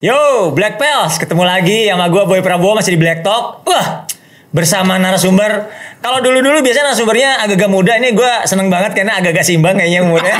Yo, 0.00 0.48
Black 0.56 0.80
Pels, 0.80 1.20
ketemu 1.20 1.44
lagi 1.44 1.84
sama 1.84 2.08
gue 2.08 2.24
Boy 2.24 2.40
Prabowo 2.40 2.72
masih 2.72 2.96
di 2.96 3.00
Black 3.04 3.20
Talk. 3.20 3.68
Wah, 3.68 4.08
bersama 4.48 4.96
narasumber. 4.96 5.68
Kalau 6.00 6.24
dulu-dulu 6.24 6.64
biasanya 6.64 6.88
narasumbernya 6.88 7.44
agak-agak 7.44 7.68
muda. 7.68 8.00
Ini 8.00 8.16
gue 8.16 8.32
seneng 8.48 8.72
banget 8.72 8.96
karena 8.96 9.20
agak-agak 9.20 9.44
simbang 9.44 9.76
kayaknya 9.76 10.00
umurnya. 10.00 10.32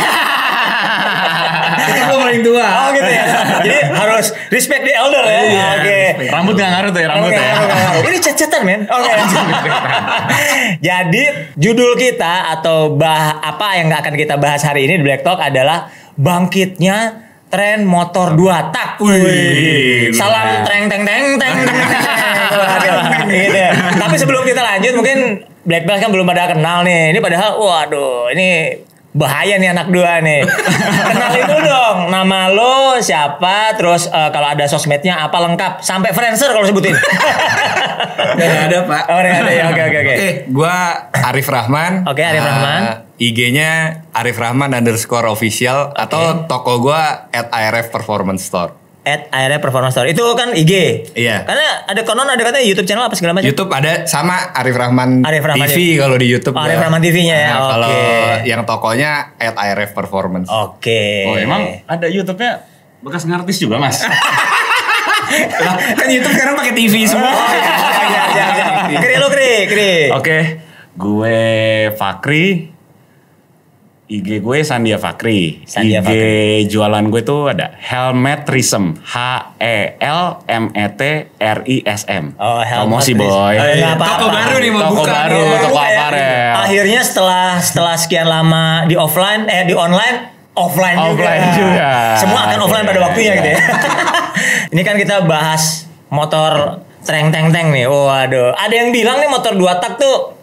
Itu 1.93 2.01
gue 2.09 2.19
paling 2.25 2.41
tua. 2.41 2.65
oh 2.65 2.89
gitu 2.97 3.11
ya. 3.13 3.25
Jadi 3.61 3.79
harus 4.01 4.27
respect 4.49 4.81
the 4.89 4.97
elder 4.97 5.29
ya. 5.29 5.41
Iya, 5.45 5.67
Oke. 5.77 6.01
Rambut 6.33 6.55
gak 6.57 6.71
ngaruh 6.73 6.91
tuh 6.97 7.01
ya, 7.05 7.09
rambut 7.13 7.29
Oke, 7.29 7.37
ya. 7.37 7.53
oke. 7.61 8.09
Ini 8.09 8.19
cet-cetan 8.25 8.63
men. 8.65 8.81
Oke. 8.89 9.13
Jadi 10.89 11.23
judul 11.61 12.01
kita 12.01 12.57
atau 12.57 12.97
bah 12.97 13.45
apa 13.45 13.77
yang 13.77 13.93
akan 13.93 14.17
kita 14.17 14.41
bahas 14.41 14.65
hari 14.65 14.89
ini 14.89 14.97
di 14.97 15.05
Black 15.05 15.21
Talk 15.21 15.37
adalah 15.37 15.93
bangkitnya 16.17 17.29
tren 17.51 17.83
motor 17.83 18.39
dua 18.39 18.71
tak. 18.71 19.03
Wih, 19.03 20.15
Salam 20.15 20.63
treng 20.63 20.87
teng 20.87 21.03
teng 21.03 21.25
teng 21.37 21.57
teng. 21.67 21.79
Waduh, 22.51 22.99
gitu 23.27 23.59
ya. 23.59 23.71
Tapi 23.99 24.15
sebelum 24.17 24.43
kita 24.47 24.63
lanjut 24.63 24.95
mungkin 24.95 25.19
Black 25.67 25.85
Belt 25.85 26.01
kan 26.01 26.11
belum 26.15 26.25
pada 26.25 26.55
kenal 26.55 26.87
nih. 26.87 27.11
Ini 27.11 27.19
padahal 27.19 27.59
waduh 27.59 28.31
ini 28.33 28.79
bahaya 29.11 29.59
nih 29.59 29.75
anak 29.75 29.91
dua 29.91 30.23
nih. 30.23 30.47
Kenalin 31.11 31.45
dulu 31.47 31.61
dong 31.63 31.99
nama 32.09 32.47
lo 32.47 32.99
siapa, 32.99 33.75
terus 33.75 34.07
eh, 34.07 34.31
kalau 34.31 34.47
ada 34.47 34.65
sosmednya 34.65 35.19
apa 35.21 35.39
lengkap, 35.41 35.83
sampai 35.83 36.15
Friendster 36.15 36.51
kalau 36.51 36.63
sebutin. 36.63 36.95
Gak 38.31 38.73
ada 38.73 38.79
pak. 38.87 39.03
Oh, 39.11 39.19
nggak 39.19 39.41
ada 39.43 39.53
ya. 39.53 39.65
Oke, 39.69 39.83
oke, 39.83 39.99
oke. 39.99 40.15
Oke, 40.15 40.29
gue 40.49 40.77
Arif 41.21 41.49
Rahman. 41.49 41.93
Oke, 42.07 42.23
Arif 42.23 42.41
Eh, 42.41 42.47
Rahman. 42.47 42.81
IG-nya 43.21 43.71
Arif 44.11 44.41
Rahman 44.41 44.73
underscore 44.73 45.29
official 45.29 45.93
atau 45.93 46.49
toko 46.49 46.81
gue 46.81 47.03
at 47.31 47.53
ARF 47.53 47.93
Performance 47.93 48.47
Store. 48.47 48.73
At 49.01 49.33
akhirnya 49.33 49.65
performance 49.65 49.97
store 49.97 50.13
itu 50.13 50.21
kan 50.37 50.53
IG. 50.53 50.73
Iya. 51.17 51.49
Karena 51.49 51.89
ada 51.89 52.01
konon 52.05 52.29
ada 52.29 52.37
katanya 52.37 52.61
YouTube 52.61 52.85
channel 52.85 53.09
apa 53.09 53.17
segala 53.17 53.33
macam. 53.33 53.49
YouTube 53.49 53.73
ada 53.73 54.05
sama 54.05 54.53
Arif 54.53 54.77
Rahman, 54.77 55.25
Arif 55.25 55.41
Rahman 55.41 55.65
TV 55.67 55.97
kalau 55.97 56.21
di 56.21 56.29
YouTube. 56.29 56.53
Oh, 56.53 56.61
Arif 56.61 56.77
gua. 56.77 56.85
Rahman 56.85 57.01
TV-nya 57.01 57.37
ya, 57.37 57.51
Nah, 57.51 57.69
Kalau 57.73 57.89
oke. 57.89 58.45
yang 58.45 58.61
tokonya 58.69 59.11
at 59.37 59.57
ARF 59.57 59.97
Performance. 59.97 60.53
Oke. 60.53 61.25
Oh 61.25 61.35
emang 61.35 61.81
ada 61.89 62.07
YouTube-nya 62.07 62.61
bekas 63.01 63.25
ngartis 63.25 63.57
juga 63.57 63.81
mas? 63.81 64.05
Lah, 65.61 65.75
kan 65.95 66.09
YouTube 66.11 66.35
sekarang 66.35 66.59
pakai 66.59 66.75
TV 66.75 67.07
semua. 67.07 67.31
Oh, 67.31 67.49
iya, 67.55 67.73
iya, 68.05 68.23
iya, 68.51 68.67
iya. 68.91 68.99
Kri 69.03 69.15
lu 69.17 69.29
kri, 69.31 69.53
kri. 69.65 69.93
Oke, 70.11 70.39
gue 70.93 71.39
Fakri. 71.95 72.75
IG 74.11 74.43
gue 74.43 74.59
Sandia 74.61 74.99
Fakri. 74.99 75.63
Sandia 75.63 76.03
IG 76.03 76.05
Fakri. 76.05 76.67
jualan 76.67 77.05
gue 77.07 77.23
tuh 77.23 77.47
ada 77.47 77.79
Helmetrism. 77.79 78.99
H 79.01 79.15
E 79.57 79.95
L 79.97 80.43
M 80.45 80.65
E 80.73 80.87
T 80.91 81.03
R 81.33 81.59
I 81.65 81.77
S 81.87 82.03
M. 82.05 82.35
Oh, 82.35 82.59
Promosi 82.59 83.15
Helmetrism. 83.15 83.23
boy. 83.23 83.55
Oh, 83.55 83.65
iya. 83.65 83.75
Nggak 83.77 83.95
apa-apa. 83.95 84.11
Toko 84.11 84.27
baru 84.29 84.55
nih 84.59 84.71
mau 84.71 84.81
Toko 84.83 84.95
buka. 84.97 85.13
baru, 85.15 85.39
nih. 85.39 85.47
toko 85.57 85.71
Buka 85.71 85.87
ya. 85.87 85.95
aparel. 85.97 86.53
Akhirnya 86.61 87.01
setelah 87.01 87.47
setelah 87.61 87.95
sekian 87.95 88.27
lama 88.27 88.65
di 88.85 88.95
offline 88.95 89.47
eh 89.47 89.63
di 89.63 89.73
online 89.73 90.17
offline, 90.53 90.99
Offline 90.99 91.43
juga. 91.47 91.55
juga. 91.57 91.91
Semua 92.19 92.41
akan 92.45 92.59
offline 92.61 92.85
pada 92.85 93.01
waktunya 93.01 93.33
gitu 93.39 93.49
ya. 93.49 93.59
Ini 94.75 94.83
kan 94.83 94.99
kita 94.99 95.23
bahas 95.25 95.87
motor 96.11 96.83
treng 97.01 97.31
teng 97.31 97.49
teng 97.49 97.71
nih. 97.71 97.87
Waduh, 97.87 98.53
ada 98.53 98.75
yang 98.75 98.91
bilang 98.91 99.23
nih 99.23 99.31
motor 99.31 99.55
dua 99.55 99.79
tak 99.79 99.97
tuh 99.97 100.40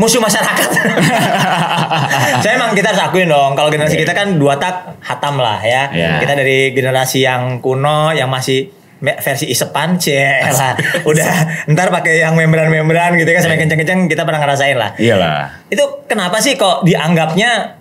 musuh 0.00 0.16
masyarakat. 0.16 0.70
Saya 2.42 2.56
emang 2.56 2.72
kita 2.72 2.96
harus 2.96 3.04
akuin 3.04 3.28
dong 3.28 3.52
kalau 3.52 3.68
generasi 3.68 4.00
kita 4.00 4.16
kan 4.16 4.40
dua 4.40 4.56
tak 4.56 4.96
hatam 5.04 5.36
lah 5.36 5.60
ya. 5.60 5.92
Iya. 5.92 6.12
Kita 6.24 6.32
dari 6.40 6.72
generasi 6.72 7.20
yang 7.20 7.60
kuno 7.60 8.16
yang 8.16 8.32
masih 8.32 8.72
versi 9.00 9.52
isepan 9.52 10.00
lah. 10.56 10.72
Udah 11.04 11.32
ntar 11.68 11.92
pakai 11.92 12.24
yang 12.24 12.32
membran-membran 12.32 13.20
gitu 13.20 13.28
kan 13.28 13.44
sampai 13.44 13.60
kenceng-kenceng 13.60 14.08
kita 14.08 14.24
pernah 14.24 14.40
ngerasain 14.40 14.76
lah. 14.80 14.96
Iyalah. 14.96 15.68
Itu 15.68 16.08
kenapa 16.08 16.40
sih 16.40 16.56
kok 16.56 16.88
dianggapnya 16.88 17.76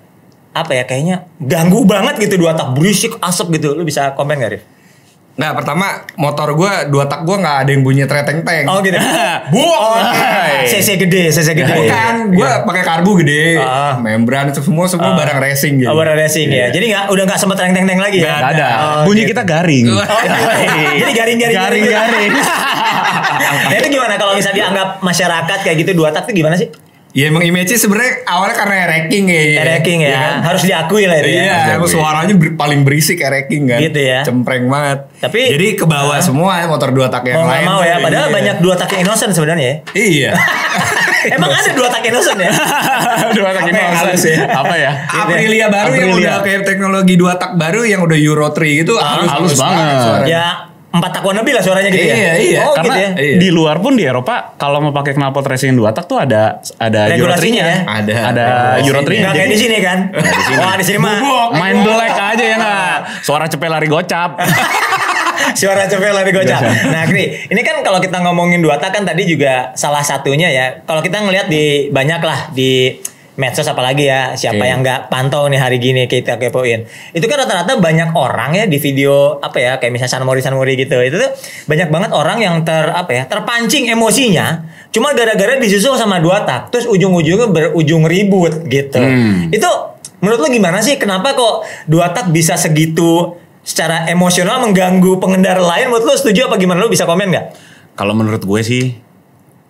apa 0.50 0.72
ya 0.76 0.84
kayaknya 0.84 1.30
ganggu 1.40 1.86
banget 1.86 2.20
gitu 2.20 2.36
dua 2.36 2.52
tak 2.52 2.76
berisik 2.76 3.16
asap 3.24 3.56
gitu. 3.60 3.80
Lu 3.80 3.88
bisa 3.88 4.12
komen 4.20 4.44
gak 4.44 4.52
Rif? 4.60 4.64
Nah 5.40 5.56
pertama 5.56 5.88
motor 6.14 6.52
gue 6.52 6.92
dua 6.92 7.08
tak 7.08 7.24
gue 7.24 7.32
nggak 7.32 7.58
ada 7.64 7.70
yang 7.72 7.80
bunyi 7.80 8.04
treteng 8.04 8.44
teng. 8.44 8.68
Oh 8.68 8.84
gitu. 8.84 9.00
Buang. 9.56 10.04
CC 10.72 11.00
gede, 11.00 11.32
CC 11.32 11.56
gede. 11.56 11.72
Bukan, 11.72 12.36
gue 12.36 12.50
pakai 12.68 12.84
karbu 12.84 13.12
gede, 13.24 13.56
Ah. 13.58 13.96
membran 13.96 14.52
itu 14.52 14.60
semua 14.60 14.86
semua 14.86 15.16
barang 15.16 15.40
racing 15.40 15.80
gitu. 15.80 15.88
Oh, 15.88 15.96
baru 15.96 16.14
racing 16.14 16.52
ya. 16.52 16.68
Jadi 16.68 16.92
nggak 16.92 17.08
udah 17.08 17.24
nggak 17.24 17.40
sempet 17.40 17.56
teng 17.56 17.72
teng 17.72 17.88
teng 17.88 17.98
lagi 17.98 18.20
ya. 18.20 18.36
Nggak 18.36 18.40
Gak 18.40 18.52
ada. 18.52 18.68
Oh, 18.68 19.02
Bunyi 19.08 19.24
gitu. 19.24 19.32
kita 19.32 19.44
garing. 19.44 19.86
Oh, 20.00 20.04
Jadi 21.00 21.12
garing-garing 21.16 21.56
Garing-garing. 21.56 22.32
nah 23.70 23.76
itu 23.76 23.88
gimana 23.90 24.20
kalau 24.20 24.36
misalnya 24.36 24.58
dianggap 24.60 25.00
masyarakat 25.00 25.60
kayak 25.64 25.78
gitu 25.80 25.92
dua 25.96 26.12
tak 26.12 26.28
itu 26.28 26.44
gimana 26.44 26.60
sih? 26.60 26.68
Ya 27.10 27.34
emang 27.34 27.42
image 27.42 27.74
sebenarnya 27.74 28.22
awalnya 28.30 28.54
karena 28.54 28.86
wrecking 28.86 29.26
ya. 29.26 29.42
Ereking 29.66 30.00
ya, 30.06 30.14
kan? 30.14 30.34
harus 30.46 30.62
diakui 30.62 31.10
lah 31.10 31.18
itu 31.18 31.30
ya. 31.34 31.42
Iya, 31.42 31.58
emang 31.82 31.90
suaranya 31.90 32.34
ber- 32.38 32.54
paling 32.54 32.86
berisik 32.86 33.18
wrecking 33.18 33.66
kan. 33.66 33.82
Gitu 33.82 33.98
ya. 33.98 34.22
Cempreng 34.22 34.70
banget. 34.70 35.10
Tapi- 35.18 35.50
jadi 35.58 35.68
ke 35.74 35.90
bawah 35.90 36.22
semua 36.22 36.62
motor 36.70 36.94
dua 36.94 37.10
tak 37.10 37.26
yang 37.26 37.42
Mau 37.42 37.50
lain. 37.50 37.66
mau 37.66 37.82
ya, 37.82 37.98
padahal 37.98 38.30
iya. 38.30 38.36
banyak 38.38 38.56
dua 38.62 38.78
tak 38.78 38.94
yang 38.94 39.10
innocent 39.10 39.34
sebenarnya 39.34 39.66
ya. 39.66 39.76
Iya. 39.98 40.32
Emang 41.36 41.50
ada 41.52 41.72
dua 41.74 41.90
tak 41.90 42.06
innocent 42.06 42.40
ya? 42.40 42.52
Dua 43.36 43.50
tak 43.52 43.68
yang 43.68 43.92
halus 43.92 44.24
ya. 44.24 44.34
ya? 44.40 44.46
Apa 44.56 44.76
ya? 44.78 44.92
Aprilia 45.10 45.68
baru 45.68 45.92
yang 45.92 46.10
Aprilia. 46.14 46.30
udah 46.32 46.36
kayak 46.46 46.62
teknologi 46.64 47.14
dua 47.20 47.36
tak 47.36 47.60
baru 47.60 47.84
yang 47.84 48.06
udah 48.06 48.16
Euro 48.16 48.48
3 48.54 48.80
gitu 48.80 48.96
halus, 48.96 49.28
halus 49.28 49.54
banget. 49.60 49.96
suaranya. 50.00 50.28
ya 50.30 50.46
empat 50.90 51.22
takuan 51.22 51.38
lebih 51.38 51.54
lah 51.54 51.62
suaranya 51.62 51.90
gitu 51.94 52.02
ya. 52.02 52.16
Iya, 52.18 52.32
iya. 52.42 52.60
Oh 52.66 52.74
Karena 52.74 52.94
gitu 52.94 52.98
ya. 52.98 53.10
Iya. 53.14 53.36
di 53.38 53.50
luar 53.54 53.78
pun 53.78 53.94
di 53.94 54.04
Eropa 54.10 54.58
kalau 54.58 54.82
mau 54.82 54.90
pakai 54.90 55.14
knalpot 55.14 55.46
racing 55.46 55.78
dua 55.78 55.94
tak 55.94 56.10
tuh 56.10 56.18
ada 56.18 56.58
ada 56.82 57.06
Regulasinya 57.14 57.62
3-nya. 57.62 57.78
ya? 57.78 57.78
Ada. 57.86 58.16
Ada 58.34 58.46
Regulasinya. 58.82 58.88
Euro 58.90 59.00
3. 59.06 59.22
Nggak 59.22 59.34
kayak 59.38 59.50
di 59.50 59.58
sini 59.58 59.78
kan? 59.86 59.98
Wah 60.58 60.74
di 60.74 60.86
sini 60.86 60.98
mah 60.98 61.18
Main 61.54 61.78
black 61.86 62.14
aja 62.18 62.44
ya 62.44 62.56
nggak? 62.58 62.98
Suara 63.22 63.46
cepet 63.46 63.70
lari 63.70 63.88
gocap. 63.88 64.32
suara 65.60 65.86
cepet 65.86 66.10
lari 66.10 66.32
gocap. 66.34 66.62
Nah, 66.90 67.04
Kri, 67.06 67.48
ini 67.48 67.62
kan 67.62 67.82
kalau 67.86 68.02
kita 68.02 68.18
ngomongin 68.22 68.60
dua 68.60 68.78
tak 68.82 68.98
kan 68.98 69.06
tadi 69.06 69.26
juga 69.30 69.72
salah 69.78 70.02
satunya 70.02 70.50
ya. 70.50 70.66
Kalau 70.84 71.02
kita 71.02 71.22
ngelihat 71.22 71.48
di 71.48 71.90
banyak 71.90 72.22
lah 72.22 72.50
di 72.52 72.98
medsos 73.40 73.64
apalagi 73.72 74.12
ya 74.12 74.36
siapa 74.36 74.60
Oke. 74.60 74.68
yang 74.68 74.84
nggak 74.84 75.08
pantau 75.08 75.48
nih 75.48 75.56
hari 75.56 75.80
gini 75.80 76.12
kita 76.12 76.36
kepoin. 76.36 76.84
Itu 77.16 77.24
kan 77.32 77.48
rata-rata 77.48 77.80
banyak 77.80 78.12
orang 78.12 78.52
ya 78.60 78.68
di 78.68 78.76
video 78.84 79.40
apa 79.40 79.58
ya 79.58 79.72
kayak 79.80 79.96
misalnya 79.96 80.20
Sanmori 80.20 80.44
Sanmori 80.44 80.76
gitu. 80.76 81.00
Itu 81.00 81.16
tuh 81.16 81.32
banyak 81.72 81.88
banget 81.88 82.12
orang 82.12 82.44
yang 82.44 82.56
ter 82.68 82.92
apa 82.92 83.12
ya 83.16 83.24
terpancing 83.32 83.88
emosinya 83.88 84.68
cuma 84.92 85.16
gara-gara 85.16 85.56
disusul 85.56 85.96
sama 85.96 86.20
dua 86.20 86.44
tak 86.44 86.74
terus 86.74 86.90
ujung-ujungnya 86.92 87.48
berujung 87.48 88.04
ribut 88.04 88.68
gitu. 88.68 89.00
Hmm. 89.00 89.48
itu 89.56 89.70
menurut 90.20 90.40
lo 90.44 90.48
gimana 90.52 90.84
sih? 90.84 91.00
Kenapa 91.00 91.32
kok 91.32 91.64
dua 91.88 92.12
tak 92.12 92.36
bisa 92.36 92.60
segitu 92.60 93.40
secara 93.64 94.12
emosional 94.12 94.60
mengganggu 94.68 95.16
pengendara 95.16 95.64
lain? 95.64 95.88
Menurut 95.88 96.12
lo 96.12 96.16
setuju 96.20 96.52
apa 96.52 96.60
gimana? 96.60 96.84
Lo 96.84 96.92
bisa 96.92 97.08
komen 97.08 97.32
nggak? 97.32 97.46
Kalau 97.96 98.12
menurut 98.12 98.44
gue 98.44 98.62
sih 98.64 99.09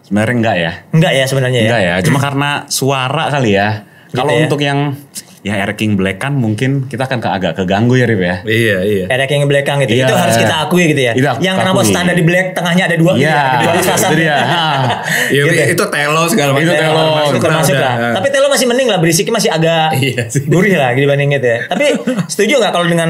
sebenarnya 0.09 0.35
enggak 0.35 0.55
ya. 0.57 0.71
Enggak 0.89 1.13
ya 1.13 1.23
sebenarnya 1.23 1.59
ya 1.59 1.67
Enggak 1.69 1.81
ya, 1.81 1.93
cuma 2.01 2.17
karena 2.19 2.49
suara 2.67 3.23
kali 3.29 3.51
ya. 3.53 3.69
Kalau 4.09 4.33
ya? 4.33 4.41
untuk 4.43 4.59
yang 4.59 4.97
ya 5.39 5.55
Air 5.55 5.71
King 5.73 5.95
Black 5.95 6.19
kan 6.19 6.35
mungkin 6.35 6.91
kita 6.91 7.07
akan 7.07 7.23
ke, 7.23 7.29
agak 7.29 7.53
keganggu 7.55 7.95
ya 7.95 8.03
Rip 8.03 8.19
ya. 8.19 8.35
Iya, 8.43 8.77
iya. 8.83 9.05
Ada 9.07 9.23
yang 9.23 9.47
belakang 9.47 9.79
gitu 9.85 9.95
Iya. 9.95 10.09
itu 10.09 10.15
harus 10.17 10.35
kita 10.35 10.55
akui 10.67 10.83
gitu 10.91 10.99
ya 10.99 11.13
Itu 11.15 11.23
aku 11.23 11.39
yang 11.39 11.55
kenapa 11.55 11.79
standar 11.85 12.11
di 12.11 12.25
black 12.25 12.51
tengahnya 12.51 12.91
ada 12.91 12.95
dua 12.99 13.15
Iya, 13.15 13.39
gitu, 13.55 13.65
di 13.71 13.81
selatan. 13.87 14.09
itu 14.11 14.15
dia. 14.19 14.35
Ha. 14.35 14.65
Ya, 15.31 15.41
Gitu 15.47 15.55
ya? 15.55 15.65
itu 15.71 15.83
telo 15.87 16.23
segala 16.27 16.49
macam. 16.51 16.65
Itu 16.67 16.73
telo. 16.75 17.05
Termasuk 17.39 17.75
ada. 17.77 17.85
lah. 17.85 17.95
Tapi 18.19 18.27
Telo 18.33 18.47
masih 18.51 18.65
mending 18.67 18.87
lah 18.91 18.99
berisiknya 18.99 19.33
masih 19.37 19.49
agak 19.53 19.87
Iya 20.11 20.23
sih. 20.27 20.43
gurih 20.43 20.75
lah 20.75 20.91
dibanding 20.91 21.29
gitu 21.31 21.47
ya. 21.47 21.59
Tapi 21.71 21.85
setuju 22.33 22.53
nggak 22.59 22.73
kalau 22.75 22.87
dengan 22.89 23.09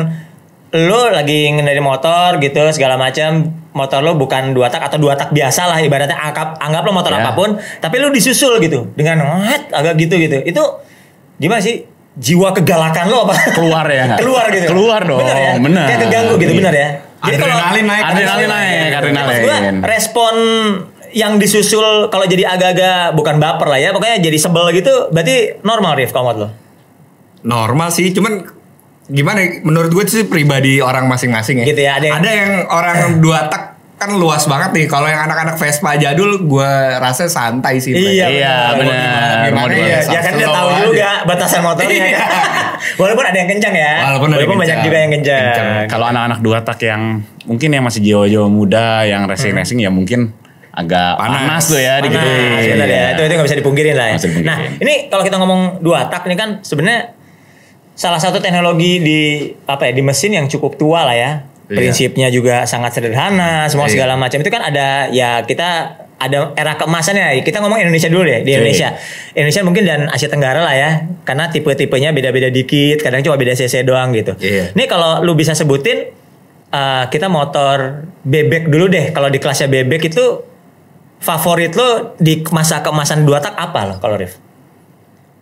lo 0.70 1.10
lagi 1.10 1.50
ngendari 1.50 1.82
motor 1.82 2.38
gitu 2.38 2.62
segala 2.70 2.94
macam 2.94 3.58
motor 3.70 4.02
lo 4.02 4.18
bukan 4.18 4.52
dua 4.52 4.68
tak 4.68 4.90
atau 4.90 4.98
dua 4.98 5.14
tak 5.14 5.30
biasa 5.30 5.70
lah 5.70 5.78
ibaratnya 5.78 6.18
anggap 6.18 6.58
anggap 6.58 6.82
lo 6.86 6.92
motor 6.92 7.14
Ya. 7.14 7.22
apa 7.22 7.32
pun 7.34 7.58
tapi 7.80 7.96
lo 8.02 8.10
disusul 8.10 8.58
gitu. 8.60 8.90
Dengan 8.98 9.22
what? 9.26 9.70
Agak 9.70 9.98
gitu 9.98 10.18
gitu. 10.18 10.42
Itu 10.42 10.64
gimana 11.38 11.62
sih? 11.62 11.86
Jiwa 12.20 12.52
kegalakan 12.52 13.06
lo 13.08 13.30
apa? 13.30 13.36
Keluar 13.54 13.86
ya. 13.88 14.14
Keluar 14.22 14.50
gitu. 14.52 14.74
Keluar 14.74 15.02
dong, 15.06 15.22
bener 15.22 15.38
ya? 15.38 15.52
bener. 15.56 15.86
kayak 15.88 16.00
keganggu 16.10 16.34
gitu 16.42 16.54
bener 16.58 16.74
ya? 16.74 16.90
Adrenalin 17.20 17.86
naik. 17.86 18.04
Adrenalin 18.04 18.50
naik, 18.50 18.92
adrenalin. 18.96 19.76
Respon 19.84 20.36
yang 21.10 21.42
disusul 21.42 22.10
kalau 22.14 22.26
jadi 22.30 22.46
agak-agak 22.46 23.18
bukan 23.18 23.42
baper 23.42 23.66
lah 23.66 23.82
ya 23.82 23.90
pokoknya 23.90 24.22
jadi 24.22 24.38
sebel 24.38 24.70
gitu 24.78 25.10
berarti 25.10 25.58
normal 25.66 25.98
Rif 25.98 26.14
kalau 26.14 26.34
lo? 26.38 26.50
Normal 27.40 27.88
sih, 27.90 28.12
cuman 28.12 28.59
gimana? 29.10 29.38
ya, 29.40 29.50
Menurut 29.62 29.92
gue 29.92 30.06
sih 30.06 30.24
pribadi 30.24 30.80
orang 30.80 31.06
masing-masing 31.06 31.62
ya. 31.62 31.66
Gitu 31.66 31.82
ya, 31.82 31.92
ada 31.98 32.06
yang- 32.08 32.24
yang 32.24 32.52
orang 32.66 33.20
dua 33.20 33.50
tak 33.50 33.70
kan 34.00 34.16
luas 34.16 34.48
banget 34.48 34.72
nih. 34.72 34.86
Kalau 34.88 35.06
yang 35.06 35.28
anak-anak 35.28 35.60
Vespa 35.60 35.92
jadul, 35.94 36.40
gue 36.42 36.72
rasa 36.96 37.28
santai 37.28 37.84
sih. 37.84 37.92
Iya, 37.92 38.32
Iya, 38.32 38.54
benar. 38.72 39.68
ya? 39.68 39.76
Iya, 39.76 40.00
ya 40.08 40.20
kan 40.24 40.34
dia 40.34 40.48
tahu 40.48 40.70
aja. 40.72 40.82
juga 40.82 41.10
batasan 41.28 41.60
motornya. 41.60 41.92
Iya. 41.92 42.16
kan. 42.16 42.30
Walaupun 43.02 43.26
ada 43.28 43.38
yang 43.38 43.50
kencang 43.50 43.76
ya. 43.76 43.94
Walaupun 44.08 44.28
ada 44.30 44.40
yang 44.40 44.50
banyak 44.50 44.64
kencang. 44.64 44.82
juga 44.88 44.98
yang 44.98 45.12
kencang. 45.12 45.44
Kencang. 45.44 45.68
Kalau 45.92 46.06
anak-anak 46.08 46.40
dua 46.40 46.58
tak 46.64 46.80
yang 46.80 47.02
mungkin 47.44 47.70
yang 47.70 47.84
masih 47.84 48.00
jiwa-jiwa 48.00 48.48
muda 48.48 49.04
yang 49.04 49.28
racing-racing 49.28 49.84
ya 49.84 49.92
mungkin 49.92 50.32
agak 50.70 51.20
Panas. 51.20 51.44
panas, 51.44 51.64
tuh 51.68 51.76
ya 51.76 52.00
Panas, 52.00 52.04
digituin. 52.08 52.72
benar 52.72 52.88
ya. 52.88 53.06
Itu 53.12 53.22
itu 53.22 53.34
nggak 53.36 53.48
bisa 53.52 53.58
dipungkirin 53.60 53.96
lah 54.00 54.08
ya. 54.08 54.18
Nah, 54.48 54.58
ini 54.80 54.94
kalau 55.12 55.24
kita 55.28 55.36
ngomong 55.36 55.84
dua 55.84 56.08
tak 56.08 56.24
ini 56.24 56.40
kan 56.40 56.64
sebenarnya 56.64 57.19
salah 58.00 58.16
satu 58.16 58.40
teknologi 58.40 59.04
di 59.04 59.20
apa 59.68 59.92
ya 59.92 59.94
di 59.94 60.00
mesin 60.00 60.32
yang 60.32 60.48
cukup 60.48 60.80
tua 60.80 61.04
lah 61.04 61.16
ya. 61.20 61.32
Iya. 61.68 61.76
Prinsipnya 61.76 62.28
juga 62.32 62.64
sangat 62.64 62.96
sederhana, 62.96 63.68
semua 63.68 63.92
Iya. 63.92 64.00
segala 64.00 64.16
macam 64.16 64.40
itu 64.40 64.50
kan 64.50 64.64
ada 64.64 65.12
ya 65.12 65.44
kita 65.44 66.00
ada 66.20 66.52
era 66.56 66.80
keemasannya. 66.80 67.44
Kita 67.44 67.60
ngomong 67.62 67.80
Indonesia 67.80 68.10
dulu 68.12 68.24
deh, 68.28 68.42
di 68.42 68.52
Oke. 68.52 68.58
Indonesia. 68.58 68.90
Indonesia 69.36 69.62
mungkin 69.68 69.84
dan 69.86 70.00
Asia 70.10 70.28
Tenggara 70.32 70.64
lah 70.64 70.76
ya. 70.76 70.90
Karena 71.24 71.52
tipe-tipenya 71.52 72.12
beda-beda 72.16 72.50
dikit, 72.52 73.04
kadang 73.04 73.24
cuma 73.24 73.36
beda 73.40 73.54
cc 73.56 73.84
doang 73.86 74.16
gitu. 74.16 74.34
Iya. 74.40 74.74
Ini 74.74 74.84
kalau 74.90 75.22
lu 75.22 75.36
bisa 75.38 75.54
sebutin 75.56 76.10
uh, 76.74 77.06
kita 77.08 77.28
motor 77.30 78.08
bebek 78.24 78.68
dulu 78.68 78.90
deh. 78.90 79.12
Kalau 79.16 79.30
di 79.32 79.40
kelasnya 79.40 79.70
bebek 79.72 80.10
itu 80.10 80.44
favorit 81.20 81.76
lo 81.76 82.16
di 82.18 82.42
masa 82.52 82.80
keemasan 82.80 83.28
dua 83.28 83.44
tak 83.44 83.56
apa 83.56 83.80
lo 83.88 83.96
kalau 84.00 84.16
Rif? 84.20 84.49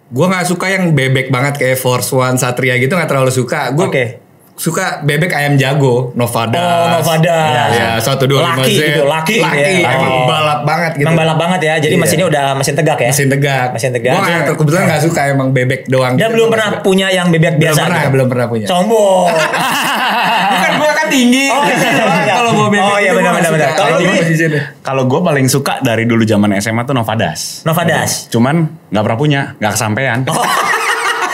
Gue 0.07 0.25
nggak 0.25 0.45
suka 0.45 0.65
yang 0.67 0.91
bebek 0.91 1.27
banget 1.27 1.57
kayak 1.57 1.75
Force 1.75 2.09
One, 2.09 2.35
Satria 2.35 2.75
gitu 2.75 2.91
nggak 2.91 3.07
terlalu 3.07 3.27
suka. 3.29 3.71
Gue 3.71 3.85
Oke. 3.85 4.05
suka 4.53 5.03
bebek 5.03 5.29
ayam 5.29 5.53
jago, 5.53 6.09
Novada. 6.13 6.57
Oh, 6.57 6.85
Novada. 6.95 7.37
Ya, 7.69 7.89
satu 7.97 8.25
dua 8.25 8.41
lima 8.41 8.57
Laki 8.57 8.73
gitu, 8.73 9.03
laki 9.05 9.35
Laki, 9.37 9.53
gitu 9.53 9.71
ya. 9.77 9.89
emang 9.93 10.09
Oh. 10.09 10.25
balap 10.25 10.59
banget 10.63 10.91
gitu. 10.95 11.05
Emang 11.05 11.13
balap 11.15 11.37
banget 11.37 11.59
ya. 11.61 11.73
Jadi 11.77 11.93
Iya. 11.93 12.01
mesinnya 12.01 12.25
udah 12.25 12.45
mesin 12.55 12.73
tegak 12.73 12.97
ya. 12.97 13.09
Mesin 13.11 13.27
tegak. 13.29 13.67
Mesin 13.69 13.91
tegak. 13.91 14.13
Gue 14.13 14.23
nggak 14.23 14.55
kebetulan 14.55 14.83
nggak 14.87 15.01
suka 15.03 15.21
emang 15.27 15.49
bebek 15.51 15.81
doang. 15.85 16.13
Dan 16.15 16.23
gitu. 16.23 16.33
belum 16.33 16.47
pernah 16.49 16.69
suka. 16.71 16.81
punya 16.81 17.07
yang 17.09 17.27
bebek 17.27 17.53
Belum 17.53 17.61
biasa. 17.61 17.81
pernah, 17.83 17.99
gitu? 17.99 18.11
belum 18.15 18.27
pernah 18.27 18.45
punya. 18.47 18.65
Sombong. 18.65 19.25
Bukan 20.51 20.71
gue 20.73 20.86
kan 20.86 20.86
tinggi. 21.07 21.45
Oh, 21.47 21.63
iya, 21.63 21.75
iya. 21.77 22.33
Kalau 22.37 22.51
bawa 22.53 22.67
bebek 22.67 22.83
Oh, 22.83 22.97
iya, 22.97 23.09
itu 23.09 23.13
gua 23.13 23.17
benar, 23.17 23.31
nggak 23.31 23.35
benar, 23.35 23.43
suka. 23.43 23.57
benar. 23.57 23.69
Kalau 23.69 23.87
Kalau 23.87 23.97
gue 23.99 24.13
masih 24.15 24.35
sini. 24.35 24.57
Kalau 24.79 25.03
gue 25.03 25.19
paling 25.21 25.47
suka 25.47 25.73
dari 25.81 26.03
dulu 26.03 26.23
zaman 26.23 26.49
SMA 26.57 26.81
tuh 26.83 26.93
Novadas. 26.93 27.39
Novadas. 27.63 28.11
Cuman 28.27 28.55
nggak 28.87 29.03
pernah 29.03 29.19
punya, 29.19 29.41
nggak 29.57 29.73
kesampean. 29.73 30.19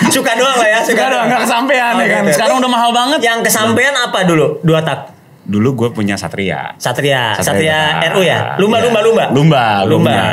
Suka 0.03 0.35
doang 0.35 0.57
lah 0.57 0.67
ya. 0.67 0.79
Suka 0.83 1.05
doang, 1.07 1.25
nggak 1.25 1.41
kesampean 1.43 1.93
ya 1.93 1.95
Oke, 1.95 2.09
kan. 2.09 2.21
oke. 2.23 2.33
Sekarang 2.35 2.55
udah 2.59 2.71
mahal 2.71 2.91
banget. 2.91 3.19
Yang 3.23 3.39
kesampean 3.47 3.93
apa 3.95 4.19
dulu? 4.25 4.59
Dua 4.59 4.83
tak. 4.83 5.12
Dulu 5.43 5.75
gue 5.75 5.89
punya 5.91 6.15
Satria. 6.15 6.71
Satria, 6.79 7.35
Satria, 7.35 7.99
Satria 7.99 8.11
RU 8.15 8.23
ya. 8.23 8.55
Lumba, 8.55 8.79
Iya. 8.79 8.85
lumba, 8.87 8.99
lumba. 9.03 9.25
Lumba, 9.29 9.65
gua 9.75 9.89
lumba. 9.91 10.11
punya. 10.11 10.25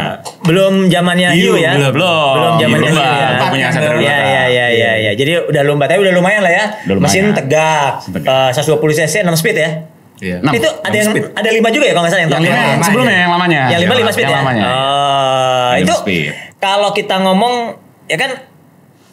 Belum 0.47 0.75
zamannya 0.87 1.29
Hiu 1.35 1.55
ya. 1.55 1.75
belum, 1.75 1.91
belum. 1.99 2.31
Belum 2.39 2.53
zamannya 2.57 2.91
Lumba, 2.91 3.03
Hiu 3.03 3.19
ya. 3.19 3.29
gua 3.35 3.49
punya 3.51 3.67
Satria 3.75 3.91
Iya, 3.91 3.97
Lumba. 3.99 4.07
iya, 4.07 4.43
iya, 4.47 4.67
iya, 4.71 4.91
iya. 4.97 5.13
Jadi 5.13 5.33
udah 5.51 5.63
lumba, 5.67 5.85
tapi 5.85 6.01
udah 6.01 6.15
lumayan 6.15 6.41
lah 6.41 6.53
ya. 6.53 6.65
Udah 6.87 6.95
lumayan. 6.95 7.11
Mesin 7.11 7.25
tegak. 7.35 7.93
Tegak. 8.07 8.31
Eh, 8.31 8.51
120 8.55 8.95
cc 8.95 9.15
6 9.21 9.35
speed 9.35 9.57
ya. 9.59 9.71
Iya. 10.21 10.37
Itu 10.47 10.69
ada 10.79 10.95
yang 10.95 11.09
speed. 11.11 11.25
ada 11.33 11.49
lima 11.49 11.69
juga 11.69 11.85
ya 11.85 11.93
kalau 11.93 12.05
nggak 12.05 12.13
salah 12.13 12.23
yang, 12.23 12.31
Yang 12.31 12.43
lima 12.45 12.55
ya? 12.55 12.67
yang 12.69 12.83
sebelumnya 12.85 13.15
yang 13.17 13.33
lamanya. 13.33 13.61
Yang 13.67 13.81
lima 13.83 13.95
lima 13.97 14.11
speed 14.13 14.25
yang 14.25 14.31
ya. 14.31 14.39
lamanya. 14.39 14.65
Oh, 14.69 15.73
itu 15.75 15.95
kalau 16.57 16.91
kita 16.93 17.15
ngomong 17.19 17.55
ya 18.05 18.17
kan 18.17 18.31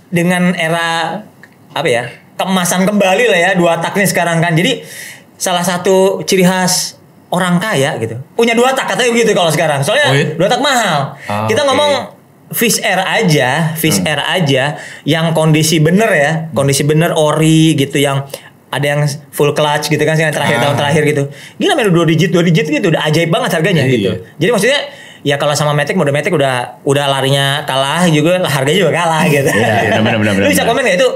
dengan 0.08 0.52
era 0.54 0.88
apa 1.72 1.88
ya 1.88 2.04
keemasan 2.36 2.86
kembali 2.86 3.24
lah 3.28 3.40
ya 3.40 3.50
dua 3.56 3.80
tak 3.80 3.96
nih 3.96 4.06
sekarang 4.06 4.38
kan. 4.40 4.52
Jadi 4.52 4.84
salah 5.38 5.62
satu 5.62 6.20
ciri 6.22 6.42
khas 6.42 6.98
orang 7.28 7.58
kaya 7.58 7.96
gitu 7.98 8.18
punya 8.34 8.52
dua 8.52 8.72
tak 8.72 8.90
katanya 8.90 9.12
begitu 9.12 9.32
kalau 9.32 9.48
sekarang. 9.48 9.80
Soalnya 9.80 10.08
Oh, 10.08 10.16
iya? 10.16 10.26
dua 10.34 10.48
tak 10.48 10.60
mahal. 10.60 11.14
Ah, 11.24 11.46
kita 11.46 11.62
oke. 11.62 11.68
ngomong 11.68 11.92
Fish 12.48 12.80
Air 12.80 13.04
aja, 13.04 13.76
Fish 13.76 14.00
Hmm. 14.00 14.08
Air 14.08 14.22
aja 14.24 14.64
yang 15.04 15.32
kondisi 15.32 15.78
bener 15.78 16.08
ya, 16.10 16.32
kondisi 16.52 16.82
bener 16.82 17.12
ori 17.12 17.76
gitu 17.76 17.98
yang 17.98 18.24
ada 18.68 18.86
yang 18.86 19.04
full 19.30 19.52
clutch 19.52 19.88
gitu 19.88 20.00
kan 20.02 20.16
yang 20.16 20.32
terakhir 20.32 20.56
Ah. 20.58 20.64
tahun 20.64 20.76
terakhir 20.78 21.04
gitu. 21.06 21.24
Gila 21.58 21.74
men 21.74 21.88
dua 21.88 22.06
digit 22.06 22.32
dua 22.32 22.42
digit 22.42 22.66
gitu 22.66 22.88
udah 22.88 23.04
ajaib 23.04 23.28
banget 23.28 23.52
harganya 23.54 23.84
Iya. 23.84 23.92
gitu. 23.92 24.12
Jadi 24.40 24.50
maksudnya 24.50 24.80
ya 25.22 25.36
kalau 25.36 25.52
sama 25.52 25.72
Matic 25.72 25.94
mode 25.94 26.10
Matic 26.10 26.32
udah 26.32 26.80
udah 26.82 27.06
larinya 27.10 27.64
kalah 27.64 28.08
juga 28.08 28.40
harganya 28.42 28.80
juga 28.82 28.94
kalah 28.96 29.28
gitu. 29.34 29.52
Iya, 29.52 30.00
benar, 30.00 30.16
benar, 30.16 30.32
benar, 30.32 30.34
Lu 30.40 30.48
bisa 30.48 30.64
benar. 30.64 30.72
komen 30.72 30.82
gak 30.86 30.96
itu 30.96 31.10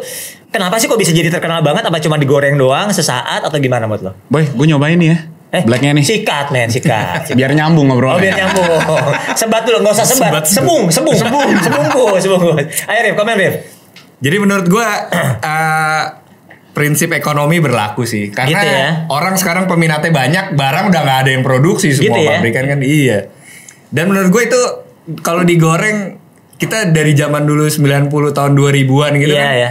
kenapa 0.52 0.76
sih 0.76 0.86
kok 0.86 0.96
bisa 0.96 1.10
jadi 1.10 1.28
terkenal 1.28 1.60
banget 1.60 1.82
apa 1.82 1.98
cuma 1.98 2.16
digoreng 2.16 2.56
doang 2.56 2.92
sesaat 2.92 3.42
atau 3.42 3.58
gimana 3.58 3.88
buat 3.88 4.02
lo? 4.02 4.12
Boy, 4.28 4.46
gue 4.46 4.66
nyobain 4.68 4.94
nih 4.94 5.10
ya. 5.10 5.20
Blacknya 5.62 5.92
nih. 5.94 6.04
Sikat 6.06 6.48
men, 6.50 6.68
sikat. 6.68 7.24
sikat. 7.26 7.36
Biar 7.36 7.52
nyambung 7.52 7.88
ngobrolnya. 7.88 8.16
Oh 8.16 8.22
biar 8.22 8.36
nyambung. 8.38 8.72
Sebat 9.40 9.64
dulu, 9.64 9.78
nggak 9.80 9.94
usah 9.94 10.06
sebat. 10.06 10.32
Sebat. 10.32 10.44
Sebung, 10.48 10.84
sebung, 10.88 11.12
sebung, 11.14 11.50
sebungkus, 11.66 12.22
sebungkus. 12.22 12.66
Ayo 12.86 13.00
Rif, 13.04 13.16
komen 13.16 13.36
Rif. 13.36 13.54
Jadi 14.20 14.36
menurut 14.38 14.66
gua 14.68 14.88
eh, 15.44 16.04
prinsip 16.72 17.12
ekonomi 17.12 17.60
berlaku 17.60 18.04
sih 18.04 18.32
karena 18.32 18.48
Gitu 18.54 18.68
ya. 18.70 18.88
orang 19.08 19.36
sekarang 19.36 19.68
peminatnya 19.68 20.08
banyak 20.08 20.46
barang 20.56 20.86
udah 20.88 21.02
nggak 21.02 21.20
ada 21.20 21.30
yang 21.30 21.44
produksi 21.44 21.92
semua 21.92 22.16
Gitu 22.16 22.20
ya. 22.24 22.32
pabrikan 22.34 22.64
kan 22.66 22.80
iya 22.80 23.28
dan 23.92 24.08
menurut 24.08 24.32
gue 24.32 24.44
itu 24.46 24.62
kalau 25.20 25.44
digoreng 25.44 26.16
kita 26.56 26.88
dari 26.88 27.12
zaman 27.12 27.44
dulu 27.44 27.68
90 27.68 28.08
tahun 28.08 28.52
2000-an 28.56 29.12
gitu 29.20 29.36
Iya, 29.36 29.44
kan 29.44 29.52
ya. 29.52 29.70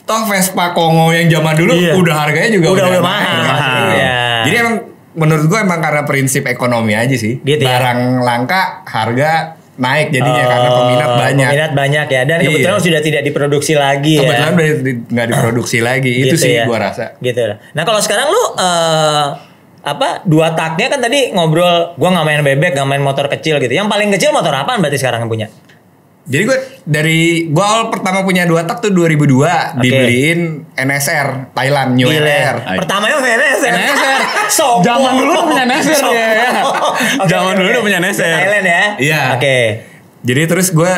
Toh 0.00 0.22
Vespa 0.24 0.72
Kongo 0.72 1.10
yang 1.10 1.28
zaman 1.28 1.54
dulu 1.54 1.72
Iya. 1.72 1.92
udah 1.94 2.14
harganya 2.18 2.50
juga 2.50 2.66
Udah- 2.70 2.86
udah 2.88 3.02
mahal. 3.02 3.38
Iya. 3.38 3.54
Iya. 3.92 4.20
jadi 4.42 4.56
emang 4.58 4.76
menurut 5.12 5.44
gue 5.44 5.58
emang 5.58 5.78
karena 5.78 6.02
prinsip 6.02 6.42
ekonomi 6.44 6.92
aja 6.92 7.12
sih 7.12 7.36
Gitu 7.38 7.60
ya. 7.60 7.68
barang 7.70 8.00
langka 8.18 8.80
harga 8.82 9.32
naik 9.74 10.08
jadinya 10.10 10.44
karena 10.46 10.68
Oh, 10.68 10.76
peminat 10.78 11.10
banyak 11.14 11.48
Peminat 11.48 11.72
banyak 11.72 12.06
ya. 12.08 12.22
Dan 12.24 12.38
Iya. 12.38 12.46
kebetulan 12.46 12.76
sudah 12.78 13.00
tidak 13.02 13.22
diproduksi 13.22 13.72
lagi 13.74 14.14
kebetulan 14.16 14.40
ya. 14.42 14.54
udah 14.54 14.68
di- 14.78 15.00
nggak 15.06 15.26
diproduksi 15.28 15.78
lagi 15.80 16.12
itu 16.14 16.26
Gitu 16.30 16.36
sih 16.38 16.52
ya. 16.54 16.64
gua 16.64 16.78
rasa 16.82 17.16
Gitu. 17.18 17.40
Nah 17.70 17.82
kalau 17.82 17.98
sekarang 17.98 18.28
lu 18.28 18.42
eh, 18.54 19.26
apa 19.82 20.22
dua 20.22 20.54
taknya 20.54 20.86
kan 20.88 21.00
tadi 21.00 21.30
ngobrol 21.30 21.92
gua 21.92 22.08
nggak 22.10 22.24
main 22.24 22.40
bebek 22.46 22.70
nggak 22.72 22.86
main 22.86 23.02
motor 23.02 23.26
kecil 23.28 23.58
gitu 23.58 23.72
yang 23.72 23.86
paling 23.86 24.08
kecil 24.08 24.30
motor 24.30 24.54
apaan 24.54 24.78
berarti 24.78 24.94
sekarang 24.96 25.20
yang 25.20 25.32
punya 25.32 25.46
Jadi 26.22 26.42
gue 26.46 26.58
dari 26.82 27.20
gue 27.50 27.64
awal 27.64 27.90
pertama 27.90 28.22
punya 28.22 28.46
dua 28.46 28.62
tak 28.62 28.78
tuh 28.78 28.94
2002 28.94 29.82
dibeliin 29.82 30.40
NSR 30.72 31.50
Thailand 31.50 31.98
New. 31.98 32.06
NSR. 32.06 32.56
pertamanya 32.78 33.16
NSR 33.18 33.72
NSR. 33.74 34.20
Sombong. 34.56 34.82
Zaman 34.86 35.12
dulu 35.18 35.30
udah 35.34 35.44
punya 35.50 35.62
NSR 35.66 35.94
Sombong. 35.98 36.14
ya. 36.14 36.62
Zaman 37.32 37.52
dulu 37.58 37.68
udah 37.70 37.82
punya 37.82 37.98
NSR. 37.98 38.38
Thailand 38.38 38.66
ya 38.66 38.82
Iya. 39.02 39.22
oke 39.34 39.58
Jadi 40.22 40.42
terus 40.46 40.70
gue 40.70 40.92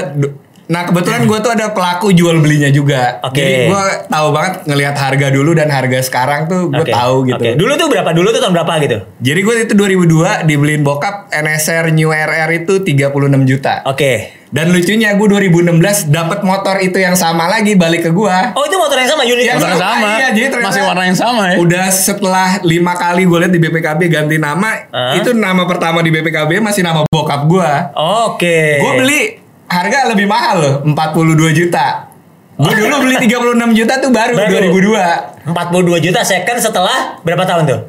Nah 0.65 0.89
kebetulan 0.89 1.29
gue 1.29 1.39
tuh 1.39 1.53
ada 1.53 1.67
pelaku 1.71 2.09
jual 2.11 2.41
belinya 2.41 2.73
juga. 2.73 3.21
Oke. 3.21 3.37
Jadi 3.37 3.57
gue 3.69 3.83
tahu 4.09 4.29
banget 4.33 4.53
ngelihat 4.65 4.97
harga 4.97 5.27
dulu 5.29 5.51
dan 5.53 5.69
harga 5.69 5.99
sekarang 6.01 6.49
tuh 6.49 6.73
gue 6.73 6.81
Oke, 6.81 6.93
tahu 6.93 7.17
gitu. 7.29 7.37
oke. 7.37 7.51
Dulu 7.61 7.73
tuh 7.77 7.89
berapa? 7.93 8.11
Dulu 8.11 8.29
tuh 8.33 8.41
tahun 8.41 8.55
berapa 8.57 8.73
gitu? 8.81 8.97
Jadi 9.21 9.41
gue 9.41 9.55
itu 9.61 9.75
2002 9.77 10.49
dibeliin 10.49 10.81
bokap 10.81 11.29
NSR 11.29 11.93
New 11.93 12.09
RR 12.09 12.49
itu 12.55 12.81
36 12.81 13.13
juta. 13.45 13.85
Oke. 13.85 14.41
Dan 14.49 14.71
lucunya 14.71 15.13
gue 15.13 15.27
2016 15.27 16.15
dapat 16.15 16.47
motor 16.47 16.79
itu 16.79 16.95
yang 16.97 17.19
sama 17.19 17.51
lagi 17.51 17.75
balik 17.75 18.07
ke 18.07 18.11
gue. 18.15 18.37
Oh 18.55 18.63
itu 18.63 18.79
motor 18.79 18.97
yang 18.97 19.11
sama 19.11 19.27
unit 19.27 19.45
Yang 19.45 19.67
sama. 19.67 19.77
sama. 19.77 20.09
Iya, 20.15 20.29
jadi 20.31 20.47
ternyata 20.49 20.71
Masih 20.71 20.83
warna 20.87 21.05
yang 21.05 21.19
sama 21.19 21.43
ya. 21.51 21.57
Udah 21.59 21.87
setelah 21.91 22.49
lima 22.63 22.95
kali 22.95 23.27
gue 23.27 23.35
lihat 23.37 23.51
di 23.51 23.59
BPKB 23.59 24.01
ganti 24.07 24.39
nama, 24.39 24.87
Hah? 24.89 25.19
itu 25.19 25.35
nama 25.35 25.67
pertama 25.67 26.01
di 26.01 26.09
BPKB 26.09 26.63
masih 26.63 26.87
nama 26.87 27.03
bokap 27.05 27.45
gue. 27.45 27.71
Oke. 27.99 28.79
Gue 28.79 28.93
beli 28.97 29.21
harga 29.69 29.99
lebih 30.13 30.27
mahal 30.29 30.57
loh, 30.61 30.75
42 30.87 31.53
juta. 31.53 32.11
Gue 32.55 32.71
dulu 32.71 32.95
beli 33.03 33.19
36 33.19 33.75
juta 33.75 33.95
tuh 33.99 34.11
baru, 34.15 34.39
Baru. 34.39 34.71
2002. 34.71 35.51
42 35.51 36.07
juta 36.07 36.21
second 36.23 36.59
setelah 36.63 37.19
berapa 37.27 37.43
tahun 37.43 37.63
tuh? 37.67 37.81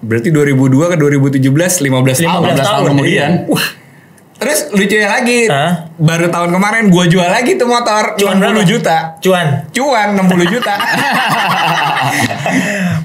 Berarti 0.00 0.28
2002 0.32 0.92
ke 0.92 0.96
2017 0.96 1.84
15 1.84 2.24
tahun. 2.24 2.42
15 2.48 2.64
tahun 2.64 2.82
kemudian. 2.96 3.30
Wah, 3.52 3.66
Terus 4.36 4.68
lucunya 4.68 5.06
lagi, 5.06 5.46
Hah? 5.46 5.86
baru 5.96 6.26
tahun 6.28 6.50
kemarin 6.50 6.82
gue 6.86 7.04
jual 7.08 7.24
lagi 7.24 7.54
tuh 7.54 7.64
motor 7.64 8.12
Cuan 8.14 8.36
60 8.36 8.52
berapa? 8.52 8.62
juta. 8.62 8.96
cuan. 9.18 9.46
Cuan 9.70 10.06
60 10.14 10.52
juta. 10.52 10.74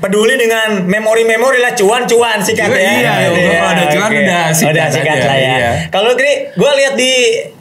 Peduli 0.02 0.36
dengan 0.36 0.84
memori-memori 0.84 1.58
lah 1.58 1.72
cuan-cuan 1.72 2.38
sikat 2.38 2.68
Iya, 2.68 2.76
ya. 2.76 2.92
iya, 2.92 3.12
Gitu 3.24 3.38
gua 3.38 3.46
ya, 3.46 3.56
kalau 3.56 3.72
ada 3.72 3.84
cuan 3.88 4.10
oke. 4.10 4.20
udah 4.20 4.44
sikat 4.52 4.74
Udah 4.74 4.86
sikat 4.90 5.16
aja, 5.16 5.24
lah 5.24 5.38
ya. 5.38 5.54
iya. 5.54 5.70
Kalau 5.88 6.10
Kri, 6.14 6.32
gue 6.52 6.72
lihat 6.76 6.94
di 6.96 7.12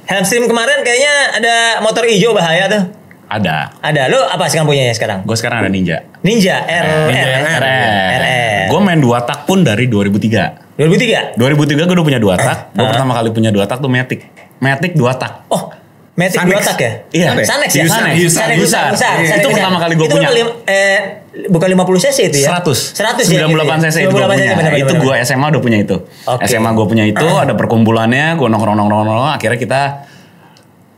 Hamstream 0.05 0.45
kemarin 0.45 0.81
kayaknya 0.81 1.13
ada 1.37 1.55
motor 1.81 2.05
hijau 2.05 2.33
bahaya 2.33 2.65
tuh. 2.67 2.83
Ada. 3.29 3.71
Ada. 3.79 4.09
Lu 4.09 4.19
apa 4.21 4.45
sekarang 4.45 4.67
punyanya 4.67 4.91
sekarang? 4.91 5.23
Gue 5.23 5.33
sekarang 5.33 5.63
ada 5.63 5.71
Ninja. 5.71 6.03
Ninja 6.21 6.61
R 6.61 6.85
Ninja 7.07 7.29
R 7.31 7.45
RR. 7.55 8.09
RR. 8.19 8.63
Gue 8.67 8.81
main 8.83 8.99
dua 8.99 9.23
tak 9.23 9.45
pun 9.45 9.63
dari 9.63 9.87
2003. 9.87 10.70
2003. 10.81 11.37
2003 11.37 11.85
gue 11.85 11.95
udah 11.95 12.07
punya 12.07 12.17
dua 12.19 12.35
tak. 12.35 12.73
Gue 12.73 12.81
Ah. 12.81 12.89
pertama 12.89 13.13
kali 13.13 13.29
punya 13.31 13.51
dua 13.51 13.65
tak 13.65 13.79
tuh 13.79 13.87
Matic. 13.87 14.25
Matic 14.59 14.97
dua 14.97 15.13
tak. 15.13 15.45
Oh, 15.47 15.69
Matic 16.13 16.41
dua 16.41 16.57
tak 16.59 16.77
ya? 16.77 16.93
Iya. 17.13 17.29
Sanex 17.45 17.71
ya? 17.71 17.85
Sanex. 17.85 18.17
Yusan, 18.17 18.47
Iya. 18.51 18.69
Sanex, 18.93 19.29
Itu 19.37 19.49
pertama 19.51 19.77
kali 19.79 19.95
Itu 19.95 20.05
punya. 20.07 20.29
lim- 20.31 20.57
eh, 20.65 20.99
bukan 21.47 21.69
50 21.71 22.01
cc 22.01 22.19
itu 22.27 22.39
ya? 22.43 22.59
100 22.59 22.77
100 22.93 23.25
ya? 23.25 23.45
98 23.47 23.79
cc 23.81 23.97
itu 24.01 24.11
gue 24.11 24.21
98 24.21 24.57
punya 24.59 24.73
itu 24.75 24.95
gue. 24.97 25.15
SMA 25.23 25.47
udah 25.49 25.63
punya 25.63 25.79
itu. 25.79 25.97
SMA 26.43 26.71
gue 26.71 26.87
punya 26.87 27.05
itu 27.05 27.27
ada 27.29 27.53
perkumpulannya 27.55 28.35
gue 28.35 28.47
nongkrong 28.47 28.75
nongkrong 28.75 29.05
nongkrong 29.07 29.33
akhirnya 29.33 29.57
kita 29.57 29.81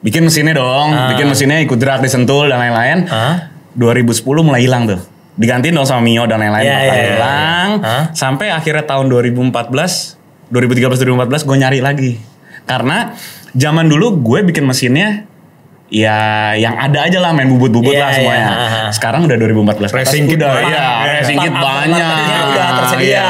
bikin 0.01 0.23
mesinnya 0.25 0.55
dong 0.57 0.89
Ah. 0.91 1.11
bikin 1.11 1.27
mesinnya 1.29 1.59
ikut 1.61 1.77
drag 1.77 2.01
disentul 2.01 2.47
dan 2.47 2.59
lain-lain 2.59 3.07
Ah. 3.07 3.53
2010 3.73 4.19
mulai 4.43 4.62
hilang 4.62 4.85
tuh 4.85 4.99
digantiin 5.35 5.73
dong 5.73 5.85
sama 5.85 6.01
Mio 6.01 6.25
dan 6.25 6.39
lain-lain 6.39 6.62
Iya, 6.62 6.75
bakal 6.75 6.87
iya, 6.87 6.95
iya. 6.95 7.09
hilang 7.11 7.71
Ah. 7.81 8.05
sampai 8.12 8.49
akhirnya 8.49 8.85
tahun 8.85 9.09
2014 9.09 10.21
2013 10.49 11.01
2014 11.01 11.43
gue 11.43 11.57
nyari 11.57 11.81
lagi 11.81 12.12
karena 12.62 13.17
zaman 13.51 13.87
dulu 13.87 14.21
gue 14.23 14.45
bikin 14.45 14.62
mesinnya 14.62 15.25
ya 15.89 16.17
yang 16.55 16.73
ada 16.75 17.05
aja 17.05 17.19
lah 17.19 17.33
main 17.33 17.49
bubut-bubut 17.49 17.91
Iya, 17.91 18.01
lah 18.03 18.11
semuanya. 18.11 18.37
iya, 18.39 18.49
ah, 18.49 18.77
ah. 18.79 18.89
Sekarang 18.91 19.25
udah 19.25 19.37
2014 19.37 19.53
ke 19.83 19.95
atas 19.95 20.09
Racing 20.09 20.25
kit 20.27 20.37
udah 20.37 20.53
iya, 20.62 20.85
racing 21.19 21.37
kit 21.39 21.53
banyak. 21.53 22.17
udah 22.49 22.69
tersedia. 22.79 23.09
Iya, 23.12 23.29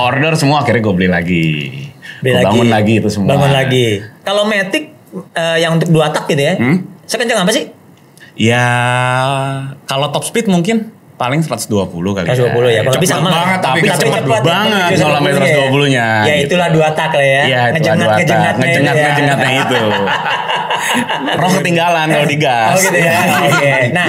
order 0.00 0.32
semua 0.34 0.56
akhirnya 0.60 0.80
gue 0.80 0.94
beli 0.96 1.06
lagi. 1.06 1.46
Beli 2.18 2.30
Gua 2.32 2.42
bangun 2.44 2.68
lagi 2.68 2.92
itu 2.98 3.08
semua. 3.08 3.30
Bangun 3.30 3.50
lagi. 3.50 3.86
Kalau 4.22 4.42
Matic 4.44 4.90
eh, 5.32 5.56
yang 5.58 5.74
untuk 5.74 5.86
dua 5.88 6.10
tak 6.10 6.26
gitu 6.26 6.42
ya. 6.42 6.54
Hmm? 6.54 6.82
Sekencang 7.06 7.42
apa 7.42 7.50
sih? 7.50 7.70
Ya 8.34 8.64
kalau 9.84 10.10
top 10.10 10.24
speed 10.24 10.46
mungkin 10.46 10.90
paling 11.20 11.40
120 11.44 11.68
kali 12.16 12.26
120 12.26 12.48
ya. 12.72 12.80
Kalau 12.80 12.94
Cepet 12.96 13.08
sama. 13.12 13.28
banget, 13.28 13.58
tapi 13.60 13.78
tapi 13.84 13.92
cepet 14.08 14.22
cepat 14.24 14.40
banget 14.40 14.88
ya. 14.88 14.96
kalau 14.96 15.16
sampai 15.20 15.32
120-nya, 15.36 16.06
Ya 16.24 16.34
gitu. 16.34 16.44
itulah 16.48 16.68
dua 16.72 16.88
tak 16.96 17.10
lah 17.12 17.20
ya. 17.20 17.42
Iya, 17.44 17.60
itu 17.68 17.74
Ngejengat, 17.76 18.00
dua 18.00 18.08
tak. 18.08 18.16
itu 18.16 18.32
Ngejengat, 18.32 18.54
ya. 18.56 19.04
ngejengatnya 19.04 19.50
itu. 19.54 19.76
Roh 21.40 21.50
ketinggalan 21.52 22.06
kalau 22.08 22.26
digas. 22.26 22.72
Oh 22.72 22.78
gitu 22.80 22.98
ya. 22.98 23.12
Oke. 23.46 23.72
Nah, 23.92 24.08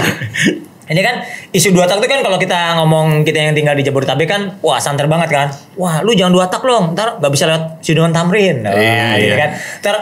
ini 0.88 1.02
kan 1.02 1.16
isu 1.52 1.68
dua 1.72 1.84
tak 1.84 2.00
itu 2.00 2.08
kan 2.08 2.20
kalau 2.22 2.38
kita 2.38 2.80
ngomong 2.80 3.24
kita 3.24 3.38
yang 3.42 3.54
tinggal 3.54 3.76
di 3.76 3.84
Jabodetabek 3.84 4.28
kan, 4.28 4.42
wah 4.60 4.80
santer 4.80 5.06
banget 5.06 5.30
kan. 5.30 5.48
Wah, 5.76 6.00
lu 6.00 6.16
jangan 6.16 6.32
dua 6.32 6.48
tak 6.48 6.64
dong, 6.64 6.96
ntar 6.96 7.20
nggak 7.20 7.28
bisa 7.30 7.44
lewat 7.46 7.64
Sudirman 7.82 8.12
Tamrin. 8.12 8.64
Wah, 8.64 8.72
Iya, 8.72 9.04
gitu 9.18 9.28
iya. 9.28 9.38
kan. 9.38 9.50
Ntar 9.82 9.96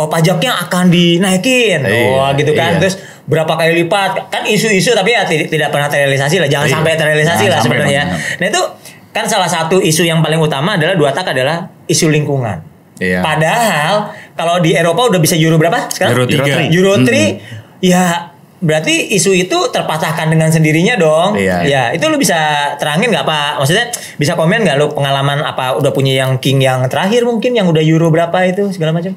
oh 0.00 0.08
pajaknya 0.08 0.56
akan 0.64 0.88
dinaikin. 0.88 1.84
Iya, 1.84 2.08
Wah, 2.16 2.32
gitu 2.32 2.56
kan. 2.56 2.76
iya. 2.76 2.80
Terus 2.80 2.96
berapa 3.28 3.52
kali 3.52 3.84
lipat? 3.84 4.32
Kan 4.32 4.48
isu-isu 4.48 4.96
tapi 4.96 5.12
ya 5.12 5.28
tidak, 5.28 5.52
tidak 5.52 5.68
pernah 5.68 5.86
terrealisasi 5.86 6.40
lah. 6.40 6.48
Jangan 6.48 6.66
Iya. 6.66 6.74
sampai 6.80 6.92
terrealisasi 6.96 7.44
Jangan 7.44 7.52
lah 7.52 7.60
sebenarnya. 7.60 8.02
benar. 8.08 8.38
Nah, 8.40 8.46
itu 8.48 8.62
kan 9.10 9.24
salah 9.26 9.50
satu 9.50 9.78
isu 9.78 10.02
yang 10.02 10.24
paling 10.24 10.40
utama 10.40 10.80
adalah 10.80 10.96
dua 10.96 11.10
tak 11.12 11.36
adalah 11.36 11.68
isu 11.84 12.08
lingkungan. 12.08 12.62
Iya. 12.96 13.20
Padahal 13.20 14.12
kalau 14.32 14.60
di 14.60 14.72
Eropa 14.72 15.08
udah 15.08 15.20
bisa 15.20 15.36
Euro 15.36 15.56
berapa 15.56 15.88
sekarang? 15.88 16.12
Euro 16.16 16.24
tiga. 16.24 16.64
Euro 16.68 16.92
3 17.00 17.80
ya 17.80 18.28
berarti 18.60 19.16
isu 19.16 19.32
itu 19.32 19.56
terpatahkan 19.72 20.28
dengan 20.28 20.52
sendirinya 20.52 21.00
dong. 21.00 21.32
Iya. 21.32 21.64
Ya, 21.64 21.82
itu 21.96 22.04
lu 22.12 22.20
bisa 22.20 22.36
terangin 22.76 23.08
nggak 23.08 23.24
Pak? 23.24 23.56
Maksudnya 23.56 23.88
bisa 24.20 24.36
komen 24.36 24.68
nggak 24.68 24.76
lu 24.76 24.92
pengalaman 24.92 25.40
apa 25.40 25.80
udah 25.80 25.88
punya 25.96 26.12
yang 26.12 26.36
King 26.36 26.60
yang 26.60 26.84
terakhir 26.92 27.24
mungkin 27.24 27.56
yang 27.56 27.72
udah 27.72 27.80
Euro 27.80 28.12
berapa 28.12 28.36
itu 28.44 28.68
segala 28.68 28.92
macam? 28.92 29.16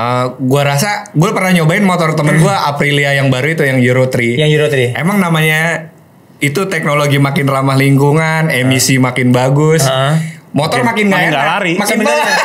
Eh, 0.00 0.26
gua 0.40 0.62
rasa 0.64 1.12
gue 1.12 1.30
pernah 1.36 1.52
nyobain 1.52 1.84
motor 1.84 2.16
temen 2.16 2.40
gue 2.40 2.54
Aprilia 2.70 3.12
yang 3.20 3.28
baru 3.28 3.52
itu 3.52 3.62
yang 3.68 3.78
Euro 3.84 4.08
3. 4.08 4.40
Yang 4.40 4.50
Euro 4.56 4.66
3. 4.72 4.96
Emang 4.96 5.20
namanya 5.20 5.92
itu 6.40 6.64
teknologi 6.72 7.20
makin 7.20 7.44
ramah 7.44 7.76
lingkungan, 7.76 8.48
emisi 8.48 8.96
makin 8.96 9.28
bagus. 9.28 9.84
Heeh. 9.84 10.40
Motor 10.56 10.82
makin, 10.82 11.06
makin 11.06 11.06
nggak 11.06 11.20
nggak 11.20 11.36
enak, 11.36 11.44
lari. 11.46 11.72
makin 11.78 11.98
pelan. 12.02 12.26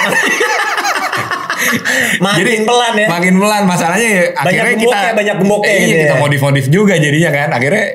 Makin 2.22 2.62
pelan 2.64 2.94
ya. 2.94 3.08
Makin 3.10 3.34
pelan 3.42 3.64
masalahnya 3.66 4.06
ya 4.06 4.24
akhirnya 4.38 4.76
kita 4.78 4.86
gemboknya, 4.86 5.12
banyak 5.18 5.36
gemboknya 5.42 5.74
iya, 5.74 5.82
gitu 5.82 5.96
ya. 5.98 6.04
kita 6.06 6.16
modif-modif 6.22 6.66
juga 6.70 6.94
jadinya 6.96 7.32
kan. 7.34 7.50
Akhirnya 7.58 7.86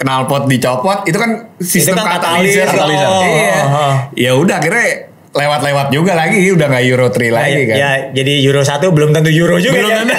knalpot 0.00 0.42
dicopot 0.50 0.98
itu 1.06 1.16
kan 1.20 1.30
sistem 1.62 1.94
kan 2.00 2.18
katalizer. 2.18 2.66
katalis, 2.66 3.00
oh. 3.00 3.22
Iya. 3.22 3.60
Oh. 3.70 3.94
Ya 4.18 4.32
udah 4.34 4.56
akhirnya 4.58 5.09
lewat-lewat 5.30 5.94
juga 5.94 6.18
lagi 6.18 6.42
udah 6.50 6.66
nggak 6.66 6.84
Euro 6.90 7.06
3 7.06 7.30
lagi 7.30 7.52
ya, 7.54 7.66
kan. 7.70 7.76
ya, 7.78 7.90
jadi 8.10 8.32
Euro 8.50 8.62
1 8.66 8.82
belum 8.82 9.10
tentu 9.14 9.30
Euro 9.30 9.62
juga 9.62 9.78
Belum 9.78 10.10
ya. 10.10 10.18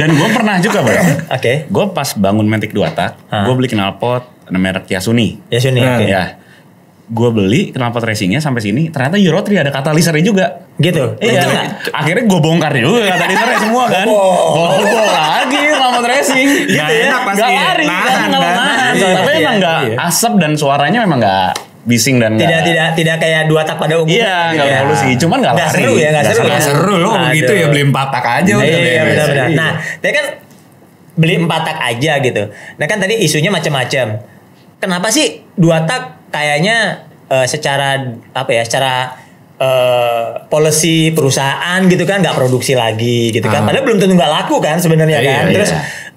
Dan 0.00 0.16
gue 0.16 0.28
pernah 0.32 0.56
juga 0.62 0.80
bro. 0.80 1.02
Oke. 1.28 1.66
Gue 1.66 1.84
pas 1.92 2.08
bangun 2.14 2.46
Matic 2.46 2.70
2 2.72 2.94
tak, 2.94 3.20
gue 3.26 3.54
beli 3.58 3.68
knalpot 3.68 4.22
merek 4.48 4.86
Yasuni. 4.88 5.38
Ya 5.50 5.58
sini. 5.58 5.82
Nah, 5.82 5.98
oke. 5.98 6.06
Ya. 6.06 6.24
Gue 7.10 7.28
beli 7.34 7.74
knalpot 7.74 8.06
racingnya 8.06 8.38
sampai 8.38 8.62
sini, 8.62 8.86
ternyata 8.94 9.18
Euro 9.18 9.42
3 9.42 9.66
ada 9.66 9.74
katalisernya 9.74 10.22
juga. 10.24 10.46
Gitu. 10.78 11.18
Iya, 11.20 11.42
nggak? 11.42 11.66
akhirnya 11.92 12.24
gue 12.24 12.40
bongkar 12.40 12.72
juga 12.78 13.02
katalisernya 13.12 13.58
semua 13.60 13.84
kan. 13.90 14.06
Oh. 14.06 14.78
Bobol 14.78 15.10
lagi 15.10 15.58
knalpot 15.74 16.06
racing. 16.06 16.48
Gitu 16.70 16.78
ya? 16.78 16.86
enak 17.10 17.22
pasti. 17.26 17.40
Gak 17.42 17.50
lari, 17.50 17.84
Nahan, 17.84 18.06
kan, 18.06 18.28
nggak 18.30 18.40
kan? 18.40 18.54
nahan. 18.56 18.92
Iya, 18.94 19.08
Tapi 19.10 19.30
iya, 19.30 19.38
emang 19.42 19.56
gak 19.58 19.78
iya. 19.84 19.96
asap 20.06 20.32
dan 20.38 20.52
suaranya 20.54 20.98
memang 21.04 21.18
gak 21.18 21.50
bising 21.82 22.16
dan 22.16 22.34
Tidak 22.34 22.44
nggak- 22.44 22.66
tidak 22.66 22.88
tidak 22.92 23.16
kayak 23.18 23.42
dua 23.46 23.62
tak 23.62 23.76
pada 23.76 23.96
umumnya. 23.96 24.14
Iya, 24.14 24.36
gitu 24.46 24.56
nggak 24.56 24.68
ya. 24.68 24.80
polusi. 24.82 25.10
Cuman 25.16 25.36
nggak 25.40 25.54
Nggak 25.54 25.66
lari. 25.66 25.76
seru 25.76 25.92
ya, 25.92 26.08
nggak 26.08 26.10
Nggak 26.20 26.24
seru. 26.26 26.36
seru. 26.36 26.44
ya. 26.44 26.50
Nggak 26.50 26.64
seru 26.66 26.94
lo 26.96 27.10
begitu 27.22 27.50
Aduh. 27.50 27.56
ya 27.56 27.66
beli 27.66 27.82
empat 27.84 28.08
tak 28.10 28.24
aja 28.26 28.52
udah 28.52 28.66
Iya, 28.66 28.76
beres. 28.76 29.06
benar-benar. 29.06 29.46
Iya. 29.46 29.56
Nah, 29.56 29.70
tadi 29.96 30.12
kan 30.12 30.26
beli 31.12 31.34
empat 31.36 31.60
tak 31.62 31.78
aja 31.82 32.12
gitu. 32.18 32.42
Nah 32.50 32.86
kan 32.86 32.98
tadi 32.98 33.14
isunya 33.18 33.50
macam-macam. 33.50 34.06
Kenapa 34.76 35.06
sih 35.08 35.26
dua 35.52 35.84
tak 35.84 36.00
kayaknya 36.28 36.76
eh, 37.26 37.46
secara 37.46 38.00
apa 38.30 38.50
ya, 38.50 38.62
secara 38.62 38.92
eh, 39.56 40.24
policy 40.46 41.10
perusahaan 41.10 41.80
gitu 41.84 42.02
kan 42.02 42.18
nggak 42.18 42.32
produksi 42.34 42.72
lagi 42.72 43.28
gitu 43.30 43.44
kan. 43.44 43.60
Ah. 43.60 43.66
Padahal 43.66 43.84
belum 43.84 43.98
tentu 43.98 44.14
nggak 44.14 44.32
laku 44.34 44.56
kan 44.58 44.76
sebenarnya 44.76 45.18
Iya, 45.18 45.28
kan. 45.30 45.44
iya. 45.44 45.54
Terus 45.54 45.70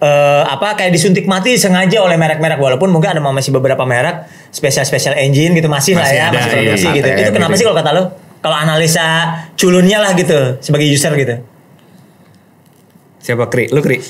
eh, 0.04 0.44
apa 0.44 0.76
kayak 0.76 0.92
disuntik 0.92 1.24
mati 1.24 1.56
sengaja 1.56 2.04
oleh 2.04 2.20
merek-merek 2.20 2.60
walaupun 2.60 2.92
mungkin 2.92 3.16
ada 3.16 3.22
masih 3.24 3.56
beberapa 3.56 3.88
merek 3.88 4.28
spesial-spesial 4.52 5.16
engine 5.16 5.56
gitu 5.56 5.72
masih, 5.72 5.96
lah 5.96 6.04
Masih 6.04 6.18
ya, 6.20 6.26
ada, 6.28 6.38
masih 6.38 6.50
iya, 6.52 6.56
produksi 6.60 6.88
gitu. 6.92 7.08
KTM 7.08 7.24
Itu 7.24 7.32
kenapa 7.32 7.52
gitu. 7.52 7.60
sih 7.60 7.66
kalau 7.66 7.78
kata 7.80 7.92
lo? 7.96 8.04
Kalau 8.44 8.58
analisa 8.60 9.06
culunnya 9.56 9.98
lah 10.04 10.12
gitu 10.20 10.40
sebagai 10.60 10.88
user 10.92 11.16
gitu. 11.16 11.36
Siapa 13.24 13.48
Kri? 13.48 13.72
Lu 13.72 13.80
Kri? 13.80 14.04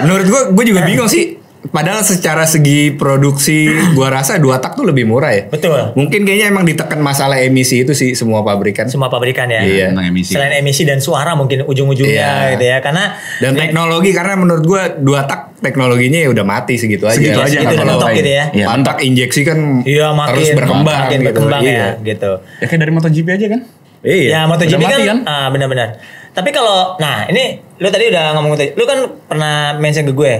Menurut 0.00 0.26
gua 0.32 0.42
gua 0.56 0.64
juga 0.64 0.80
bingung 0.88 1.04
sih. 1.04 1.36
Padahal 1.60 2.00
secara 2.00 2.48
segi 2.48 2.96
produksi 2.96 3.68
gua 3.92 4.08
rasa 4.10 4.40
dua 4.40 4.56
tak 4.56 4.72
tuh 4.72 4.88
lebih 4.88 5.04
murah 5.04 5.28
ya. 5.28 5.44
Betul. 5.44 5.92
Mungkin 5.92 6.24
kayaknya 6.24 6.48
emang 6.48 6.64
ditekan 6.64 6.96
masalah 6.98 7.36
emisi 7.36 7.84
itu 7.84 7.92
sih 7.92 8.16
semua 8.16 8.40
pabrikan. 8.40 8.88
semua 8.88 9.06
pabrikan 9.06 9.44
ya. 9.44 9.60
Iya. 9.60 9.86
Tentang 9.92 10.08
emisi. 10.08 10.32
Selain 10.32 10.56
emisi 10.56 10.82
dan 10.82 10.98
suara 10.98 11.36
mungkin 11.36 11.62
ujung-ujungnya 11.62 12.16
Iya. 12.16 12.50
gitu 12.56 12.64
ya. 12.64 12.76
Karena 12.80 13.12
Dan 13.38 13.52
teknologi 13.54 14.10
karena 14.10 14.34
menurut 14.34 14.64
gua 14.64 14.88
dua 14.90 15.28
tak 15.28 15.60
teknologinya 15.60 16.16
ya 16.18 16.28
udah 16.28 16.42
mati 16.42 16.80
segitu 16.80 17.04
aja. 17.04 17.20
Segitu 17.20 17.36
aja, 17.36 17.52
Itu 17.52 17.60
nggak 17.60 17.60
udah 17.60 17.76
perlu 17.76 17.92
mentok 17.92 18.00
apa-apa. 18.02 18.18
gitu 18.18 18.30
ya. 18.30 18.44
Iya, 18.50 18.64
Empat 18.66 18.80
tak 18.80 18.96
injeksi 19.02 19.40
kan 19.44 19.58
iya 19.84 20.06
makin 20.10 20.32
terus 20.32 20.48
berkembang 20.56 20.96
makin 20.98 21.18
gitu. 21.18 21.26
berkembang 21.28 21.60
Iya. 21.60 21.76
ya 21.76 21.88
gitu. 22.02 22.30
Ya 22.56 22.66
kayak 22.66 22.80
dari 22.80 22.92
MotoGP 22.96 23.28
aja 23.30 23.46
kan. 23.46 23.60
Iya. 24.00 24.28
Ya 24.32 24.40
MotoGP 24.48 24.80
kan, 24.80 25.00
kan? 25.04 25.18
ah, 25.28 25.46
benar-benar. 25.52 25.88
Tapi 26.30 26.50
kalau 26.50 26.96
nah 26.96 27.28
ini 27.28 27.44
lu 27.76 27.88
tadi 27.90 28.08
udah 28.08 28.32
ngomong 28.32 28.56
tadi, 28.56 28.72
lu 28.72 28.84
kan 28.84 28.98
pernah 29.28 29.76
mention 29.76 30.08
ke 30.08 30.16
gue. 30.16 30.34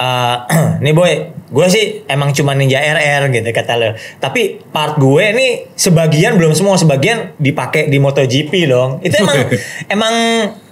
Eh, 0.00 0.36
nih 0.84 0.92
boy, 0.96 1.12
gue 1.52 1.66
sih 1.68 1.84
emang 2.08 2.32
cuma 2.32 2.56
ninja 2.56 2.80
RR 2.80 3.28
gitu 3.28 3.48
kata 3.52 3.72
lo. 3.76 3.92
Tapi 4.16 4.64
part 4.72 4.96
gue 4.96 5.24
nih 5.36 5.50
sebagian 5.76 6.40
belum 6.40 6.56
semua 6.56 6.80
sebagian 6.80 7.36
dipakai 7.36 7.92
di 7.92 8.00
MotoGP 8.00 8.52
dong. 8.64 9.04
Itu 9.04 9.20
emang 9.20 9.36
emang 9.94 10.14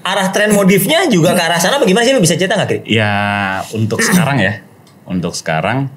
arah 0.00 0.28
tren 0.32 0.56
modifnya 0.56 1.04
juga 1.12 1.36
ke 1.36 1.42
arah 1.44 1.60
sana 1.60 1.76
bagaimana 1.76 2.08
sih 2.08 2.16
lu 2.16 2.24
bisa 2.24 2.40
cerita 2.40 2.56
nggak 2.56 2.68
Kri? 2.68 2.80
Ya 2.88 3.12
untuk 3.76 4.00
sekarang 4.00 4.40
ya, 4.40 4.64
untuk 5.04 5.36
sekarang 5.36 5.92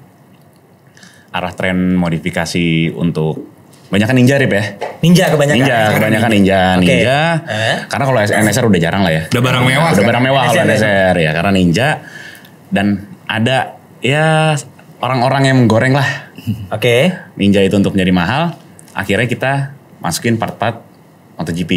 arah 1.32 1.52
tren 1.56 1.96
modifikasi 1.96 2.92
untuk 2.92 3.48
banyak 3.88 4.08
kan 4.08 4.16
ninja 4.16 4.40
rip 4.40 4.52
ya. 4.52 4.64
Ninja 5.04 5.28
kebanyakan. 5.28 5.58
Ninja, 5.60 5.78
kebanyakan 5.92 6.30
ninja, 6.32 6.60
Oke. 6.80 6.80
ninja. 6.80 7.18
Eh? 7.44 7.76
Karena 7.92 8.04
kalau 8.08 8.20
NSR 8.24 8.64
udah 8.64 8.80
jarang 8.80 9.02
lah 9.04 9.12
ya. 9.12 9.22
Udah 9.28 9.42
barang 9.44 9.64
mewah 9.68 9.88
Udah 9.92 10.04
barang 10.08 10.22
mewah 10.24 10.42
kalau 10.48 10.64
NSR 10.64 10.64
ya. 10.64 10.76
NSR 10.80 11.14
ya, 11.20 11.30
karena 11.36 11.52
ninja 11.52 11.88
dan 12.72 13.11
ada 13.32 13.80
ya 14.04 14.52
orang-orang 15.00 15.48
yang 15.48 15.56
menggoreng 15.64 15.96
lah 15.96 16.28
Oke. 16.76 17.16
ninja 17.34 17.64
itu 17.64 17.72
untuk 17.72 17.96
menjadi 17.96 18.12
mahal. 18.12 18.44
Akhirnya 18.92 19.24
kita 19.24 19.52
masukin 20.04 20.36
part-part 20.36 20.84
MotoGP. 21.40 21.72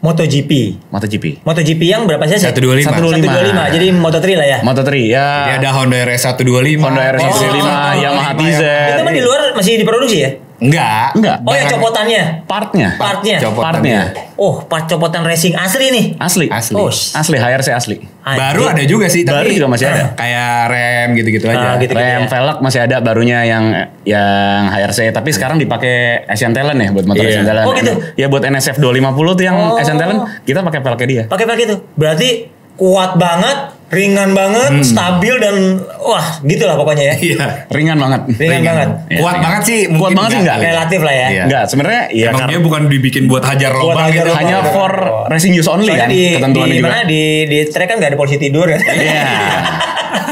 MotoGP. 0.00 0.50
MotoGP. 0.88 1.44
MotoGP 1.44 1.82
yang 1.84 2.08
berapa 2.08 2.24
sih? 2.24 2.40
125. 2.40 2.88
125. 2.88 3.76
Jadi 3.76 3.86
Moto3 3.92 4.26
lah 4.32 4.46
ya. 4.48 4.58
Moto3 4.64 4.88
ya. 5.04 5.28
Jadi 5.44 5.52
ada 5.60 5.70
Honda 5.76 5.98
RS125. 6.08 6.80
Honda 6.80 7.02
RS125, 7.12 7.60
Oh, 7.60 7.92
Yamaha 8.00 8.32
TZ. 8.32 8.62
Itu 8.64 9.02
mah 9.04 9.12
di 9.12 9.20
luar 9.20 9.40
masih 9.52 9.72
diproduksi 9.76 10.16
ya? 10.24 10.30
Enggak. 10.60 11.16
Enggak. 11.16 11.36
Oh 11.40 11.50
Barang- 11.50 11.72
copotannya. 11.72 12.22
Partnya. 12.44 12.88
Partnya. 12.94 13.36
Copotannya. 13.40 13.72
Partnya. 13.72 14.00
Oh, 14.36 14.54
part 14.62 14.84
copotan 14.84 15.24
racing 15.24 15.56
asli 15.56 15.88
nih. 15.88 16.06
Asli. 16.16 16.46
Asli. 16.46 16.76
Oh, 16.76 16.92
Asli, 16.92 17.36
HRC 17.36 17.68
asli. 17.70 17.96
Baru 18.20 18.68
ada 18.68 18.84
juga 18.84 19.08
sih 19.08 19.24
Baru 19.24 19.40
tapi 19.42 19.56
juga 19.56 19.68
masih 19.68 19.86
ada. 19.88 20.12
Kayak 20.12 20.52
rem 20.68 21.08
gitu-gitu 21.16 21.44
Ah, 21.48 21.56
aja. 21.56 21.68
gitu. 21.80 21.92
Rem 21.92 22.22
ya. 22.22 22.28
velg 22.28 22.56
masih 22.60 22.80
ada 22.80 22.96
barunya 23.00 23.38
yang 23.42 23.64
yang 24.04 24.68
HRC 24.68 25.10
tapi 25.10 25.32
sekarang 25.32 25.56
dipakai 25.56 26.28
Asian 26.28 26.52
Talent 26.52 26.76
ya 26.76 26.88
buat 26.90 27.04
motor 27.04 27.24
Iya. 27.24 27.32
Asian 27.34 27.46
Talent. 27.46 27.64
Oh, 27.64 27.72
gitu? 27.72 27.92
Ya 28.14 28.26
buat 28.28 28.44
NSF 28.44 28.76
250 28.76 29.32
tuh 29.34 29.44
yang 29.44 29.56
Oh. 29.56 29.80
Asian 29.80 29.96
Talent 29.96 30.20
kita 30.44 30.60
pakai 30.60 30.80
velgnya 30.80 31.06
dia. 31.06 31.22
Pakai 31.24 31.46
pakai 31.46 31.64
itu. 31.64 31.76
Berarti 31.94 32.28
kuat 32.76 33.16
banget, 33.16 33.79
ringan 33.90 34.30
banget, 34.32 34.86
stabil 34.86 35.34
dan 35.36 35.82
wah 35.98 36.22
gitulah 36.40 36.78
pokoknya 36.78 37.10
ya. 37.10 37.14
Iya. 37.18 37.46
Ringan 37.68 37.98
banget. 37.98 38.20
Ringan 38.32 38.62
banget. 38.62 38.88
Iya, 39.10 39.18
Kuat 39.18 39.34
ringan. 39.34 39.42
banget 39.42 39.62
sih. 39.66 39.80
Kuat 39.82 39.98
mungkin 39.98 40.14
banget 40.14 40.30
sih 40.30 40.40
enggak. 40.40 40.56
Relatif 40.62 41.00
lah 41.02 41.10
ya. 41.12 41.26
Iya. 41.28 41.42
Enggak, 41.44 41.64
sebenarnya 41.66 42.02
ya 42.08 42.24
Emang 42.24 42.38
karena 42.38 42.50
dia 42.50 42.60
bukan 42.62 42.82
dibikin 42.86 43.22
buat 43.26 43.42
hajar 43.42 43.70
Buat 43.74 43.98
hajar 44.06 44.24
gitu. 44.24 44.38
hanya 44.38 44.56
for 44.70 44.92
racing 45.26 45.52
use 45.52 45.66
only 45.66 45.90
Soalnya 45.90 46.06
kan 46.06 46.08
di, 46.08 46.22
ketentuannya 46.32 46.70
di 46.70 46.78
juga. 46.78 46.86
mana 46.88 47.02
di 47.02 47.22
di 47.44 47.58
track 47.66 47.88
kan 47.90 47.96
nggak 47.98 48.10
ada 48.14 48.18
polisi 48.18 48.36
tidur 48.38 48.66
kan. 48.66 48.78
Iya. 48.80 49.22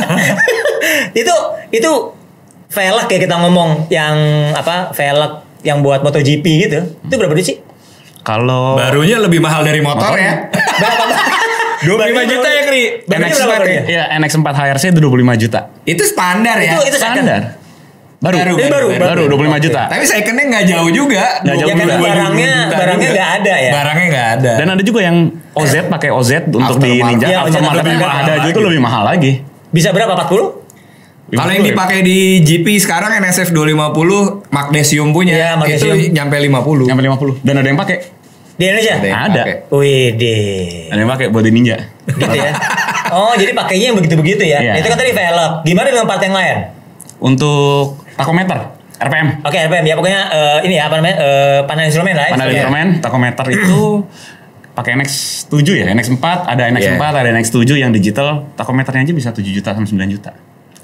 itu 1.20 1.34
itu 1.70 1.90
velg 2.68 3.04
kayak 3.06 3.22
kita 3.26 3.36
ngomong 3.38 3.88
yang 3.88 4.14
apa 4.54 4.94
velg 4.94 5.32
yang 5.60 5.82
buat 5.82 6.00
MotoGP 6.00 6.46
gitu. 6.64 6.78
Itu 7.02 7.14
berapa 7.18 7.34
duit 7.34 7.42
sih? 7.44 7.58
Kalau 8.22 8.76
Barunya 8.76 9.18
lebih 9.18 9.40
mahal 9.40 9.64
dari 9.64 9.80
motor 9.80 10.14
Motor. 10.14 10.20
ya. 10.20 10.32
Berapa? 10.52 11.04
25 11.80 11.94
juta 12.26 12.48
ya, 12.48 12.62
Kri? 12.64 12.82
Barunya 13.04 13.26
NX4 13.28 13.38
berapa 13.38 13.54
harganya? 13.54 13.82
ya 13.86 14.02
NX4 14.16 14.46
HRC 14.50 14.84
itu 14.88 15.00
25 15.00 15.36
juta. 15.38 15.60
Itu 15.84 16.02
standar 16.02 16.56
ya. 16.58 16.72
Itu. 16.76 16.96
Standar. 16.96 17.42
Baru. 18.18 18.34
Baru, 18.34 18.54
Ini 18.58 18.66
baru, 18.66 18.86
baru, 18.90 19.22
25 19.30 19.62
juta. 19.62 19.82
Tapi 19.86 20.02
secondnya 20.02 20.44
nggak 20.50 20.64
jauh 20.66 20.90
juga. 20.90 21.24
Nggak 21.38 21.54
jauh 21.56 21.68
Ya 21.70 21.74
juga. 21.76 21.94
barangnya 22.02 22.50
22 22.50 22.66
juta 22.66 22.74
barangnya 22.74 22.98
juga. 22.98 23.14
nggak 23.14 23.30
ada 23.32 23.54
ya. 23.56 23.70
Barangnya 23.70 24.06
nggak 24.10 24.28
ada. 24.34 24.52
Dan 24.58 24.66
ada 24.68 24.82
juga 24.82 25.00
yang 25.00 25.16
OZ 25.54 25.74
pakai 25.86 26.10
OZ 26.10 26.30
untuk 26.48 26.76
di. 26.78 26.90
Ninja 26.98 27.26
Iya, 27.26 27.38
OZ 27.40 27.54
aftermarket 27.54 27.78
lebih 27.78 27.92
yang 27.92 28.02
mahal 28.02 28.18
ada 28.18 28.32
lagi. 28.34 28.48
itu 28.48 28.60
lebih 28.60 28.80
mahal 28.80 29.02
lagi. 29.06 29.32
Bisa 29.70 29.88
berapa? 29.92 30.12
40? 30.18 30.66
Kalau 31.28 31.52
yang 31.52 31.60
dipakai 31.62 32.00
di 32.00 32.18
GP 32.40 32.66
sekarang 32.80 33.12
NSF 33.14 33.52
250 33.52 34.48
magnesium 34.48 35.12
punya 35.12 35.34
Iya, 35.36 35.50
magnesium. 35.54 35.92
itu 35.94 36.10
nyampe 36.10 36.36
50. 36.40 36.88
Nyampe 36.88 37.02
50 37.04 37.38
dan 37.44 37.54
ada 37.54 37.68
yang 37.68 37.76
pakai. 37.76 37.96
Di 38.58 38.64
Indonesia? 38.66 38.94
Ada 38.98 39.06
yang 39.06 39.22
Ada. 39.30 39.42
Wih 39.70 40.06
deh. 40.12 40.90
Ada 40.90 40.98
yang 40.98 41.10
pakai 41.10 41.26
buat 41.30 41.44
di 41.46 41.52
Ninja. 41.54 41.78
Gitu 42.04 42.34
ya. 42.34 42.50
Oh, 43.08 43.32
jadi 43.32 43.54
pakainya 43.54 43.94
yang 43.94 43.96
begitu-begitu 43.96 44.42
ya. 44.42 44.58
Iya. 44.58 44.72
Itu 44.82 44.90
kan 44.90 44.98
tadi 44.98 45.14
velg. 45.14 45.62
Gimana 45.62 45.86
dengan 45.88 46.04
part 46.04 46.20
yang 46.20 46.34
lain? 46.34 46.56
Untuk 47.18 48.02
takometer, 48.14 48.58
RPM. 48.98 49.28
Oke, 49.42 49.58
RPM 49.62 49.84
ya 49.84 49.94
pokoknya 49.94 50.20
eh, 50.28 50.58
ini 50.66 50.74
ya 50.74 50.90
apa 50.90 50.98
namanya? 50.98 51.16
eh, 51.16 51.58
panel 51.64 51.86
instrumen 51.86 52.14
lah 52.14 52.26
ya. 52.26 52.34
Panel 52.34 52.50
Instrumen. 52.50 52.86
takometer 52.98 53.46
itu 53.48 53.80
pakai 54.74 54.94
NX7 54.94 55.58
ya, 55.74 55.84
NX4, 55.90 56.24
ada 56.46 56.62
NX4, 56.70 57.02
Iya. 57.02 57.18
ada 57.18 57.28
NX7 57.34 57.58
yang 57.74 57.90
digital, 57.90 58.46
takometernya 58.54 59.02
aja 59.02 59.14
bisa 59.14 59.28
7 59.30 59.42
juta 59.42 59.74
sampai 59.74 59.90
9 59.90 60.06
juta. 60.06 60.30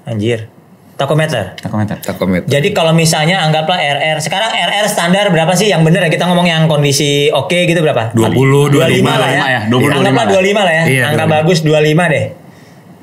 Anjir. 0.02 0.50
Takometer. 0.94 1.58
Takometer. 1.58 1.98
Takometer. 1.98 2.46
Jadi 2.46 2.70
kalau 2.70 2.94
misalnya 2.94 3.42
anggaplah 3.42 3.82
RR, 3.82 4.22
sekarang 4.22 4.54
RR 4.54 4.86
standar 4.86 5.26
berapa 5.34 5.50
sih 5.58 5.66
yang 5.66 5.82
bener 5.82 6.06
ya? 6.06 6.10
Kita 6.10 6.30
ngomong 6.30 6.46
yang 6.46 6.70
kondisi 6.70 7.34
oke 7.34 7.66
gitu 7.66 7.82
berapa? 7.82 8.14
20, 8.14 8.30
25 8.70 9.02
25 9.02 9.02
lah 9.02 9.30
ya. 9.30 9.42
ya, 9.42 9.60
20, 9.66 9.90
Anggaplah 9.90 10.24
25 10.30 10.54
25 10.54 10.54
lah 10.54 10.74
ya. 10.74 10.84
Iya, 10.86 11.02
Angka 11.10 11.24
25. 11.26 11.34
bagus 11.34 11.58
25 11.66 12.14
deh. 12.14 12.24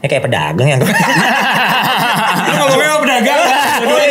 Ya 0.02 0.08
kayak 0.08 0.24
pedagang 0.24 0.68
yang 0.72 0.80
Lu 0.82 2.54
ngomongnya 2.58 2.98
pedagang. 3.04 3.40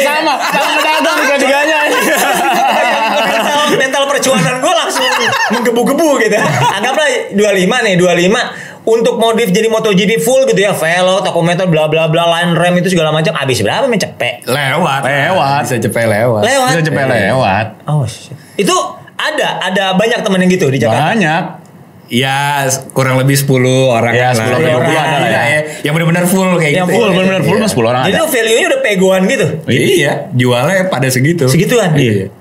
Sama, 0.05 0.35
sama 0.39 0.71
pedagang 0.77 1.17
tiga-tiganya. 1.25 1.79
mental, 3.33 3.61
mental 3.81 4.05
percuanan 4.07 4.55
gue 4.61 4.75
langsung 4.77 5.05
menggebu-gebu 5.57 6.09
gitu. 6.21 6.37
Anggaplah 6.77 7.09
25 7.33 7.87
nih, 7.89 7.95
25 7.97 8.70
untuk 8.91 9.15
modif 9.17 9.49
jadi 9.49 9.71
MotoGP 9.71 10.19
full 10.19 10.43
gitu 10.45 10.59
ya, 10.59 10.75
velg, 10.75 11.23
takometer, 11.23 11.65
bla 11.65 11.87
bla 11.87 12.07
bla, 12.07 12.27
line 12.29 12.53
rem 12.53 12.75
itu 12.77 12.91
segala 12.91 13.11
macam. 13.11 13.31
Habis 13.33 13.63
berapa 13.63 13.87
men 13.87 13.97
cepet? 13.97 14.43
Lewat. 14.45 15.01
Lewat. 15.01 15.63
Bisa 15.65 15.79
cepet 15.79 16.05
lewat. 16.05 16.43
Lewat. 16.43 16.69
Bisa 16.71 16.83
cepet 16.83 17.07
lewat. 17.07 17.67
Oh 17.87 18.03
shit. 18.03 18.35
Itu 18.57 18.75
ada, 19.15 19.63
ada 19.63 19.85
banyak 19.95 20.21
temen 20.21 20.39
yang 20.41 20.51
gitu 20.51 20.67
di 20.67 20.77
Jakarta. 20.77 21.15
Banyak. 21.15 21.45
Ya 22.11 22.67
kurang 22.91 23.23
lebih 23.23 23.39
10 23.39 23.47
orang 23.87 24.11
Ya, 24.11 24.35
lah. 24.35 24.43
10 24.43 24.51
sampai 24.51 24.73
20 24.75 24.99
ada 24.99 25.17
lah 25.23 25.45
ya. 25.47 25.61
Yang 25.87 25.93
benar-benar 25.95 26.25
full 26.27 26.51
kayak 26.59 26.73
Yang 26.75 26.87
gitu. 26.91 26.97
Full, 26.99 27.07
ya. 27.07 27.15
bener-bener 27.15 27.43
full 27.47 27.55
Iya. 27.55 27.63
mas 27.63 27.71
10 27.71 27.87
orang 27.87 28.03
Jadi 28.03 28.19
ada. 28.19 28.27
value-nya 28.27 28.67
udah 28.67 28.81
pegoan 28.83 29.23
gitu. 29.25 29.47
Iya, 29.71 30.13
jualnya 30.35 30.91
pada 30.91 31.07
segitu. 31.07 31.47
Segituan. 31.47 31.95
Iya. 31.95 32.35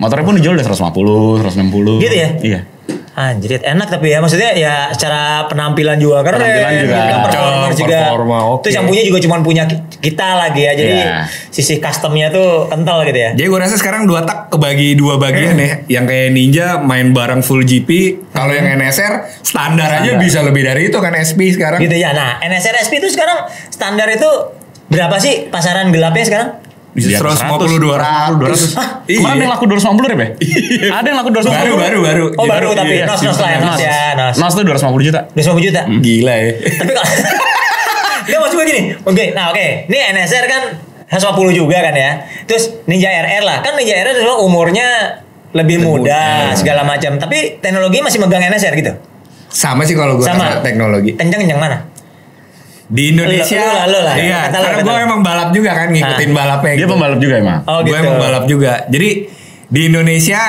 Motornya 0.00 0.24
pun 0.24 0.34
dijual 0.40 0.56
udah 0.56 0.64
150, 0.64 1.36
160. 1.36 2.00
Gitu 2.00 2.16
ya? 2.16 2.28
Iya. 2.40 2.60
Anjir, 3.22 3.60
enak 3.60 3.88
tapi 3.90 4.08
ya 4.08 4.18
maksudnya 4.18 4.50
ya 4.52 4.88
secara 4.88 5.44
penampilan 5.44 5.96
juga 5.96 6.22
keren. 6.22 6.40
Penampilan 6.40 6.72
juga. 6.80 6.98
Cocok, 7.26 7.74
juga. 7.76 7.98
performa, 8.06 8.38
oke. 8.48 8.62
Terus 8.62 8.74
yang 8.74 8.86
punya 8.86 9.02
juga 9.02 9.18
cuma 9.20 9.36
punya 9.40 9.64
ki- 9.64 9.80
kita 10.00 10.26
lagi 10.36 10.62
ya. 10.62 10.72
Jadi 10.72 10.96
Iya. 10.96 11.28
sisi 11.48 11.76
customnya 11.76 12.28
tuh 12.28 12.64
kental 12.66 13.04
gitu 13.04 13.18
ya. 13.18 13.30
Jadi 13.32 13.46
gue 13.46 13.58
rasa 13.58 13.76
sekarang 13.76 14.04
dua 14.04 14.22
tak 14.22 14.48
kebagi 14.48 14.94
dua 14.94 15.14
bagian 15.16 15.54
ya. 15.54 15.72
Yang 15.90 16.04
kayak 16.06 16.28
Ninja 16.30 16.66
main 16.78 17.10
bareng 17.10 17.40
full 17.40 17.60
GP. 17.60 17.90
Kalau 18.30 18.50
yang 18.50 18.70
NSR 18.72 19.12
standar 19.40 19.90
aja 19.92 20.06
Standar. 20.08 20.20
bisa 20.20 20.38
lebih 20.40 20.62
dari 20.62 20.86
itu 20.86 20.96
kan 20.96 21.12
SP 21.12 21.50
sekarang. 21.50 21.76
Gitu 21.78 21.94
ya. 21.94 22.10
Nah, 22.10 22.40
NSR 22.40 22.80
SP 22.80 22.96
itu 22.96 23.08
sekarang 23.08 23.44
standar 23.68 24.08
itu 24.08 24.28
berapa 24.86 25.16
sih 25.16 25.46
pasaran 25.46 25.90
gelapnya 25.90 26.24
sekarang? 26.24 26.48
Bisa 26.90 27.06
Di 27.06 27.14
atas 27.14 27.38
150 27.46 27.78
200. 27.78 28.42
200. 28.42 28.74
Hah? 28.74 28.88
Kemarin 29.06 29.30
ada 29.30 29.42
yang 29.46 29.52
laku 29.54 29.64
250 29.70 30.10
ya, 30.10 30.16
Be? 30.18 30.26
Ada 30.90 31.06
yang 31.06 31.18
laku 31.22 31.30
250. 31.30 31.54
Baru, 31.54 31.74
baru, 31.78 31.98
baru. 32.02 32.24
Oh, 32.34 32.46
baru 32.50 32.66
Baru, 32.66 32.68
tapi 32.74 32.94
iya, 32.98 33.06
nos 33.06 33.20
nos 33.22 33.38
lah 33.38 33.50
ya, 33.54 33.58
nos 33.62 33.78
ya, 33.78 33.98
nos. 34.18 34.36
Nos 34.42 34.52
tuh 34.58 34.64
250 34.66 35.06
juta. 35.06 35.20
250 35.38 35.66
juta. 35.70 35.80
Gila 35.86 36.34
ya. 36.34 36.50
Tapi 36.82 36.90
kalau 36.90 37.08
Enggak 38.30 38.40
maksud 38.46 38.56
gue 38.58 38.66
gini. 38.68 38.82
Oke, 39.06 39.24
nah 39.34 39.50
oke. 39.50 39.66
Ini 39.90 39.98
NSR 40.14 40.44
kan 40.46 40.62
150 41.10 41.50
juga 41.50 41.76
kan 41.82 41.94
ya. 41.94 42.10
Terus 42.46 42.70
Ninja 42.86 43.10
RR 43.10 43.42
lah. 43.42 43.58
Kan 43.62 43.74
Ninja 43.74 43.94
RR 44.06 44.22
itu 44.22 44.34
umurnya 44.38 44.86
lebih 45.50 45.82
muda 45.82 46.14
muda. 46.14 46.54
segala 46.54 46.86
macam. 46.86 47.18
Tapi 47.18 47.58
teknologi 47.58 47.98
masih 47.98 48.18
megang 48.22 48.46
NSR 48.46 48.74
gitu. 48.78 48.92
Sama 49.50 49.82
sih 49.82 49.98
kalau 49.98 50.14
gue 50.14 50.26
Sama. 50.26 50.62
teknologi. 50.62 51.18
Kenceng-kenceng 51.18 51.58
mana? 51.58 51.82
Di 52.90 53.14
Indonesia. 53.14 53.62
Lu- 53.62 53.70
lu 53.70 53.78
lah, 53.78 53.86
lu 53.86 53.98
lah. 54.02 54.14
Iya, 54.18 54.40
Kata 54.50 54.58
karena 54.60 54.82
gue 54.82 54.96
emang 55.00 55.20
balap 55.22 55.48
juga 55.54 55.70
kan 55.72 55.88
ngikutin 55.88 56.30
Ah. 56.30 56.36
balapnya. 56.36 56.72
Dia 56.74 56.80
gitu. 56.82 56.90
pembalap 56.90 57.18
juga 57.18 57.34
emang. 57.38 57.58
Oh 57.64 57.78
gue 57.80 57.88
gitu. 57.88 58.02
emang 58.02 58.16
balap 58.18 58.44
juga. 58.44 58.72
Jadi 58.90 59.10
di 59.70 59.80
Indonesia 59.86 60.42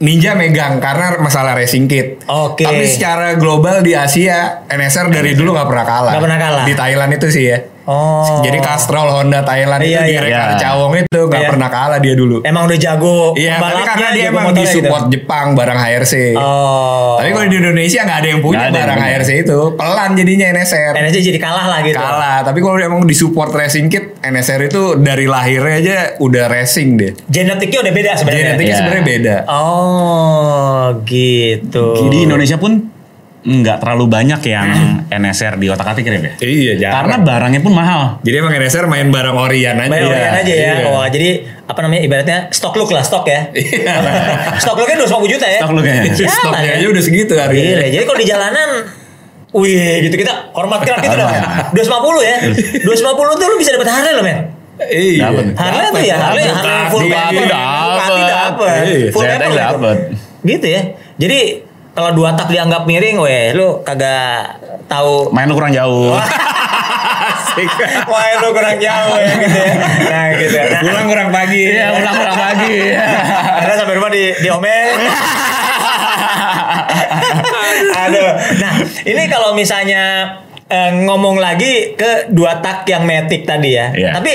Ninja 0.00 0.32
megang 0.32 0.80
karena 0.80 1.20
masalah 1.20 1.52
racing 1.52 1.84
kit. 1.84 2.24
Oke. 2.24 2.64
Tapi 2.64 2.88
secara 2.88 3.36
global 3.36 3.84
di 3.84 3.92
Asia 3.92 4.64
NSR 4.64 5.12
dari 5.12 5.36
dulu 5.36 5.52
nggak 5.52 5.68
pernah 5.68 5.84
kalah. 5.84 6.12
Nggak 6.16 6.24
pernah 6.24 6.40
kalah. 6.40 6.64
Di 6.64 6.72
Thailand 6.72 7.10
itu 7.12 7.26
sih 7.28 7.44
ya. 7.44 7.58
Oh. 7.90 8.38
Jadi 8.40 8.62
Castrol 8.62 9.10
Honda 9.10 9.42
Thailand 9.42 9.82
Iya, 9.82 9.90
itu 9.90 10.02
di 10.06 10.14
iya. 10.14 10.20
Rekar 10.22 10.48
Iya. 10.48 10.58
Cawong 10.62 10.92
itu 10.96 11.20
nggak 11.26 11.42
Iya. 11.42 11.50
pernah 11.50 11.68
kalah 11.68 11.98
dia 11.98 12.14
dulu. 12.14 12.36
Emang 12.42 12.70
udah 12.70 12.78
jago 12.78 13.34
Iya, 13.34 13.58
tapi 13.58 13.82
karena 13.82 14.08
dia 14.14 14.24
emang 14.30 14.46
di 14.52 14.64
support 14.64 15.02
gitu. 15.04 15.12
Jepang 15.18 15.46
barang 15.52 15.74
HRC. 15.76 16.14
Oh. 16.38 17.18
Tapi 17.18 17.28
kalau 17.30 17.46
di 17.46 17.58
Indonesia 17.58 18.00
nggak 18.00 18.18
ada 18.22 18.28
yang 18.28 18.40
punya 18.40 18.58
ada 18.60 18.68
yang 18.68 18.74
barang 18.78 18.98
punya. 19.00 19.10
HRC 19.18 19.30
itu. 19.42 19.58
Pelan 19.74 20.10
jadinya 20.14 20.46
NSR. 20.52 20.92
NSR 20.94 21.22
jadi 21.26 21.38
kalah 21.38 21.66
lah 21.66 21.80
gitu. 21.82 21.98
Kalah. 21.98 22.38
Tapi 22.40 22.58
kalau 22.60 22.76
emang 22.76 23.02
di 23.02 23.12
support 23.12 23.50
racing 23.50 23.88
kit, 23.88 24.04
NSR 24.20 24.60
itu 24.64 24.82
dari 24.96 25.26
lahirnya 25.26 25.74
aja 25.76 25.96
udah 26.16 26.44
racing 26.46 26.94
deh. 26.94 27.12
Genetiknya 27.26 27.78
udah 27.80 27.92
beda 27.92 28.10
sebenarnya. 28.14 28.44
Genetiknya 28.46 28.68
Iya. 28.68 28.78
sebenarnya 28.78 29.04
beda. 29.04 29.36
Oh, 29.50 30.84
gitu. 31.02 31.86
Di 32.06 32.18
Indonesia 32.22 32.54
pun 32.54 32.99
nggak 33.40 33.80
terlalu 33.80 34.04
banyak 34.04 34.40
yang 34.44 34.68
NSR 35.08 35.56
di 35.56 35.66
otak 35.66 35.96
atik 35.96 36.04
ya? 36.04 36.36
Iya, 36.36 36.72
jarang. 36.76 36.94
Karena 37.00 37.16
barangnya 37.24 37.60
pun 37.60 37.72
mahal. 37.72 38.20
Jadi 38.20 38.36
emang 38.36 38.52
NSR 38.52 38.84
main 38.84 39.08
barang 39.08 39.32
Orion 39.32 39.76
aja. 39.76 39.88
Main 39.88 39.96
Iya. 39.96 40.12
Orion 40.12 40.34
aja 40.36 40.52
ya. 40.52 40.72
Iya. 40.76 40.86
Wah, 40.86 41.08
jadi 41.08 41.28
apa 41.64 41.80
namanya 41.80 42.00
ibaratnya 42.02 42.38
stok 42.50 42.76
look 42.76 42.92
lah 42.92 43.00
stok 43.00 43.24
ya. 43.24 43.48
Iya. 43.50 43.96
stok 44.60 44.76
looknya 44.76 44.96
250 45.00 45.32
juta 45.32 45.46
ya. 45.46 45.60
Stok 45.60 45.72
looknya. 45.72 45.94
Ya, 46.04 46.28
Stoknya 46.28 46.70
aja 46.76 46.86
udah 46.86 47.02
segitu 47.02 47.32
Gila, 47.32 47.44
harganya. 47.48 47.88
jadi 47.88 48.04
kalau 48.04 48.18
di 48.18 48.28
jalanan 48.28 48.70
Wih 49.50 50.06
gitu 50.06 50.14
kita 50.14 50.54
hormatkan 50.54 51.02
gitu 51.02 51.16
dong 51.16 51.26
250 51.74 52.22
ya 52.22 52.36
250 52.86 52.86
tuh 53.34 53.46
lu 53.50 53.56
bisa 53.58 53.74
dapat 53.74 53.88
Harley 53.90 54.12
loh 54.14 54.22
men 54.22 54.38
Iya. 54.80 55.26
Dapet. 55.26 55.44
Harley 55.58 55.86
tuh 55.90 56.02
ya 56.06 56.16
Harley, 56.16 56.44
Dapet. 56.46 56.54
Harley 56.54 56.86
full 56.88 57.02
Dapet. 57.04 57.46
Ducati 57.50 58.22
dapet 58.22 58.78
Iya. 58.86 59.08
Full 59.10 59.24
ZX 59.24 59.32
paper 59.32 59.48
gitu. 59.50 59.58
dapet. 59.58 59.96
Gitu 60.40 60.66
ya 60.68 60.82
Jadi 61.18 61.38
kalau 62.00 62.16
dua 62.16 62.32
tak 62.32 62.48
dianggap 62.48 62.88
miring 62.88 63.20
weh 63.20 63.52
lu 63.52 63.84
kagak 63.84 64.56
tahu 64.88 65.28
Main 65.36 65.52
lu 65.52 65.54
kurang 65.54 65.76
jauh. 65.76 66.16
Wah 68.08 68.24
lu 68.40 68.56
kurang 68.56 68.80
jauh 68.80 69.20
ya 69.20 69.32
gitu 69.36 69.58
ya 69.60 69.74
Nah 70.12 70.24
gitu 70.32 70.56
nah, 70.56 70.80
Pulang 70.80 71.06
kurang 71.12 71.28
pagi. 71.28 71.64
Iya, 71.68 71.86
pulang-pulang 71.92 72.40
pagi. 72.40 72.76
Karena 73.60 73.74
sampai 73.76 73.94
rumah 74.00 74.08
di 74.08 74.24
diomel. 74.40 74.88
Aduh. 78.00 78.30
Nah, 78.56 78.72
ini 79.04 79.22
kalau 79.28 79.52
misalnya 79.52 80.02
eh, 80.72 80.90
ngomong 81.04 81.36
lagi 81.36 82.00
ke 82.00 82.32
dua 82.32 82.64
tak 82.64 82.88
yang 82.88 83.04
metik 83.04 83.44
tadi 83.44 83.76
ya. 83.76 83.92
Iya. 83.92 84.16
Tapi 84.16 84.32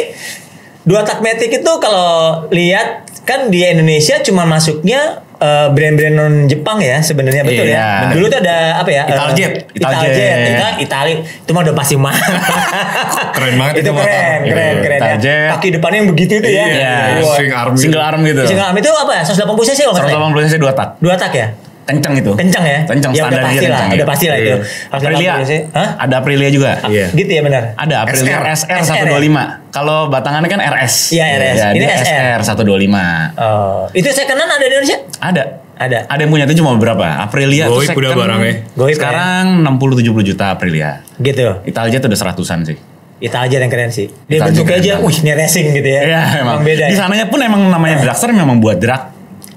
dua 0.86 1.01
tak 1.01 1.25
metik 1.25 1.49
itu 1.49 1.71
kalau 1.82 2.45
lihat 2.54 3.10
kan 3.25 3.49
di 3.49 3.65
Indonesia 3.65 4.21
cuma 4.21 4.45
masuknya 4.45 5.24
eh, 5.45 5.67
brand-brand 5.69 6.15
non 6.15 6.34
Jepang 6.45 6.77
ya 6.79 6.97
sebenarnya 6.99 7.41
betul 7.41 7.63
ya. 7.63 7.75
Iya. 7.75 7.89
Dulu 8.12 8.25
tuh 8.25 8.39
ada 8.39 8.58
apa 8.77 8.89
ya? 8.89 9.03
eh, 9.03 9.13
Italjet. 9.13 9.51
Italjet. 9.71 10.10
Italjet. 10.10 10.38
Ita- 10.51 10.77
Itali 10.81 11.13
itu 11.21 11.51
mah 11.51 11.62
udah 11.62 11.75
pasti 11.75 11.95
mahal. 11.95 12.17
Keren 13.36 13.55
banget 13.55 13.73
itu 13.75 13.81
itu 13.81 13.91
motor. 13.91 14.05
keren, 14.05 14.39
keren, 14.43 14.55
Iya, 14.71 14.81
keren 14.81 14.97
ya. 14.97 15.05
Italjet. 15.05 15.47
Kaki 15.51 15.67
depannya 15.71 15.97
yang 15.97 16.10
begitu 16.10 16.34
itu 16.36 16.49
ya. 16.49 16.65
Iya, 16.65 16.93
Wah. 17.21 17.36
swing 17.36 17.53
arm. 17.53 17.73
Single 17.75 18.01
arm 18.01 18.19
gitu. 18.23 18.41
Single 18.43 18.65
arm 18.65 18.75
itu 18.75 18.89
apa 18.89 19.12
ya? 19.13 19.23
180 19.23 19.36
cc 19.63 19.79
kalau 19.79 19.93
nggak 19.93 20.05
salah. 20.08 20.12
ya? 20.12 20.34
180 20.34 20.47
cc 20.47 20.55
dua 20.58 20.71
tak. 20.73 20.89
Dua 20.97 21.15
tak 21.15 21.31
ya? 21.31 21.47
Kenceng 21.86 22.17
itu. 22.17 22.32
Kenceng 22.34 22.65
ya? 22.65 22.80
Kenceng 22.84 23.12
Ya, 23.13 23.21
udah 23.21 23.30
standarnya 23.30 23.45
pasti 23.45 23.62
lah, 23.62 23.78
kenceng. 23.78 23.93
udah 23.93 24.08
pasti 24.10 24.26
lah 24.26 24.38
itu. 24.38 24.48
Iya. 24.48 24.58
Harus 24.89 25.04
Aprilia. 25.06 25.32
80 25.32 25.45
sih. 25.45 25.60
Hah? 25.69 25.89
Ada 26.00 26.13
Aprilia 26.17 26.50
juga. 26.50 26.71
Iya. 26.84 27.06
Gitu 27.12 27.32
ya 27.32 27.41
benar. 27.41 27.63
Ada 27.76 27.95
Aprilia 28.02 28.34
SR. 28.34 28.41
SR, 28.41 28.80
SR 28.82 29.06
125. 29.06 29.69
Kalau 29.69 29.98
batangannya 30.08 30.50
kan 30.50 30.60
RS. 30.60 30.95
Iya, 31.12 31.26
RS. 31.32 31.58
Ya, 31.58 31.67
Ini 31.71 31.86
SR. 31.86 32.38
SR 32.41 32.58
125. 32.58 33.38
Oh, 33.38 33.86
itu 33.91 34.10
secondan 34.10 34.48
ada 34.48 34.60
di 34.60 34.71
Indonesia? 34.71 34.98
Ada. 35.19 35.43
Ada. 35.76 35.98
Ada 36.08 36.19
yang 36.19 36.32
punya 36.32 36.45
itu 36.45 36.56
cuma 36.58 36.74
beberapa. 36.74 37.04
Aprilia 37.04 37.67
tuh 37.67 37.78
Goib 37.78 37.91
udah 37.91 38.10
second- 38.10 38.17
barangnya. 38.17 38.54
Goib, 38.74 38.95
sekarang 38.95 39.43
60 39.62 39.93
70 40.02 40.24
juta 40.26 40.45
Aprilia. 40.50 41.06
Gitu. 41.15 41.48
Italia 41.63 41.98
tuh 42.00 42.08
udah 42.08 42.17
seratusan 42.17 42.60
sih. 42.63 42.78
Italia 43.15 43.58
yang 43.58 43.69
keren 43.69 43.88
sih. 43.89 44.12
Dia 44.26 44.41
bentuknya 44.41 44.76
aja, 44.76 44.93
wih 45.00 45.15
ini 45.15 45.32
racing 45.32 45.71
gitu 45.71 45.88
ya. 45.88 46.02
Iya, 46.04 46.21
emang. 46.41 46.60
beda 46.62 46.86
Di 46.86 46.95
ya. 46.95 47.00
sananya 47.00 47.26
pun 47.28 47.39
emang 47.39 47.62
namanya 47.65 48.02
dragster 48.02 48.28
memang 48.30 48.60
buat 48.60 48.76
drag. 48.76 49.14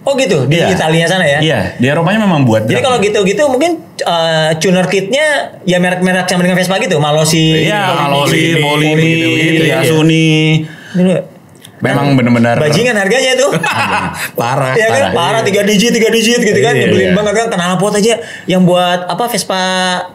Oh 0.08 0.16
gitu, 0.16 0.48
di 0.48 0.56
Iya. 0.56 0.72
Italia 0.72 1.04
sana 1.04 1.24
ya. 1.28 1.38
Iya, 1.44 1.58
di 1.76 1.84
Eropanya 1.84 2.24
memang 2.24 2.48
buat 2.48 2.64
Jadi 2.64 2.80
kalau 2.80 2.96
gitu-gitu 2.96 3.44
mungkin 3.44 3.76
uh, 4.08 4.56
tuner 4.56 4.88
kitnya 4.88 5.52
ya 5.68 5.76
merek-merek 5.76 6.24
sama 6.24 6.48
dengan 6.48 6.56
Vespa 6.56 6.80
gitu, 6.80 6.96
Malosi. 6.96 7.68
Iya, 7.68 8.08
Polini, 8.08 8.56
Malosi, 8.56 9.12
iya. 9.68 9.84
Yasuni. 9.84 10.64
Dulu. 10.96 11.12
Memang 11.78 12.16
benar-benar 12.18 12.58
Bajingan 12.58 12.96
harganya 12.96 13.36
tuh. 13.38 13.52
Parah. 14.40 14.72
Iya 14.74 14.86
kan, 14.88 15.02
parah. 15.12 15.12
parah 15.14 15.40
tiga 15.44 15.62
digit, 15.62 15.92
tiga 15.92 16.08
digit 16.08 16.40
gitu 16.40 16.58
kan, 16.58 16.72
Iya, 16.72 16.88
nyebelin 16.88 17.12
iya. 17.12 17.14
banget 17.14 17.34
kan. 17.36 17.46
Knalpot 17.52 17.92
aja 18.00 18.14
yang 18.48 18.64
buat 18.64 19.04
apa 19.06 19.28
Vespa 19.28 19.60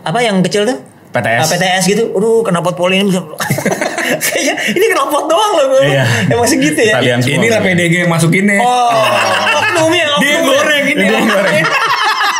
apa 0.01 0.19
yang 0.25 0.41
kecil 0.41 0.65
tuh? 0.65 0.81
PTS. 1.13 1.39
Ah, 1.39 1.47
PTS 1.53 1.83
gitu. 1.85 2.03
Aduh, 2.17 2.41
knalpot 2.41 2.73
poli 2.73 2.97
ini 2.97 3.13
bisa. 3.13 3.21
Kayaknya 4.03 4.53
ini 4.75 4.85
knalpot 4.91 5.25
doang 5.25 5.51
loh 5.55 5.65
gue. 5.73 5.85
Iya. 5.93 6.03
Emang 6.29 6.47
segitu 6.47 6.79
ya. 6.79 6.99
Italian 6.99 7.19
semua. 7.23 7.35
Inilah 7.39 7.59
PDG 7.63 7.93
yang 8.05 8.11
masukinnya. 8.11 8.57
Oh, 8.59 8.89
oknumnya, 9.59 10.05
Dia 10.19 10.39
oknumnya. 10.39 10.41
goreng 10.43 10.83
ini, 10.87 11.03
Dia 11.03 11.17
oknum. 11.17 11.29
goreng. 11.31 11.63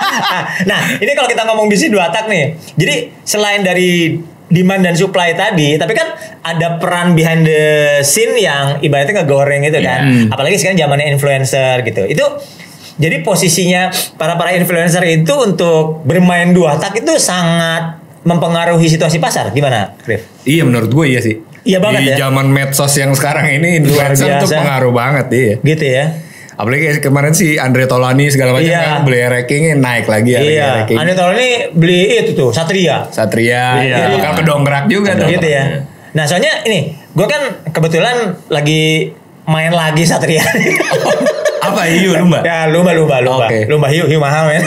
nah, 0.69 0.79
ini 0.99 1.11
kalau 1.13 1.29
kita 1.29 1.43
ngomong 1.47 1.67
bisnis 1.71 1.89
dua 1.89 2.09
tak 2.13 2.29
nih. 2.29 2.57
Jadi 2.75 2.95
selain 3.23 3.61
dari 3.63 4.19
demand 4.53 4.85
dan 4.85 4.93
supply 4.93 5.33
tadi, 5.33 5.81
tapi 5.81 5.97
kan 5.97 6.13
ada 6.45 6.77
peran 6.77 7.17
behind 7.17 7.47
the 7.47 7.63
scene 8.05 8.37
yang 8.37 8.77
ibaratnya 8.79 9.23
ngegoreng 9.23 9.65
itu 9.65 9.79
kan. 9.81 10.01
Iya. 10.05 10.29
Apalagi 10.29 10.55
sekarang 10.61 10.77
zamannya 10.77 11.07
influencer 11.09 11.81
gitu. 11.81 12.05
Itu 12.05 12.25
jadi 12.93 13.25
posisinya 13.25 13.89
para 14.21 14.37
para 14.37 14.53
influencer 14.53 15.01
itu 15.09 15.33
untuk 15.33 16.05
bermain 16.05 16.53
dua 16.53 16.77
tak 16.77 17.01
itu 17.01 17.17
sangat 17.17 17.97
mempengaruhi 18.21 18.85
situasi 18.85 19.17
pasar. 19.17 19.49
Gimana, 19.49 19.97
Rif? 20.05 20.29
Iya 20.45 20.63
menurut 20.63 20.93
gue 20.93 21.05
iya 21.09 21.19
sih. 21.19 21.52
Iya 21.63 21.79
banget 21.79 22.01
Di 22.03 22.09
ya. 22.11 22.15
zaman 22.27 22.51
medsos 22.51 22.91
yang 22.93 23.15
sekarang 23.15 23.47
ini 23.47 23.79
influencer 23.79 24.35
tuh 24.39 24.51
pengaruh 24.51 24.91
banget 24.91 25.27
iya. 25.31 25.53
Gitu 25.63 25.85
ya. 25.87 26.05
Apalagi 26.53 27.01
kemarin 27.01 27.33
si 27.33 27.57
Andre 27.57 27.89
Tolani 27.89 28.29
segala 28.29 28.53
macam 28.53 28.67
Iya. 28.67 28.79
kan 28.79 29.01
beli 29.07 29.19
rankingnya 29.25 29.73
naik 29.79 30.05
lagi 30.05 30.31
ya. 30.31 30.39
Iya. 30.39 30.67
ranking. 30.83 30.97
Ane 30.99 31.11
Tol 31.15 31.33
ini 31.33 31.49
beli 31.73 31.99
itu 32.19 32.31
tuh 32.35 32.51
Satria. 32.53 33.07
Satria, 33.09 33.79
Iya. 33.81 33.95
ya, 33.95 34.05
bakal 34.13 34.43
kedongkrak 34.43 34.85
juga 34.85 35.17
tuh. 35.17 35.31
gitu 35.31 35.47
ya. 35.49 35.81
Nah 36.13 36.29
soalnya 36.29 36.61
ini, 36.63 36.93
gue 36.93 37.25
kan 37.25 37.41
kebetulan 37.73 38.37
lagi 38.47 39.09
main 39.49 39.73
lagi 39.73 40.05
Satria. 40.05 40.45
Apa 41.65 41.87
hiu 41.89 42.11
lumba? 42.13 42.43
ya 42.43 42.67
lumba 42.67 42.91
lumba 42.91 43.17
lumba, 43.23 43.47
Oke. 43.47 43.65
lumba 43.65 43.87
hiu 43.87 44.03
hiu 44.05 44.19
mahal 44.19 44.51
men. 44.51 44.61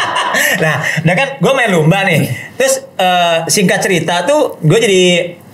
nah, 0.62 0.74
nah 1.00 1.14
kan 1.16 1.40
gue 1.40 1.52
main 1.56 1.72
lumba 1.72 2.04
nih. 2.04 2.28
Terus 2.54 2.84
eh, 2.94 3.36
singkat 3.48 3.80
cerita 3.80 4.22
tuh 4.22 4.60
gue 4.60 4.78
jadi 4.78 5.02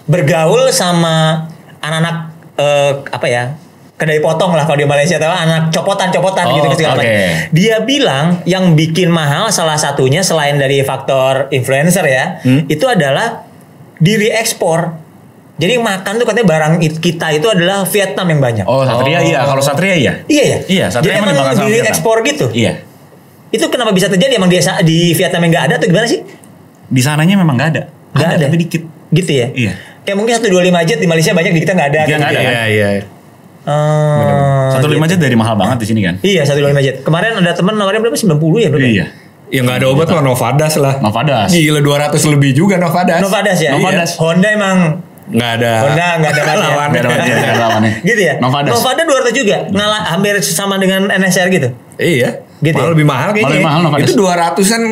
bergaul 0.04 0.70
sama 0.70 1.46
anak-anak 1.78 2.16
eh, 2.56 2.92
apa 3.08 3.26
ya? 3.26 3.44
kedai 3.92 4.18
potong 4.18 4.50
lah 4.50 4.66
kalau 4.66 4.74
di 4.74 4.82
Malaysia 4.82 5.14
atau 5.14 5.30
anak 5.30 5.70
copotan-copotan 5.70 6.42
Oh, 6.44 6.58
gitu 6.58 6.74
segala 6.74 6.98
oke. 6.98 7.06
macam. 7.06 7.54
Dia 7.54 7.76
bilang 7.80 8.26
yang 8.42 8.74
bikin 8.74 9.06
mahal 9.06 9.46
salah 9.48 9.78
satunya 9.78 10.26
selain 10.26 10.58
dari 10.58 10.82
faktor 10.82 11.46
influencer 11.50 12.02
ya, 12.02 12.42
Hmm? 12.42 12.66
itu 12.66 12.82
adalah 12.82 13.46
diri 13.96 14.26
ekspor. 14.26 14.98
Jadi 15.54 15.78
makan 15.78 16.18
tuh 16.18 16.26
katanya 16.26 16.46
barang 16.48 16.74
it- 16.82 16.98
kita 16.98 17.30
itu 17.30 17.46
adalah 17.46 17.86
Vietnam 17.86 18.26
yang 18.26 18.40
banyak. 18.42 18.64
Oh, 18.66 18.82
Satria 18.82 19.18
Oh. 19.18 19.22
iya. 19.22 19.38
Kalau 19.46 19.62
Satria 19.62 19.94
iya. 19.94 20.12
Iya 20.26 20.44
ya. 20.44 20.58
Iya, 20.66 20.84
Satria 20.90 21.22
Jadi 21.22 21.22
emang 21.22 21.54
diri 21.62 21.78
ekspor 21.86 22.16
gitu. 22.26 22.50
Iya. 22.50 22.82
Itu 23.54 23.70
kenapa 23.70 23.94
bisa 23.94 24.10
terjadi? 24.10 24.34
Emang 24.34 24.50
dia 24.50 24.58
di 24.82 25.14
Vietnam 25.14 25.46
yang 25.46 25.52
nggak 25.52 25.64
ada 25.70 25.74
atau 25.78 25.86
gimana 25.86 26.10
sih? 26.10 26.26
Di 26.90 26.98
sananya 26.98 27.38
memang 27.38 27.54
nggak 27.54 27.70
ada. 27.70 27.82
Nggak 28.10 28.30
ada. 28.34 28.44
tapi 28.50 28.56
dikit. 28.58 28.82
Gitu 29.14 29.30
ya. 29.30 29.46
Iya. 29.54 29.72
Kayak 30.02 30.16
mungkin 30.18 30.34
125 30.34 30.50
jet 30.84 30.98
di 30.98 31.06
Malaysia 31.06 31.30
banyak 31.30 31.52
di 31.52 31.60
kita 31.62 31.72
nggak 31.72 31.88
ada. 31.88 32.00
Iya, 32.00 32.06
gitu 32.06 32.18
nggak 32.18 32.30
ada. 32.30 32.40
ya. 32.40 32.50
Iya, 32.66 32.88
iya. 32.90 33.04
Oh, 33.62 34.74
Satu 34.74 34.90
lima 34.90 35.06
gitu. 35.06 35.14
aja 35.14 35.22
dari 35.22 35.36
mahal 35.38 35.54
banget 35.54 35.78
di 35.78 35.86
sini 35.86 36.00
kan. 36.02 36.14
Iya 36.18 36.42
125 36.42 36.82
jet. 36.82 36.96
Kemarin 37.00 37.38
ada 37.38 37.54
teman 37.54 37.78
nawarin 37.78 38.02
berapa? 38.02 38.18
90 38.18 38.34
ya 38.58 38.68
berapa? 38.68 38.82
Iya. 38.82 39.06
Ya 39.52 39.60
nggak 39.62 39.76
ada 39.78 39.86
obat 39.86 40.06
mah 40.10 40.24
Novadas 40.24 40.74
lah. 40.76 40.98
Novadas. 40.98 41.48
Gila 41.52 41.78
200 41.78 42.18
lebih 42.34 42.50
juga 42.52 42.74
Novadas. 42.76 43.22
Novadas 43.22 43.58
ya. 43.60 43.70
Novadas. 43.72 44.18
Honda 44.18 44.48
emang 44.50 44.78
Nggak 45.22 45.50
ada. 45.56 45.72
Honda 45.86 46.06
nggak 46.18 46.30
ada 46.32 46.42
lawannya. 46.42 46.66
lawannya. 46.66 46.90
Nggak 46.90 46.98
ada 46.98 47.08
lawannya, 47.08 47.34
nggak 47.38 47.46
ada 47.46 47.62
lawannya. 47.62 47.92
gitu 48.02 48.20
ya. 48.20 48.34
Novadas. 48.42 48.70
Novada 48.74 49.02
200 49.06 49.30
juga. 49.30 49.56
Ngalah 49.70 50.00
hampir 50.10 50.34
sama 50.42 50.74
dengan 50.76 51.00
NSR 51.08 51.46
gitu. 51.48 51.68
Iya. 51.94 52.42
Gitu 52.58 52.74
Malah 52.74 52.90
ya? 52.90 52.94
lebih 52.98 53.06
mahal 53.06 53.28
kayaknya. 53.30 53.46
Malah 53.46 53.54
lebih 53.54 53.68
mahal 53.70 53.80
Novadas. 53.86 54.06
Itu 54.10 54.12
200-an 54.18 54.82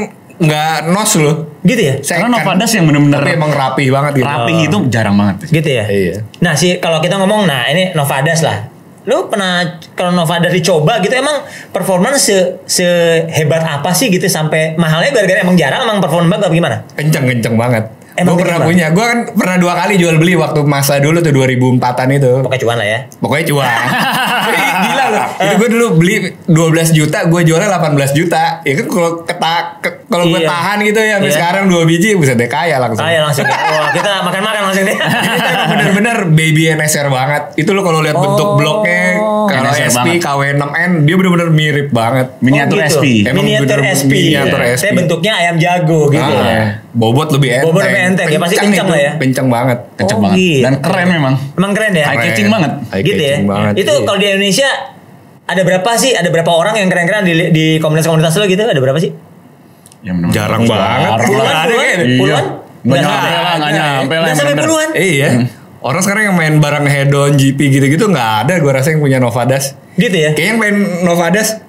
nggak 0.40 0.88
nos 0.88 1.12
loh. 1.20 1.35
Gitu 1.61 1.81
ya. 1.85 1.94
Karena 2.00 2.26
Second. 2.26 2.33
Novadas 2.33 2.70
yang 2.72 2.85
bener-bener 2.88 3.20
Tapi 3.20 3.33
emang 3.37 3.53
rapi 3.53 3.85
banget 3.92 4.12
gitu. 4.24 4.26
rapi 4.26 4.53
itu 4.64 4.76
jarang 4.88 5.14
banget. 5.20 5.37
Gitu 5.53 5.68
ya. 5.68 5.85
Iya. 5.85 6.14
Nah 6.40 6.57
sih 6.57 6.81
kalau 6.81 6.98
kita 7.05 7.20
ngomong, 7.20 7.44
nah 7.44 7.68
ini 7.68 7.92
Novadas 7.92 8.40
lah. 8.40 8.72
Lu 9.05 9.29
pernah 9.29 9.64
kalau 9.96 10.12
Novadas 10.12 10.53
dicoba 10.53 11.00
gitu 11.05 11.12
emang 11.16 11.44
performance 11.72 12.29
se 12.29 12.37
sehebat 12.68 13.64
apa 13.64 13.92
sih 13.96 14.12
gitu 14.12 14.29
sampai 14.29 14.76
mahalnya 14.76 15.12
gara-gara 15.12 15.40
emang 15.40 15.57
jarang 15.57 15.85
emang 15.85 16.00
performa 16.00 16.37
banget 16.37 16.48
apa 16.48 16.55
gimana? 16.57 16.76
Kenceng 16.96 17.24
kenceng 17.29 17.57
banget. 17.61 17.85
Emang 18.20 18.37
gue 18.37 18.44
pernah 18.44 18.61
kenceng 18.61 18.68
punya. 18.68 18.87
Gue 18.92 19.05
kan 19.05 19.18
pernah 19.33 19.57
dua 19.57 19.72
kali 19.72 19.96
jual 19.96 20.20
beli 20.20 20.37
waktu 20.37 20.61
masa 20.68 21.00
dulu 21.00 21.24
tuh 21.24 21.33
2004-an 21.33 22.09
itu. 22.12 22.33
Pokoknya 22.44 22.61
cuan 22.61 22.76
lah 22.76 22.88
ya. 22.88 22.98
Pokoknya 23.20 23.44
cuan. 23.48 23.81
Gila 24.85 25.00
loh. 25.11 25.27
Itu 25.37 25.55
gue 25.57 25.68
dulu 25.70 25.87
beli 25.96 26.14
12 26.44 26.55
juta, 26.92 27.18
gue 27.25 27.40
jualnya 27.42 27.68
18 27.73 27.90
juta. 28.12 28.44
Ya 28.61 28.73
kan 28.75 28.87
kalau 28.87 29.11
keta 29.23 29.53
ke- 29.79 29.96
kalau 30.07 30.25
gue 30.27 30.38
Iya. 30.38 30.49
tahan 30.49 30.79
gitu 30.81 30.99
ya 30.99 31.14
sampai 31.16 31.27
Iya. 31.27 31.37
sekarang 31.37 31.64
dua 31.66 31.83
biji 31.85 32.09
bisa 32.14 32.33
deh 32.33 32.46
kaya 32.46 32.77
langsung. 32.77 33.01
Kaya 33.01 33.20
langsung 33.20 33.44
ya. 33.44 33.57
Wah 33.77 33.90
kita 33.90 34.11
makan-makan 34.23 34.62
langsung 34.64 34.85
deh. 34.85 34.96
Bener-bener 35.68 36.16
baby 36.29 36.62
NSR 36.70 37.07
banget. 37.09 37.42
Itu 37.57 37.70
lo 37.73 37.83
kalau 37.83 38.01
lihat 38.01 38.16
bentuk 38.16 38.49
Oh. 38.49 38.57
bloknya 38.57 39.18
kalau 39.46 39.70
SP 39.73 40.18
banget. 40.18 40.23
KW6N 40.23 40.92
dia 41.03 41.14
bener-bener 41.14 41.49
mirip 41.51 41.88
banget. 41.90 42.27
Miniatur 42.40 42.77
Oh, 42.77 42.81
gitu. 42.81 42.94
SP. 42.96 43.05
Emang 43.25 43.44
Miniatur 43.44 43.79
bener 43.79 43.81
SP. 43.92 44.12
miniatur. 44.31 44.61
SP. 44.61 44.81
Saya 44.81 44.92
bentuknya 44.94 45.33
ayam 45.37 45.57
jago 45.57 46.01
gitu. 46.09 46.33
Ah, 46.33 46.83
bobot 46.90 47.29
lebih 47.31 47.49
enteng. 47.53 47.66
Bobot 47.68 47.83
lebih 47.83 48.03
enteng, 48.05 48.27
ya 48.27 48.38
pasti 48.38 48.57
kencang 48.57 48.88
lah 48.88 49.01
ya. 49.01 49.12
Kencang 49.16 49.46
banget. 49.49 49.79
Kenceng 49.96 50.18
Oh, 50.18 50.23
banget. 50.25 50.37
gitu. 50.37 50.64
Dan 50.64 50.75
keren 50.81 51.07
memang. 51.09 51.35
Emang 51.53 51.73
keren 51.73 51.92
ya. 51.92 52.05
High 52.05 52.16
Keren. 52.16 52.27
catching 52.29 52.49
banget. 52.49 52.73
High 52.88 53.03
gitu 53.05 53.23
ya. 53.23 53.37
banget. 53.44 53.75
Itu 53.77 53.92
iya. 53.92 54.03
kalau 54.03 54.18
di 54.18 54.27
Indonesia 54.29 54.68
ada 55.51 55.63
berapa 55.67 55.91
sih? 55.99 56.15
Ada 56.15 56.31
berapa 56.31 56.51
orang 56.55 56.79
yang 56.79 56.89
keren-keren 56.89 57.27
di, 57.27 57.35
di 57.51 57.67
komunitas-komunitas 57.83 58.39
lo 58.39 58.47
gitu? 58.47 58.63
Ada 58.63 58.79
berapa 58.79 58.99
sih? 59.03 59.11
Ya, 60.01 60.15
bener-bener. 60.17 60.37
Jarang 60.39 60.63
banget. 60.65 61.11
Jarang 61.11 61.29
Puluhan, 61.29 61.51
ada 61.51 61.67
puluhan, 61.67 61.77
kayaknya. 61.77 62.19
puluhan. 62.19 62.45
Nggak 62.81 63.01
nyampe 63.05 63.29
lah, 63.29 63.55
nggak 63.59 63.73
nyampe 63.77 64.15
lah. 64.15 64.27
Nggak 64.27 64.39
sampai 64.39 64.57
puluhan. 64.57 64.89
Iya. 64.97 65.29
Orang 65.81 66.01
sekarang 66.05 66.23
yang 66.33 66.37
main 66.37 66.55
barang 66.61 66.87
hedon, 66.89 67.33
GP 67.37 67.59
gitu-gitu 67.73 68.05
nggak 68.09 68.31
ada. 68.47 68.55
Gue 68.61 68.73
rasa 68.73 68.89
yang 68.93 69.01
punya 69.05 69.19
Novadas. 69.21 69.77
Gitu 69.97 70.17
ya. 70.17 70.31
Kayaknya 70.33 70.51
yang 70.57 70.61
main 70.61 70.77
Novadas 71.05 71.61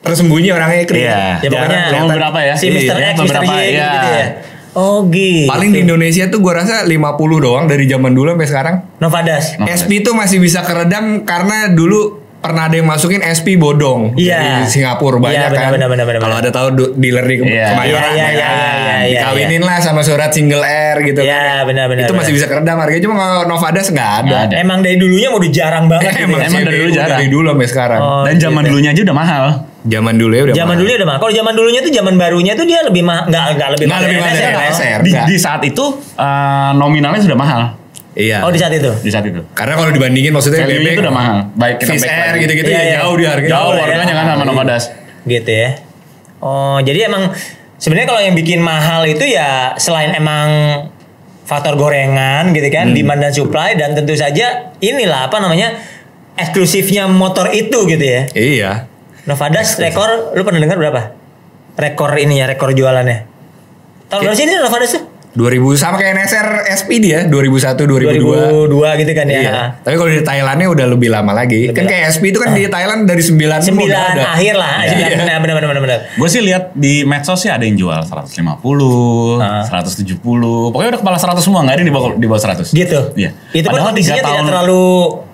tersembunyi 0.00 0.50
orangnya 0.54 0.84
Kri. 0.86 1.02
Iya. 1.02 1.42
Ya 1.42 1.48
pokoknya 1.50 1.78
Jarang. 1.90 1.90
Cuma 1.90 2.14
beberapa 2.14 2.38
ya. 2.44 2.54
Si 2.54 2.66
Mr. 2.70 2.96
Iya, 2.98 3.08
X, 3.10 3.16
Mr. 3.18 3.26
beberapa, 3.26 3.52
Y 3.58 3.66
iya. 3.74 3.88
gitu 3.90 4.08
ya. 4.10 4.26
Oh 4.70 4.98
gitu. 5.10 5.50
Paling 5.50 5.70
di 5.74 5.78
Indonesia 5.82 6.24
tuh 6.30 6.38
gue 6.38 6.52
rasa 6.54 6.86
50 6.86 6.94
doang 7.42 7.66
dari 7.66 7.90
zaman 7.90 8.14
dulu 8.14 8.38
sampai 8.38 8.46
sekarang. 8.46 8.74
Novadas. 9.02 9.58
Novadas. 9.58 9.82
SP 9.82 10.06
tuh 10.06 10.14
masih 10.14 10.38
bisa 10.38 10.62
keredam 10.62 11.26
karena 11.26 11.74
dulu 11.74 12.19
pernah 12.40 12.66
ada 12.66 12.74
yang 12.74 12.84
masukin 12.84 13.20
SP 13.20 13.54
bodong 13.54 14.16
Iya. 14.16 14.64
dari 14.64 14.64
Singapura 14.66 15.16
banyak 15.18 15.36
Iya, 15.36 15.46
benar, 15.46 15.60
kan. 15.60 15.70
benar, 15.70 15.88
benar, 15.88 16.04
benar, 16.08 16.20
Kalau 16.20 16.36
ada 16.36 16.50
tahu 16.50 16.66
dealer 16.94 17.24
di 17.24 17.36
Iya. 17.38 17.66
Kemayoran 17.68 18.00
Iya, 18.02 18.08
iya, 18.10 18.16
ya 18.16 18.30
iya, 18.30 18.40
kan. 18.40 18.56
iya, 18.56 18.96
iya, 19.04 19.20
Dikawinin 19.20 19.62
lah 19.62 19.76
sama 19.78 20.00
surat 20.00 20.30
single 20.30 20.64
R 20.64 20.96
gitu 21.02 21.20
Iya, 21.20 21.36
kan. 21.60 21.68
benar, 21.68 21.84
benar, 21.86 22.02
Itu 22.02 22.12
masih 22.12 22.32
benar. 22.32 22.40
bisa 22.40 22.46
keredam 22.48 22.76
harganya 22.78 23.02
cuma 23.04 23.14
kalau 23.14 23.44
Novadas 23.46 23.86
nggak 23.88 24.10
ada. 24.10 24.24
Nggak 24.26 24.42
ada. 24.42 24.54
Emang 24.56 24.78
dari 24.80 24.96
dulunya 24.96 25.28
mau 25.28 25.40
jarang 25.42 25.84
banget 25.86 26.10
gitu 26.10 26.24
Emang. 26.26 26.40
Emang 26.42 26.62
dari 26.64 26.78
dulu 26.78 26.90
jarang. 26.90 27.18
Dari 27.18 27.28
dulu 27.28 27.46
sampai 27.50 27.68
sekarang. 27.68 28.00
Oh, 28.00 28.22
Dan 28.24 28.34
zaman 28.36 28.60
gitu. 28.60 28.70
dulunya 28.72 28.90
aja 28.90 29.02
udah 29.04 29.16
mahal. 29.16 29.44
Zaman 29.80 30.14
dulu 30.14 30.32
ya 30.32 30.42
udah 30.42 30.54
Zaman 30.54 30.68
mahal. 30.70 30.80
dulu 30.80 30.90
udah 30.92 31.08
mah. 31.08 31.16
Kalau 31.16 31.32
zaman 31.34 31.52
dulunya 31.54 31.80
tuh 31.80 31.88
zaman 31.90 32.14
barunya 32.14 32.52
tuh 32.52 32.64
dia 32.64 32.80
lebih 32.80 33.00
mahal, 33.00 33.22
enggak 33.26 33.44
enggak 33.50 33.68
lebih 33.72 33.84
Nggak 33.84 33.96
mahal. 33.96 34.04
lebih 34.04 34.16
dari 34.16 34.20
mahal 34.20 34.32
dari 34.32 34.48
NSR. 34.48 34.68
NSR. 34.72 35.00
Di, 35.00 35.12
di 35.24 35.36
saat 35.36 35.62
itu 35.62 35.84
eh, 36.14 36.70
nominalnya 36.74 37.20
sudah 37.20 37.36
mahal. 37.38 37.60
Iya. 38.18 38.42
Oh 38.42 38.50
di 38.50 38.58
saat 38.58 38.74
itu. 38.74 38.90
Di 39.06 39.10
saat 39.10 39.26
itu. 39.26 39.40
Karena 39.54 39.78
kalau 39.78 39.90
dibandingin 39.94 40.34
maksudnya 40.34 40.66
Value 40.66 40.82
bebek 40.82 40.92
itu 40.98 41.02
udah 41.06 41.14
mahal. 41.14 41.36
Baik 41.54 41.76
kita 41.78 41.90
Fish 41.94 42.06
Air 42.10 42.34
gitu-gitu 42.42 42.70
Iya, 42.70 42.78
ya 42.78 42.82
iya. 42.82 42.96
jauh 43.02 43.14
di 43.14 43.24
harganya. 43.26 43.50
Jauh 43.54 43.70
Jauh 43.70 43.74
ya. 43.78 43.82
harganya 43.86 44.14
kan 44.18 44.26
sama 44.34 44.44
Novadas. 44.46 44.84
Gitu 45.26 45.50
ya. 45.50 45.68
Oh, 46.40 46.78
jadi 46.82 46.98
emang 47.06 47.22
sebenarnya 47.78 48.08
kalau 48.10 48.20
yang 48.24 48.34
bikin 48.34 48.58
mahal 48.64 49.06
itu 49.06 49.22
ya 49.28 49.76
selain 49.78 50.10
emang 50.16 50.48
faktor 51.46 51.74
gorengan 51.78 52.50
gitu 52.54 52.66
kan, 52.70 52.94
demand 52.94 53.20
dan 53.20 53.32
supply 53.34 53.74
dan 53.74 53.94
tentu 53.94 54.14
saja 54.14 54.70
inilah 54.78 55.26
apa 55.26 55.42
namanya 55.42 55.78
eksklusifnya 56.34 57.06
motor 57.10 57.50
itu 57.52 57.86
gitu 57.86 58.04
ya. 58.04 58.22
Iya. 58.34 58.70
Novadas 59.28 59.76
rekor 59.78 60.34
lu 60.34 60.42
pernah 60.42 60.62
dengar 60.62 60.78
berapa? 60.80 61.20
rekor 61.80 62.12
ini 62.20 62.42
ya, 62.42 62.46
rekor 62.50 62.76
jualannya. 62.76 63.24
Tahun 64.12 64.20
berapa 64.20 64.36
sih 64.36 64.44
ini 64.44 64.54
Novadas 64.60 64.90
tuh? 65.00 65.02
2000 65.30 65.62
sama 65.74 65.94
kayak 65.94 66.12
NSR 66.16 66.48
SP 66.68 66.90
dia 66.98 67.22
2001 67.24 67.78
2002. 67.78 68.66
2002 68.66 69.00
gitu 69.00 69.12
kan 69.12 69.26
ya. 69.26 69.40
Iya. 69.40 69.52
Tapi 69.78 69.94
kalau 69.94 70.10
di 70.10 70.20
Thailandnya 70.20 70.66
udah 70.66 70.86
lebih 70.88 71.08
lama 71.08 71.32
lagi. 71.32 71.70
kan 71.70 71.84
kayak 71.84 72.10
SP 72.10 72.28
itu 72.28 72.38
kan 72.38 72.50
di 72.50 72.66
Thailand 72.66 73.04
dari 73.04 73.22
9 73.22 73.38
Sembilan 73.62 74.10
akhir 74.18 74.54
lah, 74.54 74.72
Iya. 74.82 75.06
nah, 75.20 75.38
benar 75.38 75.54
benar 75.54 75.68
benar 75.70 75.82
benar. 75.82 75.98
Gue 76.12 76.26
sih 76.26 76.40
lihat 76.40 76.74
di 76.74 77.02
medsos 77.02 77.38
sih 77.38 77.48
ada 77.48 77.62
yang 77.62 77.74
jual 77.74 77.94
150, 78.02 79.38
Ah. 79.38 79.62
170. 79.64 80.18
Pokoknya 80.68 80.90
udah 80.90 81.00
kepala 81.00 81.16
100 81.16 81.40
semua, 81.40 81.62
nggak 81.62 81.74
ada 81.74 81.80
yang 81.80 81.88
di 81.88 81.94
bawah, 81.94 82.10
di 82.12 82.26
bawah 82.26 82.42
100. 82.42 82.70
Gitu. 82.70 83.00
Iya. 83.14 83.30
Itu 83.52 83.66
pun 83.66 83.80
kondisinya 83.80 84.16
tiga 84.16 84.24
tidak 84.24 84.34
tahun- 84.36 84.48
terlalu 84.48 84.82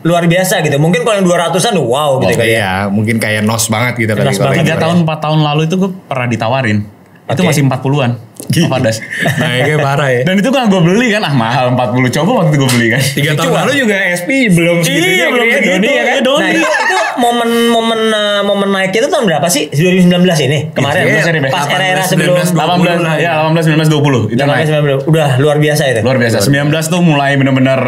luar 0.02 0.24
biasa 0.24 0.54
gitu. 0.60 0.76
Mungkin 0.76 1.00
kalau 1.02 1.16
yang 1.16 1.26
200-an 1.26 1.72
tuh 1.72 1.82
wow 1.84 2.10
gitu 2.18 2.30
Oh, 2.30 2.38
kan. 2.38 2.44
ya. 2.44 2.52
iya, 2.52 2.70
mungkin 2.86 3.16
kayak 3.16 3.42
nos 3.42 3.66
banget 3.66 3.96
gitu 3.98 4.12
kali 4.12 4.28
Nos 4.28 4.36
kalau 4.36 4.44
banget. 4.46 4.56
yang 4.56 4.66
Tiga 4.66 4.76
gitu. 4.76 4.84
tahun, 4.84 4.96
empat 5.02 5.18
tahun 5.18 5.40
lalu 5.42 5.60
itu 5.64 5.74
gue 5.76 5.90
pernah 6.04 6.26
ditawarin. 6.26 6.78
Itu 7.26 7.42
Oke. 7.42 7.48
masih 7.50 7.62
40-an. 7.66 8.12
Novadas. 8.46 9.02
Naiknya 9.42 9.76
parah 9.82 10.06
ya. 10.06 10.22
Dan 10.22 10.38
itu 10.38 10.54
kan 10.54 10.70
gue 10.70 10.78
beli 10.78 11.10
kan, 11.10 11.18
ah 11.20 11.34
mahal 11.34 11.74
40. 11.74 12.14
Coba 12.14 12.30
waktu 12.38 12.54
itu 12.54 12.58
gue 12.62 12.70
beli 12.70 12.86
kan. 12.94 13.02
Tiga 13.02 13.30
tahun 13.34 13.52
lalu 13.66 13.72
juga 13.82 13.96
SP 14.14 14.30
belum 14.48 14.76
segitunya 14.80 15.10
Iya, 15.10 15.26
belum 15.34 15.42
gitu 15.42 15.50
ya, 15.50 15.58
segitu, 15.58 15.74
Doni 15.74 15.88
ya 15.90 15.98
kan? 15.98 16.06
iya, 16.06 16.22
Doni. 16.22 16.42
Nah 16.46 16.50
itu, 16.54 16.62
itu 16.62 16.96
momen-momen 17.18 18.00
uh, 18.14 18.42
momen 18.46 18.68
naiknya 18.70 18.98
itu 19.02 19.08
tahun 19.10 19.24
berapa 19.26 19.46
sih? 19.50 19.64
2019 19.68 20.46
ini 20.46 20.58
kemarin 20.70 21.00
Iya, 21.02 21.26
Be. 21.26 21.50
pas 21.50 21.66
18, 21.66 21.74
era-era 21.74 22.02
sebelum 22.06 22.34
19, 22.38 22.54
18, 22.54 23.02
lah. 23.02 23.14
ya 23.18 23.32
18, 23.42 23.74
19, 23.74 23.90
20. 24.30 24.34
Itu 24.38 24.42
naik. 24.46 24.64
19, 24.70 25.10
udah 25.10 25.28
luar 25.42 25.56
biasa 25.58 25.82
itu. 25.90 26.00
Luar 26.06 26.16
biasa. 26.16 26.36
19 26.46 26.70
tuh 26.86 27.00
mulai 27.02 27.34
bener-bener 27.34 27.80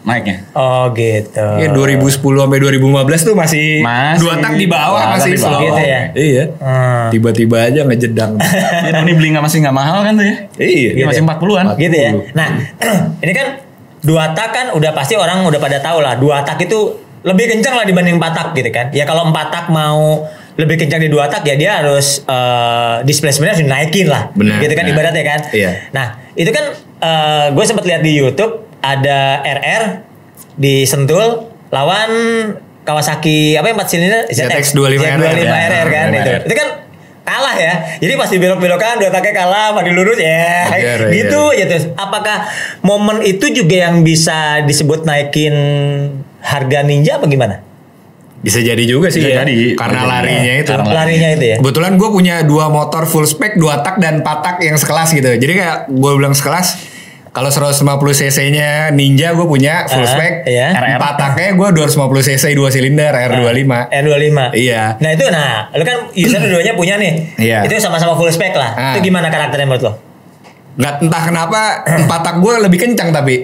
naiknya. 0.00 0.36
Oh 0.56 0.88
gitu. 0.92 1.44
Ya 1.60 1.68
2010 1.68 2.08
sampai 2.16 2.58
2015 2.58 3.20
tuh 3.20 3.34
masih, 3.36 3.84
Masih. 3.84 4.20
dua 4.20 4.34
tak 4.40 4.52
di 4.56 4.64
bawah 4.64 4.96
Dua 4.96 5.04
tak 5.04 5.10
masih 5.14 5.30
di 5.30 5.36
bawah. 5.36 5.52
slow. 5.52 5.60
Gitu 5.62 5.82
ya? 5.84 6.00
Iya. 6.12 6.44
Hmm. 6.56 7.06
Tiba-tiba 7.12 7.56
aja 7.68 7.80
ngejedang. 7.84 8.32
Ya 8.86 8.90
Doni 8.96 9.12
beli 9.12 9.28
nggak 9.30 9.44
masih 9.44 9.58
nggak 9.60 9.76
mahal 9.76 9.98
kan 10.00 10.12
tuh 10.16 10.24
ya? 10.24 10.36
iya. 10.56 10.90
Iya, 10.96 11.04
masih 11.04 11.22
40-an. 11.22 11.64
Gitu 11.76 11.96
ya. 11.96 12.10
Nah, 12.32 12.48
ini 13.24 13.32
kan 13.32 13.46
dua 14.00 14.32
tak 14.32 14.48
kan 14.50 14.66
udah 14.72 14.90
pasti 14.90 15.14
orang 15.14 15.44
udah 15.44 15.60
pada 15.60 15.78
tahu 15.78 16.00
lah. 16.00 16.16
Dua 16.16 16.40
tak 16.40 16.56
itu 16.60 16.78
lebih 17.20 17.52
kencang 17.52 17.76
lah 17.76 17.84
dibanding 17.84 18.16
empat 18.16 18.32
tak 18.32 18.48
gitu 18.54 18.72
kan. 18.72 18.88
Ya 18.90 19.04
kalau 19.04 19.28
empat 19.28 19.52
tak 19.52 19.68
mau 19.68 20.24
lebih 20.56 20.80
kencang 20.80 21.00
di 21.00 21.08
dua 21.08 21.28
tak 21.28 21.44
ya 21.44 21.54
dia 21.54 21.70
harus 21.84 22.24
eh, 22.24 22.96
displacement-nya 23.04 23.52
harus 23.52 23.64
dinaikin 23.64 24.08
lah. 24.08 24.32
Benar, 24.32 24.56
gitu 24.58 24.72
kan 24.72 24.84
benar. 24.84 24.96
ibaratnya 24.96 25.24
kan. 25.28 25.40
Iya. 25.52 25.70
Nah, 25.92 26.06
itu 26.32 26.48
kan 26.48 26.64
gue 27.50 27.64
sempat 27.64 27.84
lihat 27.84 28.00
di 28.00 28.12
YouTube 28.12 28.68
ada 28.80 29.44
RR 29.44 29.84
di 30.56 30.84
Sentul 30.84 31.48
lawan 31.70 32.10
Kawasaki 32.80 33.54
apa 33.60 33.70
yang 33.70 33.78
4 33.78 33.92
silinder 33.92 34.22
ZX25 34.32 34.98
ZX25 34.98 35.04
ya. 35.04 35.68
RR 35.68 35.86
kan 35.92 36.06
RR. 36.10 36.16
itu. 36.16 36.32
Itu 36.48 36.54
kan 36.56 36.68
kalah 37.22 37.54
ya. 37.54 37.74
Jadi 38.02 38.12
pas 38.18 38.28
dibelok-belokan 38.32 38.94
dua 38.98 39.10
taknya 39.12 39.32
kalah, 39.44 39.68
maju 39.76 39.90
lurus 39.94 40.18
ya. 40.18 40.66
Iya, 40.74 40.94
gitu 41.12 41.42
ya 41.54 41.64
terus. 41.70 41.92
Apakah 41.94 42.50
momen 42.82 43.22
itu 43.22 43.52
juga 43.52 43.86
yang 43.86 44.02
bisa 44.02 44.64
disebut 44.66 45.06
naikin 45.06 45.54
harga 46.40 46.80
Ninja 46.82 47.20
apa 47.20 47.28
gimana? 47.30 47.62
Bisa 48.40 48.64
jadi 48.64 48.80
juga 48.88 49.12
sih. 49.12 49.20
Bisa 49.20 49.36
ya. 49.36 49.44
jadi. 49.44 49.76
Karena 49.76 50.08
larinya 50.08 50.54
itu. 50.56 50.70
Karena 50.72 50.92
Larinya 51.04 51.28
itu 51.36 51.44
ya. 51.44 51.56
Kebetulan 51.60 51.92
gue 52.00 52.08
punya 52.08 52.34
dua 52.42 52.72
motor 52.72 53.04
full 53.04 53.28
spec, 53.28 53.60
dua 53.60 53.84
tak 53.84 54.00
dan 54.00 54.24
empat 54.24 54.38
tak 54.40 54.56
yang 54.64 54.80
sekelas 54.80 55.12
gitu. 55.12 55.28
Jadi 55.36 55.52
kayak 55.60 55.92
gue 55.92 56.10
bilang 56.16 56.32
sekelas, 56.32 56.80
kalau 57.30 57.46
150 57.46 57.86
cc-nya 58.10 58.90
Ninja 58.90 59.30
gue 59.32 59.46
punya 59.46 59.86
full 59.86 60.02
Ah, 60.02 60.10
spec. 60.10 60.32
iya. 60.44 60.74
Empat 60.74 61.14
taknya 61.14 61.54
gue 61.54 61.68
250 61.78 62.26
cc 62.26 62.44
dua 62.52 62.68
silinder 62.68 63.14
R25. 63.14 63.70
R25. 63.86 64.38
Iya. 64.58 64.98
Nah 64.98 65.10
itu 65.14 65.24
nah, 65.30 65.70
lu 65.70 65.82
kan 65.82 66.10
user 66.10 66.38
dua-duanya 66.42 66.74
punya 66.74 66.98
nih. 66.98 67.12
Iya. 67.38 67.58
Itu 67.64 67.78
sama-sama 67.78 68.18
full 68.18 68.30
spec 68.30 68.50
lah. 68.52 68.74
Ah. 68.74 68.92
Itu 68.94 69.06
gimana 69.06 69.30
karakternya 69.30 69.66
menurut 69.66 69.84
lo? 69.86 69.92
Nggak 70.74 70.94
entah 71.06 71.22
kenapa 71.22 71.60
empat 72.02 72.20
tak 72.20 72.34
gue 72.42 72.54
lebih 72.66 72.78
kencang 72.82 73.14
tapi 73.14 73.34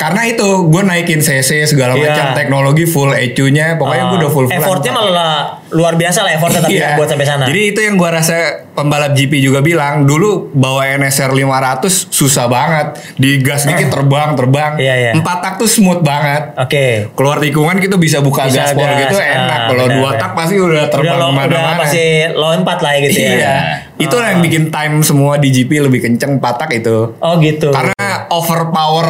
karena 0.00 0.24
itu 0.24 0.48
gue 0.64 0.82
naikin 0.82 1.20
cc 1.20 1.68
segala 1.68 1.92
Iya. 1.92 2.08
macam 2.08 2.26
teknologi 2.32 2.88
full 2.88 3.12
ECU-nya 3.12 3.76
pokoknya 3.76 4.04
gue 4.08 4.18
udah 4.18 4.32
full 4.32 4.46
full 4.48 4.56
Effortnya 4.56 4.92
malah 4.96 5.60
luar 5.70 5.94
biasa 5.94 6.24
lah 6.24 6.32
effortnya 6.32 6.64
tapi 6.64 6.80
Iya. 6.80 6.96
buat 6.96 7.06
sampai 7.06 7.26
sana. 7.28 7.44
Jadi 7.44 7.60
itu 7.68 7.80
yang 7.80 7.94
gua 7.94 8.10
rasa 8.10 8.66
pembalap 8.72 9.12
GP 9.12 9.38
juga 9.38 9.60
bilang 9.60 10.02
dulu 10.02 10.50
bawa 10.50 10.82
NSR 10.96 11.30
500 11.30 12.10
susah 12.10 12.48
banget. 12.48 12.86
Digas 13.14 13.68
dikit 13.68 13.86
terbang 13.94 14.34
terbang. 14.34 14.72
Iya, 14.80 14.94
iya. 14.96 15.12
Empat 15.12 15.38
tak 15.40 15.52
tuh 15.60 15.68
smooth 15.68 16.00
banget. 16.00 16.56
Oke. 16.56 17.12
Keluar 17.12 17.38
tikungan 17.38 17.76
gitu 17.78 18.00
bisa 18.00 18.18
buka 18.18 18.48
Bisa 18.48 18.72
gaspol 18.72 18.82
gas, 18.82 18.98
gitu 19.04 19.16
ah, 19.20 19.26
enak. 19.28 19.60
Kalau 19.68 19.86
dua 19.86 20.10
tak 20.16 20.30
pasti 20.34 20.56
udah 20.58 20.84
terbang 20.88 21.18
udah, 21.18 21.28
ke 21.28 21.38
mana-mana. 21.38 21.78
pasti 21.78 22.04
lompat 22.32 22.78
lah 22.80 22.92
gitu 22.98 23.18
ya. 23.20 23.30
Iya. 23.30 23.56
Itu 24.00 24.16
lah 24.16 24.28
yang 24.34 24.40
bikin 24.42 24.72
time 24.72 25.04
semua 25.04 25.36
di 25.36 25.52
GP 25.52 25.86
lebih 25.86 26.00
kenceng 26.02 26.40
empat 26.40 26.66
tak 26.66 26.70
itu. 26.72 27.14
Oh 27.14 27.34
gitu. 27.38 27.70
Karena 27.70 28.26
overpower 28.32 29.06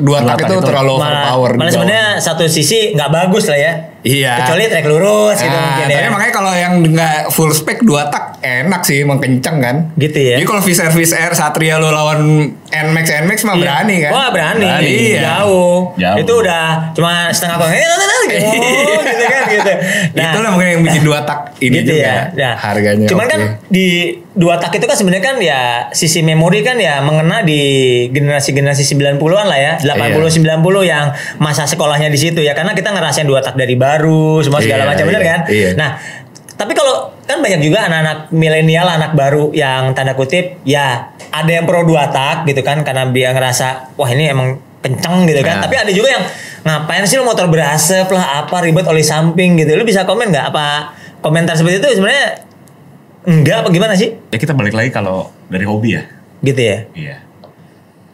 dua 0.00 0.24
tak 0.24 0.48
itu 0.48 0.54
itu. 0.56 0.64
terlalu 0.64 0.92
overpower. 0.96 1.50
malah 1.60 1.72
sebenarnya 1.72 2.06
satu 2.16 2.48
sisi 2.48 2.96
nggak 2.96 3.10
bagus 3.12 3.44
lah 3.52 3.58
ya. 3.60 3.72
Iya. 4.02 4.42
Kecuali 4.42 4.66
trek 4.66 4.84
lurus 4.84 5.38
gitu 5.38 5.48
Nah, 5.48 5.62
mungkin 5.72 5.86
tapi 5.88 6.02
ya. 6.02 6.10
makanya 6.10 6.32
kalau 6.32 6.52
yang 6.52 6.74
nggak 6.82 7.30
full 7.30 7.50
spec 7.50 7.80
dua 7.80 8.06
tak 8.06 8.38
enak 8.40 8.82
sih 8.82 9.00
emang 9.00 9.16
kenceng 9.16 9.58
kan. 9.58 9.76
Gitu 9.94 10.18
ya. 10.18 10.36
Jadi 10.36 10.44
kalau 10.44 10.60
Viser 10.60 10.90
Viser 10.90 11.30
Satria 11.32 11.78
lo 11.78 11.88
lawan 11.88 12.20
Nmax 12.66 13.06
Nmax 13.22 13.38
mah 13.42 13.54
Iya. 13.54 13.62
berani 13.62 13.94
kan? 14.00 14.10
Wah 14.10 14.28
berani, 14.28 14.66
Berani, 14.66 14.90
iya. 15.08 15.20
jauh. 15.38 15.94
Jauh. 15.94 16.18
Itu 16.18 16.32
udah 16.36 16.90
cuma 16.92 17.30
setengah 17.30 17.56
kok. 17.58 17.68
gitu, 17.68 18.58
gitu 19.06 19.24
kan 19.24 19.42
gitu. 19.48 19.72
Itulah 20.12 20.50
mungkin 20.50 20.68
yang 20.70 20.82
bikin 20.82 21.02
dua 21.02 21.18
tak 21.22 21.54
ini 21.58 21.78
gitu 21.78 21.92
juga 21.92 22.02
ya. 22.02 22.14
Nah, 22.32 22.54
harganya. 22.58 23.06
Cuman 23.06 23.24
oke. 23.24 23.32
kan 23.32 23.40
di 23.68 23.86
dua 24.32 24.56
tak 24.56 24.72
itu 24.72 24.84
kan 24.84 24.96
sebenarnya 24.96 25.22
kan 25.22 25.36
ya 25.38 25.60
sisi 25.90 26.24
memori 26.24 26.64
kan 26.64 26.74
ya 26.74 26.98
mengena 26.98 27.44
di 27.44 27.60
generasi-generasi 28.08 28.82
90-an 28.88 29.46
lah 29.46 29.58
ya. 29.60 29.72
80 29.78 30.18
Iya. 30.18 30.58
90 30.58 30.82
yang 30.82 31.06
masa 31.36 31.64
sekolahnya 31.64 32.08
di 32.08 32.16
situ 32.16 32.40
ya 32.40 32.52
karena 32.52 32.72
kita 32.72 32.90
ngerasain 32.90 33.24
dua 33.24 33.38
tak 33.38 33.54
dari 33.54 33.76
baru 33.92 34.40
semua 34.40 34.60
segala 34.64 34.82
Iya, 34.84 34.90
macam 34.90 35.04
bener 35.12 35.22
iya, 35.22 35.28
kan? 35.28 35.40
iya. 35.52 35.68
Nah, 35.76 35.90
tapi 36.56 36.72
kalau 36.72 37.10
kan 37.26 37.38
banyak 37.42 37.60
juga 37.64 37.88
anak-anak 37.88 38.18
milenial, 38.30 38.86
anak 38.86 39.12
baru 39.18 39.50
yang 39.50 39.92
tanda 39.96 40.14
kutip 40.14 40.60
ya 40.62 41.10
ada 41.32 41.50
yang 41.50 41.64
pro 41.64 41.82
dua 41.82 42.12
tak 42.12 42.44
gitu 42.44 42.60
kan 42.60 42.84
karena 42.84 43.08
dia 43.08 43.32
ngerasa 43.32 43.96
wah 43.96 44.10
ini 44.10 44.30
emang 44.30 44.60
kenceng 44.82 45.24
gitu 45.26 45.40
kan. 45.40 45.58
Nah. 45.58 45.64
Tapi 45.66 45.74
ada 45.78 45.90
juga 45.94 46.08
yang 46.12 46.24
ngapain 46.62 47.02
sih 47.08 47.18
lo 47.18 47.24
motor 47.26 47.50
berasap 47.50 48.06
lah 48.14 48.44
apa 48.46 48.62
ribet 48.62 48.84
oli 48.86 49.02
samping 49.02 49.58
gitu. 49.58 49.74
Lu 49.74 49.82
bisa 49.82 50.04
komen 50.04 50.30
nggak 50.30 50.52
apa 50.52 50.92
komentar 51.22 51.54
seperti 51.54 51.82
itu 51.82 51.88
sebenarnya 52.02 52.46
enggak 53.26 53.56
apa 53.64 53.68
gimana 53.70 53.94
sih? 53.94 54.14
Ya 54.30 54.38
kita 54.38 54.52
balik 54.52 54.74
lagi 54.74 54.90
kalau 54.90 55.30
dari 55.48 55.64
hobi 55.66 55.98
ya. 55.98 56.02
Gitu 56.42 56.60
ya. 56.60 56.78
Iya. 56.94 57.16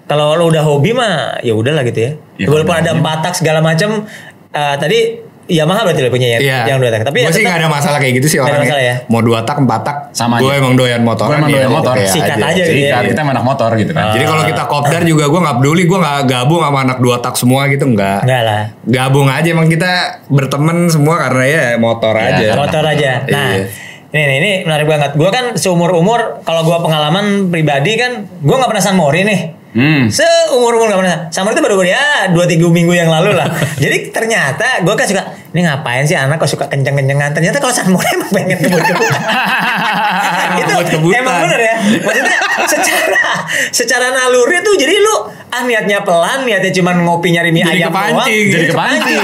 Kalau 0.09 0.41
lo 0.41 0.49
udah 0.49 0.65
hobi 0.65 0.97
mah 0.97 1.41
ya 1.45 1.53
udahlah 1.53 1.85
gitu 1.85 2.01
ya. 2.01 2.11
Ya, 2.41 2.47
Walaupun 2.49 2.77
ada 2.81 2.97
empat 2.97 3.19
tak 3.25 3.35
segala 3.37 3.61
macam 3.61 4.09
eh, 4.53 4.77
tadi 4.81 5.28
Yamaha 5.49 5.81
berarti 5.83 6.01
lo 6.01 6.09
punya 6.09 6.29
ya 6.29 6.39
Iya. 6.39 6.59
yang 6.67 6.79
dua 6.79 6.93
tak. 6.93 7.03
Tapi 7.03 7.19
gue 7.19 7.25
ya 7.25 7.33
sih 7.33 7.41
nggak 7.41 7.59
ada 7.59 7.69
masalah 7.69 7.97
kayak 7.97 8.15
gitu 8.17 8.29
sih 8.29 8.39
orangnya. 8.39 8.69
masalah 8.69 8.85
ya? 8.85 8.95
Mau 9.07 9.21
dua 9.21 9.41
tak, 9.43 9.57
empat 9.59 9.81
tak, 9.81 9.97
Sama 10.13 10.37
Gue 10.37 10.51
aja. 10.51 10.61
emang 10.61 10.75
doyan 10.75 11.01
motor. 11.01 11.25
Gue 11.25 11.37
emang 11.37 11.49
doyan 11.51 11.71
motor. 11.71 11.95
Sikat 11.99 12.37
aja 12.37 12.63
gitu 12.63 12.79
ya. 12.79 12.91
Sikat, 12.93 13.03
kita 13.09 13.21
emang 13.23 13.35
anak 13.35 13.47
motor 13.47 13.71
gitu 13.75 13.91
kan. 13.91 14.05
Jadi 14.13 14.25
kalau 14.25 14.43
kita 14.45 14.63
kopdar 14.65 15.03
juga 15.03 15.25
gue 15.25 15.41
nggak 15.41 15.57
peduli, 15.59 15.83
gue 15.85 15.99
nggak 15.99 16.19
gabung 16.23 16.61
sama 16.61 16.79
anak 16.83 16.99
dua 16.99 17.17
tak 17.19 17.35
semua 17.35 17.65
gitu 17.67 17.85
nggak. 17.87 18.21
Enggak 18.23 18.43
lah. 18.43 18.63
Gabung 18.85 19.27
aja 19.27 19.49
emang 19.49 19.67
kita 19.67 19.91
berteman 20.29 20.87
semua 20.87 21.17
karena 21.19 21.45
ya 21.45 21.65
motor 21.75 22.13
Ya, 22.13 22.29
aja. 22.31 22.47
motor 22.55 22.83
aja. 22.83 23.11
Nah, 23.25 23.49
Iya. 23.55 23.65
ini, 24.11 24.21
ini 24.21 24.35
ini 24.39 24.51
menarik 24.63 24.85
banget. 24.85 25.11
Gua 25.15 25.29
kan 25.29 25.45
seumur 25.55 25.93
umur 25.93 26.41
kalau 26.43 26.61
gua 26.63 26.79
pengalaman 26.79 27.25
pribadi 27.49 27.97
kan, 27.97 28.25
gua 28.39 28.57
nggak 28.59 28.71
pernah 28.71 28.85
San 28.85 28.95
Mori 28.95 29.23
nih. 29.23 29.58
Hmm. 29.79 30.11
Seumur 30.11 30.75
umur 30.75 30.91
nggak 30.91 30.99
pernah. 30.99 31.19
Mori 31.31 31.55
itu 31.55 31.63
baru 31.63 31.87
ya 31.87 32.03
dua 32.35 32.51
tiga 32.51 32.67
minggu 32.67 32.91
yang 32.91 33.07
lalu 33.07 33.31
lah. 33.31 33.47
Jadi 33.83 34.11
ternyata 34.11 34.83
gua 34.83 34.99
kan 34.99 35.07
suka 35.07 35.23
ini 35.55 35.63
ngapain 35.63 36.03
sih 36.03 36.19
anak 36.19 36.37
kok 36.37 36.51
suka 36.51 36.67
kenceng-kencengan. 36.67 37.31
Ternyata 37.31 37.57
kalau 37.57 37.71
Mori 37.89 38.11
emang 38.19 38.31
pengen 38.35 38.59
kebut-kebut. 38.59 39.07
itu 40.59 40.67
Kebut-kebutan. 40.67 41.19
emang 41.23 41.37
bener 41.47 41.61
ya. 41.63 41.75
Maksudnya 42.03 42.37
secara 42.67 43.23
secara 43.71 44.07
naluri 44.11 44.59
tuh 44.61 44.75
jadi 44.75 44.99
lu 44.99 45.15
ah 45.49 45.63
niatnya 45.63 46.03
pelan, 46.03 46.43
niatnya 46.43 46.75
cuma 46.75 46.93
ngopi 46.93 47.31
nyari 47.31 47.55
mie 47.55 47.63
Jadi 47.63 47.79
ayam 47.79 47.89
kepancing. 47.89 48.19
doang. 48.19 48.53
Jadi 48.53 48.65
kepancing. 48.67 49.23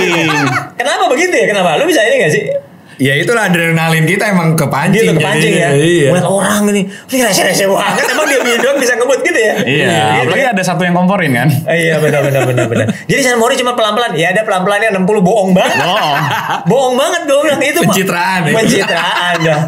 Kenapa 0.79 1.05
begitu 1.11 1.35
ya? 1.35 1.47
Kenapa? 1.51 1.77
Lu 1.77 1.85
bisa 1.85 2.01
ini 2.01 2.23
gak 2.23 2.31
sih? 2.31 2.43
Ya 2.97 3.19
itulah 3.19 3.51
adrenalin 3.51 4.07
kita 4.07 4.31
emang 4.31 4.55
kepancing. 4.55 5.11
gitu 5.11 5.19
kepancing 5.19 5.55
ya. 5.55 5.71
Iya. 5.75 6.11
Buat 6.15 6.27
orang 6.27 6.63
ini, 6.71 6.87
ini 6.87 7.21
rese-rese 7.23 7.67
banget. 7.67 8.07
Emang 8.07 8.27
dia 8.31 8.57
doang 8.61 8.79
bisa 8.79 8.95
ngebut 8.95 9.21
gitu 9.25 9.35
ya? 9.39 9.55
Iya, 9.61 9.89
Gitu 10.21 10.31
apalagi 10.31 10.45
kan? 10.47 10.55
ada 10.55 10.63
satu 10.63 10.83
yang 10.87 10.95
komporin 10.95 11.33
kan. 11.35 11.49
Iya 11.67 11.99
benar 11.99 12.21
benar 12.23 12.43
benar 12.47 12.67
benar. 12.71 12.87
Jadi 13.11 13.21
San 13.21 13.37
Mori 13.41 13.59
cuma 13.59 13.75
pelan-pelan. 13.75 14.15
Ya 14.15 14.31
ada 14.31 14.47
pelan-pelannya 14.47 14.95
60 14.95 15.07
bohong 15.21 15.51
banget. 15.53 15.75
Bohong. 15.83 16.17
bohong 16.71 16.95
banget 16.95 17.21
gue 17.27 17.39
bilang 17.43 17.63
itu. 17.63 17.81
Pencitraan 17.83 18.41
ya. 18.47 18.53
Pencitraan 18.55 19.35
dah. 19.43 19.61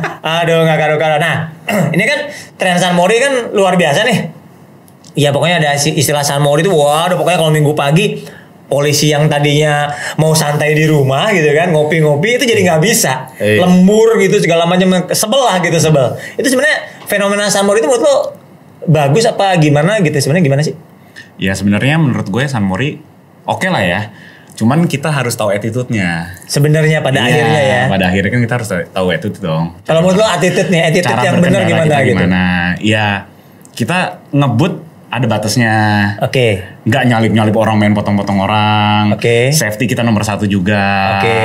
Aduh 0.43 0.63
nggak 0.63 0.79
karo-karo. 0.79 1.17
Nah, 1.19 1.35
ini 1.95 2.05
kan 2.07 2.19
tren 2.55 2.79
San 2.79 2.95
Mori 2.95 3.19
kan 3.19 3.51
luar 3.51 3.75
biasa 3.75 4.07
nih. 4.07 4.19
Ya 5.17 5.33
pokoknya 5.33 5.65
ada 5.65 5.73
istilah 5.75 6.21
San 6.21 6.45
Mori 6.45 6.61
itu 6.61 6.69
wah, 6.69 7.09
pokoknya 7.09 7.41
kalau 7.41 7.49
minggu 7.49 7.73
pagi 7.73 8.21
polisi 8.67 9.15
yang 9.15 9.31
tadinya 9.31 9.89
mau 10.17 10.35
santai 10.35 10.75
di 10.75 10.85
rumah 10.85 11.31
gitu 11.31 11.47
kan 11.51 11.71
ngopi-ngopi 11.71 12.35
itu 12.35 12.45
jadi 12.45 12.67
nggak 12.67 12.83
bisa 12.83 13.31
Iya. 13.39 13.63
lembur 13.63 14.19
gitu 14.19 14.43
segala 14.43 14.67
macam 14.67 15.07
sebel 15.11 15.39
lah 15.39 15.59
gitu 15.59 15.79
sebel 15.79 16.19
itu 16.35 16.51
sebenarnya 16.51 16.79
fenomena 17.07 17.47
San 17.47 17.63
Mori 17.63 17.79
itu 17.79 17.87
menurut 17.87 18.03
lo 18.03 18.17
bagus 18.87 19.23
apa 19.23 19.55
gimana 19.57 19.99
gitu 19.99 20.15
sebenarnya 20.15 20.45
gimana 20.45 20.63
sih? 20.63 20.75
Ya 21.37 21.53
sebenarnya 21.53 21.95
menurut 21.97 22.27
gue 22.27 22.43
San 22.47 22.63
Mori 22.63 22.99
oke 23.45 23.67
lah 23.67 23.83
ya. 23.83 24.01
Cuman 24.57 24.89
kita 24.89 25.13
harus 25.13 25.37
tahu 25.37 25.53
attitude-nya. 25.53 26.33
Sebenarnya 26.49 27.05
pada 27.05 27.21
Iya, 27.21 27.29
akhirnya 27.29 27.61
ya. 27.61 27.83
Pada 27.93 28.05
akhirnya 28.09 28.31
kan 28.33 28.41
kita 28.41 28.55
harus 28.57 28.69
tahu 28.89 29.07
attitude 29.13 29.45
dong. 29.45 29.77
Kalau 29.85 30.01
menurut 30.01 30.17
lo 30.17 30.27
attitude 30.27 30.73
nih, 30.73 30.81
attitude 30.89 31.13
Cara 31.13 31.29
yang 31.29 31.45
benar 31.45 31.61
gimana 31.69 31.95
gitu? 32.01 32.17
Gimana? 32.17 32.45
Ya 32.81 33.07
kita 33.77 34.25
ngebut 34.33 34.86
ada 35.17 35.27
batasnya. 35.27 35.75
Oke. 36.21 36.61
Nggak 36.85 37.03
nyalip-nyalip 37.09 37.57
orang 37.57 37.77
main 37.81 37.93
potong-potong 37.93 38.37
orang. 38.37 39.17
Oke. 39.17 39.51
Safety 39.51 39.89
kita 39.89 40.05
nomor 40.05 40.23
satu 40.23 40.45
juga. 40.45 41.19
Oke. 41.19 41.41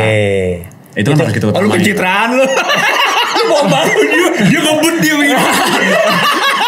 Itu 0.91 1.15
kan 1.15 1.23
harus 1.23 1.31
kita 1.31 1.47
Oh, 1.47 1.55
lu 1.55 1.71
utamain. 1.71 1.79
pencitraan 1.79 2.29
lu. 2.36 2.45
Lu 3.31 3.43
bohong 3.47 3.71
banget. 3.73 3.95
dia, 3.95 4.27
dia 4.43 4.60
ngebut 4.60 4.95
dia 5.01 5.13
begini. 5.17 5.39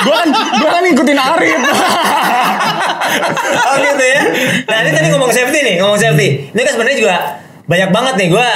Gue 0.03 0.11
kan, 0.11 0.27
gue 0.33 0.67
kan 0.67 0.81
ngikutin 0.83 1.15
Arif. 1.15 1.59
oh 3.67 3.75
gitu 3.77 4.03
ya. 4.03 4.21
Nah 4.65 4.75
ini 4.81 4.89
tadi 4.91 5.07
ngomong 5.13 5.31
safety 5.31 5.59
nih, 5.63 5.75
ngomong 5.79 5.95
safety. 5.95 6.49
Ini 6.49 6.59
kan 6.59 6.71
sebenarnya 6.75 6.97
juga 6.97 7.15
banyak 7.63 7.89
banget 7.93 8.13
nih 8.19 8.27
gue 8.27 8.49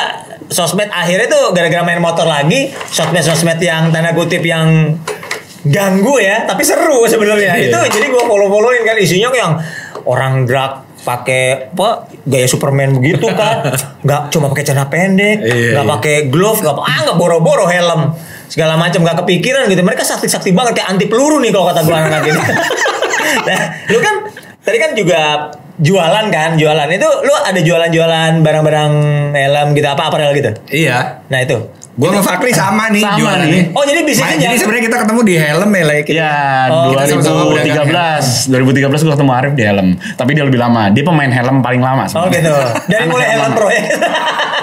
sosmed 0.49 0.89
akhirnya 0.91 1.27
tuh 1.27 1.55
gara-gara 1.55 1.83
main 1.83 1.99
motor 2.03 2.27
lagi 2.27 2.71
sosmed-sosmed 2.91 3.59
yang 3.59 3.91
tanda 3.91 4.11
kutip 4.11 4.43
yang 4.43 4.95
ganggu 5.69 6.15
ya 6.19 6.43
tapi 6.47 6.63
seru 6.63 7.03
sebenarnya. 7.05 7.55
Iya. 7.57 7.69
itu 7.71 7.77
jadi 7.99 8.07
gue 8.09 8.23
follow 8.23 8.47
followin 8.49 8.83
kan 8.83 8.95
isinya 8.97 9.29
kayak 9.31 9.43
yang 9.43 9.53
orang 10.07 10.47
drag 10.47 10.87
pakai 11.07 11.71
apa 11.71 12.11
gaya 12.27 12.47
Superman 12.47 12.99
begitu 12.99 13.27
kan. 13.31 13.71
Nggak 14.05 14.21
cuma 14.31 14.51
pakai 14.51 14.63
celana 14.67 14.87
pendek 14.87 15.37
Iya, 15.43 15.79
nggak 15.79 15.87
pakai 15.99 16.15
glove 16.31 16.59
nggak 16.63 16.75
ah 16.79 16.99
nggak 17.07 17.17
boro-boro 17.19 17.67
helm 17.67 18.15
segala 18.47 18.79
macam 18.79 19.03
nggak 19.03 19.23
kepikiran 19.23 19.67
gitu. 19.67 19.83
Mereka 19.83 20.03
sakti-sakti 20.03 20.55
banget 20.55 20.79
kayak 20.79 20.95
anti 20.95 21.05
peluru 21.11 21.39
nih 21.43 21.51
kalau 21.51 21.71
kata 21.71 21.81
gue 21.83 21.95
anak 21.95 22.23
ini 22.23 22.41
nah 23.47 23.59
lu 23.91 23.99
kan 23.99 24.15
tadi 24.63 24.77
kan 24.79 24.91
juga 24.95 25.51
jualan 25.77 26.25
kan 26.27 26.49
jualan 26.55 26.89
itu 26.89 27.05
lu 27.21 27.33
ada 27.35 27.59
jualan-jualan 27.59 28.31
barang-barang 28.39 28.91
helm 29.31 29.67
gitu 29.71 29.87
apa 29.87 30.03
apa 30.03 30.15
gitu 30.33 30.51
Iya. 30.67 31.21
nah 31.27 31.39
itu 31.39 31.57
Gue 31.97 32.13
sama 32.13 32.21
Fakri 32.21 32.53
sama 32.53 32.93
nih 32.93 33.01
Sama 33.01 33.17
jualannya. 33.17 33.49
nih. 33.49 33.63
Oh, 33.73 33.81
jadi 33.81 34.05
bisnisnya 34.05 34.37
Jadi 34.43 34.57
sebenarnya 34.61 34.83
kita 34.85 34.97
ketemu 35.01 35.21
di 35.23 35.33
helm 35.33 35.69
ya 35.71 35.83
like. 35.83 36.05
Iya, 36.05 36.33
Oh, 36.69 36.93
sama-sama 36.93 37.41
pedagang 37.49 37.89
2013. 37.89 38.53
2013 38.53 39.01
gue 39.01 39.13
ketemu 39.17 39.31
Arif 39.33 39.53
di 39.57 39.63
helm. 39.65 39.87
Tapi 40.13 40.31
dia 40.31 40.45
lebih 40.45 40.61
lama. 40.61 40.93
Dia 40.93 41.01
pemain 41.01 41.25
helm 41.25 41.57
paling 41.59 41.81
lama 41.81 42.05
Oh 42.05 42.29
sebenarnya. 42.29 42.37
gitu. 42.37 42.53
Dari 42.93 43.05
mulai 43.09 43.25
helm 43.25 43.33
helm 43.33 43.49
lama. 43.49 43.57
pro 43.57 43.67
ya. 43.73 43.81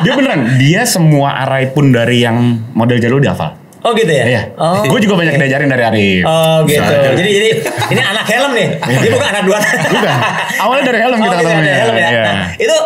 Dia 0.00 0.12
beneran, 0.14 0.40
dia 0.58 0.82
semua 0.86 1.28
arai 1.36 1.70
pun 1.70 1.90
dari 1.90 2.22
yang 2.22 2.38
model 2.70 2.98
jalur 2.98 3.18
dia 3.18 3.34
hafal. 3.34 3.58
Oh 3.84 3.92
gitu 3.92 4.08
ya. 4.08 4.24
Iya. 4.24 4.42
Oh. 4.56 4.80
Gue 4.82 4.96
juga 4.98 5.14
banyak 5.14 5.36
diajarin 5.36 5.68
dari 5.68 5.84
Arif. 5.84 6.22
Oh 6.24 6.64
gitu. 6.64 6.80
Soalnya- 6.80 7.12
Jadi 7.14 7.30
jadi 7.30 7.48
ini 7.92 8.00
anak 8.00 8.24
helm 8.24 8.52
nih. 8.52 8.68
Dia 8.80 9.10
bukan 9.12 9.28
anak 9.28 9.42
dua. 9.44 9.58
Bukan. 9.60 10.16
Awalnya 10.56 10.82
dari 10.88 10.98
helm 10.98 11.18
kita 11.18 11.28
oh, 11.28 11.38
gitu, 11.38 11.50
dari 11.52 11.78
helm 11.78 11.94
ya. 11.94 12.08
Iya. 12.08 12.22
Nah, 12.22 12.36
itu 12.56 12.76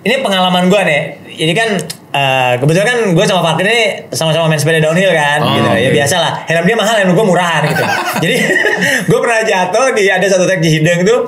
ini 0.00 0.14
pengalaman 0.22 0.64
gue 0.66 0.80
nih. 0.80 1.00
Ini 1.40 1.52
kan 1.52 1.68
eh, 2.10 2.52
kebetulan 2.58 2.86
kan 2.86 2.98
gue 3.10 3.24
sama 3.24 3.42
Fakir 3.42 3.66
ini 3.66 3.82
sama-sama 4.10 4.46
main 4.46 4.56
sepeda 4.56 4.78
downhill 4.78 5.10
kan, 5.10 5.40
Oh, 5.40 5.50
gitu. 5.52 5.68
Ya 5.68 5.88
oke. 5.88 5.96
biasa 5.98 6.14
lah. 6.16 6.32
Helm 6.46 6.64
dia 6.64 6.76
mahal, 6.76 6.94
helm 6.96 7.10
gue 7.10 7.26
murahan 7.26 7.62
gitu. 7.66 7.84
Jadi 8.22 8.34
gue 9.10 9.18
pernah 9.18 9.40
jatuh 9.42 9.86
di 9.92 10.04
ada 10.06 10.26
satu 10.26 10.46
trek 10.46 10.62
di 10.62 10.78
Hideng 10.78 11.02
tuh. 11.02 11.26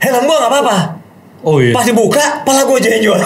Helm 0.00 0.24
gue 0.24 0.32
nggak 0.34 0.48
apa-apa. 0.48 0.76
Oh 1.44 1.60
iya. 1.60 1.76
Pas 1.76 1.84
dibuka, 1.84 2.40
pala 2.42 2.64
gue 2.64 2.78
jual. 2.80 3.20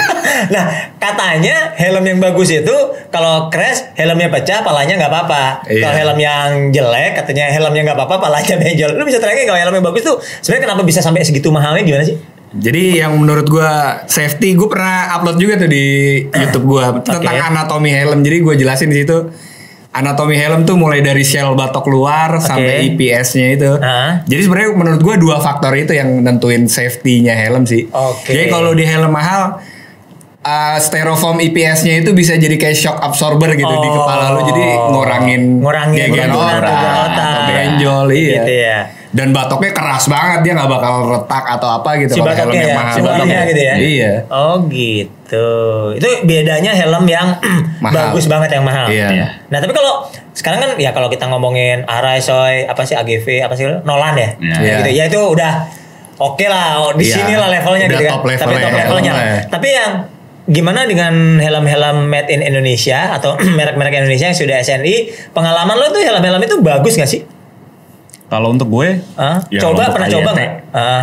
nah, 0.54 0.64
katanya 1.00 1.72
helm 1.72 2.04
yang 2.04 2.20
bagus 2.20 2.52
itu 2.52 2.76
kalau 3.08 3.48
crash, 3.48 3.96
helmnya 3.96 4.28
pecah, 4.28 4.60
palanya 4.60 5.00
nggak 5.00 5.12
apa-apa. 5.12 5.44
Iya. 5.72 5.80
Kalau 5.80 5.94
helm 5.96 6.18
yang 6.20 6.48
jelek, 6.68 7.24
katanya 7.24 7.48
helmnya 7.48 7.82
nggak 7.88 7.96
apa-apa, 7.96 8.16
palanya 8.28 8.54
benjol. 8.60 8.92
Lu 8.92 9.08
bisa 9.08 9.18
tracking 9.18 9.48
kalau 9.48 9.60
helm 9.60 9.74
yang 9.80 9.86
bagus 9.88 10.04
tuh, 10.04 10.16
sebenarnya 10.44 10.62
kenapa 10.68 10.82
bisa 10.84 11.00
sampai 11.00 11.24
segitu 11.24 11.48
mahalnya 11.48 11.82
gimana 11.82 12.04
sih? 12.04 12.16
Jadi 12.52 13.00
yang 13.00 13.16
menurut 13.16 13.48
gua 13.48 14.04
safety, 14.04 14.52
gue 14.52 14.68
pernah 14.68 15.16
upload 15.16 15.40
juga 15.40 15.64
tuh 15.64 15.72
di 15.72 16.20
YouTube 16.28 16.68
gua 16.68 17.00
tentang 17.00 17.24
Oke. 17.24 17.48
anatomi 17.48 17.90
helm. 17.96 18.20
Jadi 18.20 18.36
gue 18.44 18.54
jelasin 18.60 18.92
di 18.92 19.00
situ 19.00 19.16
anatomi 19.92 20.40
helm 20.40 20.64
tuh 20.64 20.80
mulai 20.80 21.04
dari 21.04 21.20
shell 21.20 21.52
batok 21.52 21.84
luar 21.92 22.40
sampai 22.40 22.92
IPS-nya 22.92 23.48
itu. 23.52 23.70
Ah. 23.78 24.24
Jadi 24.24 24.40
sebenarnya 24.48 24.70
menurut 24.72 25.00
gua 25.04 25.16
dua 25.20 25.36
faktor 25.38 25.76
itu 25.76 25.92
yang 25.92 26.24
nentuin 26.24 26.64
safety-nya 26.64 27.36
helm 27.36 27.68
sih. 27.68 27.86
Oke. 27.92 28.32
Jadi 28.32 28.48
kalau 28.48 28.72
di 28.72 28.88
helm 28.88 29.12
mahal 29.12 29.60
uh, 30.42 30.76
styrofoam 30.80 31.38
IPS-nya 31.44 32.00
itu 32.00 32.10
bisa 32.16 32.34
jadi 32.40 32.56
kayak 32.56 32.76
shock 32.76 32.98
absorber 32.98 33.52
gitu 33.52 33.68
di 33.68 33.88
Oh. 33.92 33.94
kepala 34.02 34.26
lu 34.32 34.40
jadi 34.48 34.64
ngurangin 34.96 35.42
ngurangin 35.60 36.08
ke 36.08 36.24
otak. 36.32 36.72
atau 36.72 37.32
benjol 37.52 38.06
iya. 38.12 38.32
Gitu 38.40 38.52
ya. 38.52 38.78
Dan 39.12 39.28
batoknya 39.30 39.70
keras 39.70 40.08
banget 40.08 40.40
dia 40.40 40.52
nggak 40.52 40.66
bakal 40.66 40.92
retak 41.06 41.44
atau 41.46 41.68
apa 41.70 42.00
gitu 42.00 42.16
Si 42.16 42.18
kalau 42.18 42.32
helm 42.32 42.48
yang 42.50 42.64
ya, 42.64 42.74
mahal. 42.74 42.94
si 42.96 43.00
batoknya 43.00 43.40
gitu 43.44 43.60
ya. 43.60 43.74
Iya. 43.76 44.12
Oh 44.26 44.56
gitu. 44.64 45.48
Itu 45.94 46.08
bedanya 46.24 46.72
helm 46.72 47.04
yang 47.04 47.28
Mahal. 47.84 47.92
bagus 48.08 48.24
banget 48.24 48.50
yang 48.52 48.64
mahal. 48.64 48.88
Iya. 48.88 49.44
Nah 49.46 49.58
tapi 49.58 49.70
kalau 49.70 50.08
sekarang 50.32 50.58
kan 50.58 50.70
ya 50.76 50.90
kalau 50.90 51.06
kita 51.06 51.28
ngomongin 51.28 51.84
Arai, 51.84 52.18
Soy, 52.18 52.64
apa 52.64 52.82
sih 52.82 52.96
AGV, 52.96 53.40
apa 53.40 53.52
sih 53.52 53.68
Nolan 53.84 54.16
ya, 54.16 54.28
Iya. 54.40 54.76
gitu. 54.80 54.90
Ya 54.90 55.04
itu 55.06 55.20
udah 55.20 55.52
oke 56.16 56.46
lah, 56.46 56.80
oh, 56.80 56.92
di 56.92 57.04
Iya. 57.04 57.14
sini 57.14 57.32
lah 57.34 57.48
levelnya 57.48 57.84
Udah 57.84 57.92
gitu 57.92 58.02
kan. 58.02 58.10
top 58.10 58.22
Tapi 58.22 58.30
levelnya, 58.32 58.56
top 58.58 58.72
ya. 58.72 58.80
levelnya. 58.80 59.12
Iya. 59.12 59.40
Tapi 59.46 59.68
yang 59.68 59.90
gimana 60.42 60.80
dengan 60.84 61.12
helm-helm 61.36 61.96
made 62.06 62.26
in 62.28 62.40
Indonesia 62.40 63.12
atau 63.12 63.36
merek-merek 63.58 63.92
Indonesia 63.94 64.26
yang 64.26 64.38
sudah 64.38 64.56
SNI, 64.58 64.96
pengalaman 65.30 65.76
lo 65.76 65.86
tuh 65.90 66.00
helm-helm 66.00 66.40
itu 66.40 66.56
bagus 66.60 66.96
gak 66.96 67.06
sih? 67.06 67.22
Kalau 68.32 68.48
untuk 68.48 68.68
gue, 68.72 68.88
Hah? 69.12 69.44
ya 69.52 69.60
coba 69.60 69.92
pernah 69.92 70.08
coba 70.08 70.30
nggak? 70.32 70.50
Ah. 70.72 71.02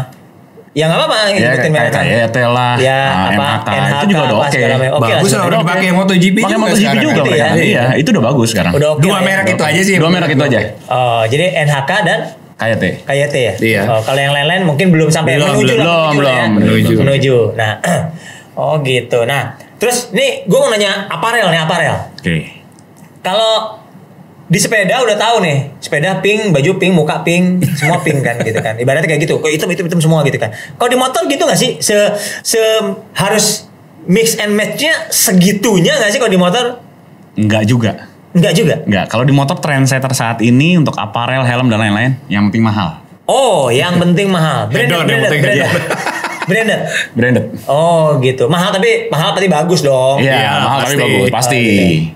ya 0.74 0.86
nggak 0.86 0.98
apa-apa 1.02 1.18
Ya 1.30 1.50
ngikutin 1.50 1.72
kayak 1.74 2.50
lah, 2.50 2.76
Ya, 2.78 3.00
ah, 3.10 3.30
apa, 3.30 3.46
NHK, 3.58 3.70
NHK, 3.70 3.94
itu 3.94 4.06
juga 4.10 4.22
udah 4.26 4.38
oke. 4.38 4.60
lah, 4.60 4.78
Bagus 4.98 5.32
lah 5.34 5.46
udah 5.46 5.60
dipakai 5.62 5.88
MotoGP 5.94 6.38
Pakai 6.42 6.50
juga 6.50 6.62
MotoGP 6.66 6.96
juga 6.98 7.22
mereka. 7.22 7.46
Iya. 7.46 7.62
Iya, 7.62 7.84
itu 8.02 8.10
udah 8.10 8.24
bagus 8.34 8.48
sekarang. 8.50 8.74
Udah 8.74 8.90
oke 8.98 9.02
Dua 9.06 9.18
ya. 9.18 9.22
merek 9.22 9.46
itu 9.54 9.64
aja 9.66 9.82
sih. 9.86 9.96
Dua 10.02 10.10
merek 10.10 10.30
itu 10.34 10.44
aja. 10.46 10.60
Oh, 10.90 11.22
jadi 11.30 11.46
NHK 11.70 11.92
dan 12.02 12.20
KYT. 12.60 12.84
KYT 13.08 13.36
ya? 13.40 13.54
Iya. 13.56 13.82
Oh, 13.88 14.02
kalau 14.04 14.20
yang 14.20 14.34
lain-lain 14.36 14.62
mungkin 14.66 14.90
belum 14.90 15.10
sampai 15.10 15.40
Belum, 15.40 15.54
menuju 15.56 15.64
belum, 15.64 15.78
lah, 15.80 16.12
belum, 16.12 16.28
ya. 16.28 16.46
belum, 16.46 16.50
menuju. 16.60 16.94
Menuju. 17.00 17.38
Nah, 17.56 17.72
oh 18.62 18.76
gitu. 18.84 19.20
Nah, 19.24 19.42
terus 19.80 20.12
nih 20.12 20.44
gue 20.44 20.60
mau 20.60 20.68
nanya 20.68 21.08
aparel 21.08 21.48
nih 21.50 21.62
aparel. 21.62 21.96
Oke. 22.14 22.36
Kalau 23.24 23.79
di 24.50 24.58
sepeda 24.58 24.98
udah 25.06 25.14
tahu 25.14 25.46
nih, 25.46 25.78
sepeda 25.78 26.18
pink, 26.26 26.50
baju 26.50 26.72
pink, 26.82 26.92
muka 26.98 27.22
pink, 27.22 27.62
semua 27.78 28.02
pink 28.02 28.26
kan 28.26 28.42
gitu 28.42 28.58
kan. 28.58 28.74
Ibaratnya 28.82 29.06
kayak 29.06 29.22
gitu, 29.30 29.38
kok 29.38 29.46
hitam 29.54 29.70
hitam 29.70 29.86
hitam 29.86 30.02
semua 30.02 30.26
gitu 30.26 30.42
kan. 30.42 30.50
Kalau 30.50 30.90
di 30.90 30.98
motor 30.98 31.22
gitu 31.30 31.46
nggak 31.46 31.60
sih? 31.60 31.78
Se, 31.78 31.94
se 32.42 32.58
harus 33.14 33.70
mix 34.10 34.34
and 34.42 34.58
matchnya 34.58 35.14
segitunya 35.14 35.94
nggak 36.02 36.10
sih 36.10 36.18
kalau 36.18 36.34
di 36.34 36.42
motor? 36.42 36.82
Enggak 37.38 37.64
juga. 37.70 38.10
Enggak 38.34 38.54
juga. 38.58 38.76
Enggak. 38.90 39.06
Kalau 39.14 39.22
di 39.22 39.34
motor 39.38 39.62
trendsetter 39.62 40.14
saat 40.18 40.42
ini 40.42 40.82
untuk 40.82 40.98
aparel, 40.98 41.46
helm 41.46 41.70
dan 41.70 41.86
lain-lain, 41.86 42.18
yang 42.26 42.50
penting 42.50 42.66
mahal. 42.66 43.06
Oh, 43.30 43.70
yang 43.70 44.02
penting 44.02 44.34
mahal. 44.34 44.66
Branded, 44.74 45.06
branded, 45.06 45.30
branded. 45.30 45.54
aja. 45.62 45.68
branded. 46.50 46.80
Branded. 47.14 47.46
Oh 47.70 48.18
gitu. 48.18 48.50
Mahal 48.50 48.74
tapi 48.74 49.14
mahal 49.14 49.38
tapi 49.38 49.46
bagus 49.46 49.86
dong. 49.86 50.18
Iya, 50.18 50.34
Iya, 50.34 50.52
mahal 50.66 50.78
tapi 50.90 50.96
bagus. 50.98 51.28
Pasti. 51.30 51.64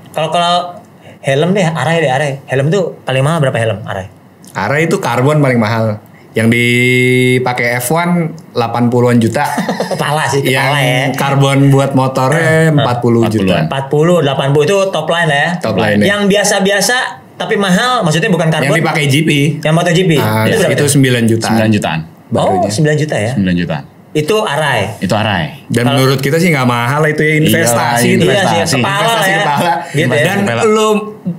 Kalau 0.09 0.33
kalau 0.33 0.81
helm 1.23 1.55
deh, 1.55 1.63
arai 1.63 2.03
deh, 2.03 2.11
arai. 2.11 2.31
Helm 2.45 2.67
tuh 2.67 2.99
paling 3.01 3.23
mahal 3.23 3.39
berapa 3.39 3.55
helm? 3.55 3.79
Arai. 3.87 4.07
Arah 4.53 4.79
itu 4.79 4.99
karbon 4.99 5.39
paling 5.39 5.57
mahal. 5.57 5.97
Yang 6.33 6.47
dipakai 6.49 7.77
F1 7.77 8.33
80-an 8.57 9.17
juta. 9.21 9.45
Kepala 9.93 10.25
sih, 10.25 10.41
yang 10.41 10.65
kepala 10.65 10.79
ya. 10.81 11.03
karbon 11.13 11.59
buat 11.69 11.91
motornya 11.93 12.73
40 12.73 13.33
juta. 13.33 13.69
40-an. 13.69 14.25
40, 14.25 14.57
80 14.57 14.67
itu 14.67 14.77
top 14.89 15.07
line 15.07 15.27
lah 15.29 15.39
ya. 15.39 15.49
Top 15.61 15.75
line 15.77 15.97
ya. 16.01 16.05
Yang 16.17 16.21
biasa-biasa 16.33 16.97
tapi 17.37 17.55
mahal, 17.57 18.01
maksudnya 18.01 18.29
bukan 18.33 18.49
Yang 18.49 18.57
karbon. 18.65 18.77
dipakai 18.81 19.05
GP. 19.09 19.29
Yang 19.61 19.73
MotoGP. 19.77 20.11
Ah, 20.17 20.45
itu 20.49 20.57
berapa? 20.57 20.73
itu 20.73 20.83
tuh? 20.85 21.01
9 21.01 21.31
juta. 21.31 21.47
9 21.53 21.69
jutaan. 21.77 21.99
Oh, 22.33 22.33
barunya. 22.33 22.69
9 22.69 23.01
juta 23.05 23.15
ya. 23.17 23.31
9 23.37 23.53
jutaan. 23.61 23.83
Itu 24.13 24.35
arai. 24.39 24.93
Itu 24.97 25.11
arai. 25.11 25.65
Dan 25.65 25.83
Kalau- 25.83 25.97
menurut 25.97 26.19
kita 26.19 26.37
sih 26.37 26.49
nggak 26.49 26.63
mahal 26.63 27.01
itu 27.03 27.17
ya 27.19 27.33
investasi 27.39 28.05
Iya, 28.05 28.13
itu. 28.13 28.23
Iya 28.23 28.33
sih, 28.35 28.57
investasi. 28.61 28.75
kepala 28.77 28.93
lah 28.93 29.01
Investasi 29.01 29.27
ya. 29.27 29.37
kepala. 29.39 29.71
Gitu 29.89 30.13
ya. 30.13 30.23
Dan 30.23 30.37
Kepala. 30.39 30.61
lu 30.63 30.89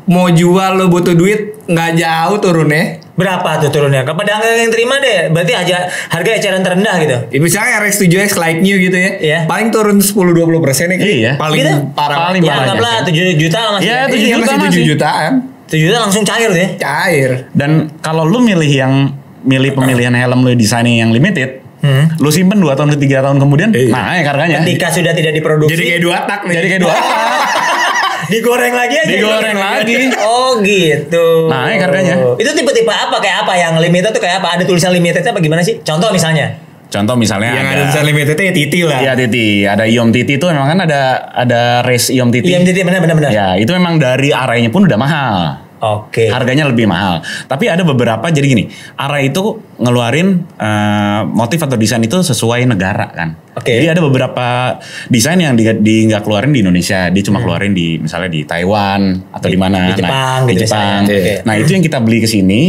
mau 0.04 0.26
jual 0.28 0.70
lu 0.74 0.86
butuh 0.88 1.14
duit 1.14 1.40
nggak 1.64 1.90
jauh 1.94 2.36
turunnya. 2.36 2.84
Berapa 3.14 3.50
tuh 3.56 3.70
turunnya? 3.70 4.02
Ke 4.02 4.10
pedagang 4.12 4.58
yang 4.58 4.68
terima 4.68 4.98
deh. 4.98 5.30
Berarti 5.30 5.54
aja 5.54 5.76
harga 5.86 6.30
eceran 6.34 6.60
terendah 6.60 6.98
gitu. 6.98 7.16
Ya, 7.30 7.38
misalnya 7.38 7.78
RX7X 7.80 8.34
like 8.34 8.58
new 8.58 8.74
gitu 8.76 8.90
ya. 8.92 9.10
Iya. 9.16 9.38
Paling 9.46 9.70
turun 9.70 10.02
10-20 10.02 10.34
persen 10.58 10.90
ya. 10.90 10.98
Iya. 10.98 11.32
Paling 11.36 11.54
Gitu? 11.56 11.72
parah. 11.94 12.16
Paling 12.28 12.42
Ya 12.42 12.50
parah 12.50 12.62
anggaplah 12.66 12.92
aja. 12.96 13.06
7 13.06 13.38
juta 13.38 13.58
lah 13.60 13.70
masih. 13.72 13.86
Iya, 13.86 13.94
ya. 13.94 14.04
7 14.04 14.18
Iya, 14.18 14.26
juta 14.26 14.42
masih 14.42 14.50
7 14.50 14.66
masih. 14.66 14.84
jutaan. 14.90 15.32
7 15.64 15.84
juta 15.86 15.98
langsung 16.02 16.22
cair 16.22 16.48
tuh 16.48 16.58
ya. 16.58 16.68
Cair. 16.76 17.30
Dan 17.54 17.70
kalau 18.02 18.26
lu 18.26 18.42
milih 18.42 18.66
yang 18.68 18.92
milih 19.40 19.72
pemilihan 19.72 20.12
helm 20.12 20.42
lu 20.42 20.52
desainnya 20.52 20.98
yang 20.98 21.10
limited, 21.10 21.62
Hmm. 21.84 22.08
lu 22.16 22.32
simpen 22.32 22.64
2 22.64 22.72
tahun 22.72 22.96
ke 22.96 22.98
3 23.04 23.20
tahun 23.20 23.36
kemudian, 23.36 23.68
Iya. 23.76 23.92
naik 23.92 24.24
harganya. 24.24 24.64
Ketika 24.64 24.88
sudah 24.88 25.12
tidak 25.12 25.36
diproduksi. 25.36 25.76
Jadi 25.76 25.82
kayak 25.84 26.00
dua 26.00 26.16
tak 26.24 26.40
nih. 26.48 26.54
Jadi 26.56 26.68
kayak 26.72 26.82
dua. 26.88 26.94
Digoreng 28.32 28.72
lagi 28.72 28.96
aja. 28.96 29.10
Digoreng 29.12 29.58
lagi. 29.60 29.94
Oh 30.24 30.56
gitu. 30.64 31.52
Naik 31.52 31.78
harganya. 31.84 32.14
Itu 32.40 32.50
tipe-tipe 32.56 32.88
apa 32.88 33.20
kayak 33.20 33.44
apa 33.44 33.52
yang 33.52 33.76
limited 33.76 34.16
tuh 34.16 34.22
kayak 34.24 34.40
apa? 34.40 34.56
Ada 34.56 34.64
tulisan 34.64 34.96
limitednya 34.96 35.36
apa 35.36 35.44
gimana 35.44 35.60
sih? 35.60 35.84
Contoh 35.84 36.08
misalnya. 36.08 36.56
Contoh 36.84 37.18
misalnya 37.18 37.58
Yang 37.58 37.66
ada 37.66 37.74
ada, 37.74 37.80
tulisan 37.90 38.04
limitednya 38.06 38.44
ya 38.46 38.54
titi 38.54 38.80
lah. 38.86 38.98
Iya 39.02 39.12
Titi, 39.18 39.48
ada 39.66 39.84
Iom 39.84 40.08
Titi 40.14 40.38
itu 40.38 40.46
memang 40.46 40.68
kan 40.70 40.78
ada 40.86 41.26
ada 41.34 41.82
race 41.82 42.14
Iom 42.14 42.30
Titi. 42.30 42.54
Iya, 42.54 42.62
jadi 42.62 42.86
benar-benar 42.86 43.16
benar. 43.18 43.30
Ya, 43.34 43.48
itu 43.58 43.74
memang 43.74 43.98
dari 43.98 44.30
arahnya 44.30 44.70
pun 44.70 44.86
udah 44.86 44.94
mahal. 44.94 45.63
Oke. 45.84 46.32
Harganya 46.32 46.64
lebih 46.64 46.88
mahal. 46.88 47.20
Tapi 47.44 47.68
ada 47.68 47.84
beberapa 47.84 48.24
jadi 48.32 48.46
gini, 48.48 48.64
arah 48.96 49.20
itu 49.20 49.60
ngeluarin 49.76 50.40
eh, 50.56 51.20
motif 51.28 51.60
atau 51.60 51.76
desain 51.76 52.00
itu 52.00 52.16
sesuai 52.24 52.64
negara 52.64 53.12
kan. 53.12 53.36
Oke. 53.54 53.76
Jadi 53.76 53.86
ada 53.92 54.00
beberapa 54.00 54.80
desain 55.12 55.36
yang 55.36 55.52
di, 55.54 55.68
di 55.84 56.08
nggak 56.08 56.24
keluarin 56.24 56.50
di 56.50 56.64
Indonesia, 56.64 57.12
dia 57.12 57.22
cuma 57.22 57.44
keluarin 57.44 57.76
di 57.76 58.00
misalnya 58.00 58.32
di 58.32 58.42
Taiwan 58.48 59.30
atau 59.30 59.48
di 59.52 59.58
mana. 59.60 59.76
Hmm. 59.84 59.90
di 59.90 59.94
Jepang 60.00 60.40
nah, 60.40 60.48
di 60.48 60.52
gitu 60.56 60.62
Jepang. 60.64 61.00
misalnya. 61.04 61.20
Oke. 61.20 61.34
Nah 61.44 61.54
itu 61.60 61.70
yang 61.76 61.84
kita 61.84 61.98
beli 62.00 62.18
ke 62.24 62.28
sini, 62.30 62.62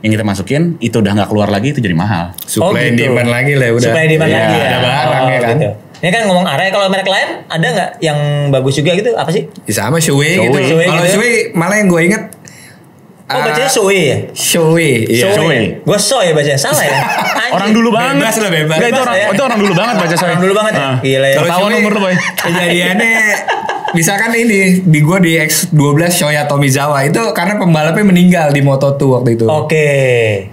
yang 0.00 0.10
kita 0.16 0.24
masukin 0.24 0.62
itu 0.80 0.96
udah 0.96 1.12
nggak 1.12 1.28
keluar 1.28 1.48
lagi 1.52 1.76
itu 1.76 1.80
jadi 1.82 1.96
mahal. 1.96 2.32
Oh, 2.32 2.70
Supply 2.70 2.88
and 2.88 2.96
gitu. 2.96 3.10
demand 3.12 3.28
lagi 3.28 3.52
lah 3.58 3.68
udah. 3.74 3.90
Supaya 3.90 4.06
di 4.08 4.16
mana 4.16 4.30
Iya, 4.30 4.40
lagi 4.40 4.56
ya. 4.56 4.64
ada 4.64 4.78
barang 4.80 5.24
ya 5.26 5.40
kan. 5.40 5.56
gitu. 5.58 5.70
Ini 6.00 6.08
kan 6.16 6.22
ngomong 6.32 6.46
arah 6.48 6.64
kalau 6.72 6.88
merek 6.88 7.04
lain 7.04 7.28
ada 7.44 7.66
nggak 7.76 7.90
yang 8.00 8.18
bagus 8.48 8.80
juga 8.80 8.96
gitu? 8.96 9.12
Apa 9.12 9.28
sih? 9.28 9.44
Ya 9.68 9.74
sama 9.84 10.00
Shui 10.00 10.32
gitu. 10.32 10.56
Shui 10.56 10.88
Kalau 10.88 11.04
gitu 11.04 11.04
ya. 11.04 11.12
Shui 11.12 11.30
malah 11.52 11.76
yang 11.76 11.92
gue 11.92 12.00
inget. 12.08 12.22
Oh 13.30 13.40
bacanya 13.46 13.70
Sui 13.70 14.00
ya? 14.10 14.16
Shui. 14.34 15.06
Iya. 15.06 15.30
Shui. 15.30 15.60
Gue 15.86 15.98
ya 15.98 16.32
bacanya 16.34 16.58
salah 16.58 16.82
ya. 16.82 16.98
Anjing. 16.98 17.52
Orang 17.56 17.70
dulu 17.70 17.88
banget. 17.94 18.14
Bebas 18.18 18.36
lah, 18.42 18.50
bebas. 18.50 18.76
Nggak, 18.78 18.90
itu 18.90 19.02
orang 19.02 19.16
ya. 19.16 19.26
itu 19.30 19.42
orang 19.42 19.60
dulu 19.62 19.72
banget 19.74 19.94
baca 19.98 20.16
saya. 20.18 20.30
Orang 20.30 20.42
dulu 20.42 20.54
banget 20.54 20.72
ya? 20.74 20.82
Ah. 20.82 20.96
Gila 20.98 21.26
ya. 21.26 21.34
Kalau 21.34 21.46
Kalau 21.46 21.50
tahun 21.50 21.70
Shui, 21.70 21.80
umur 21.82 21.92
lu 21.94 22.00
boy. 22.02 22.14
Kejadiannya 22.38 23.14
misalkan 23.98 24.30
ini 24.38 24.58
di 24.86 24.98
gue 25.02 25.18
di 25.18 25.32
X12 25.38 26.02
Shoya 26.14 26.42
Tomizawa 26.46 26.98
itu 27.02 27.22
karena 27.34 27.58
pembalapnya 27.58 28.04
meninggal 28.06 28.46
di 28.54 28.62
Moto2 28.62 29.02
waktu 29.10 29.30
itu. 29.38 29.44
Oke. 29.46 29.86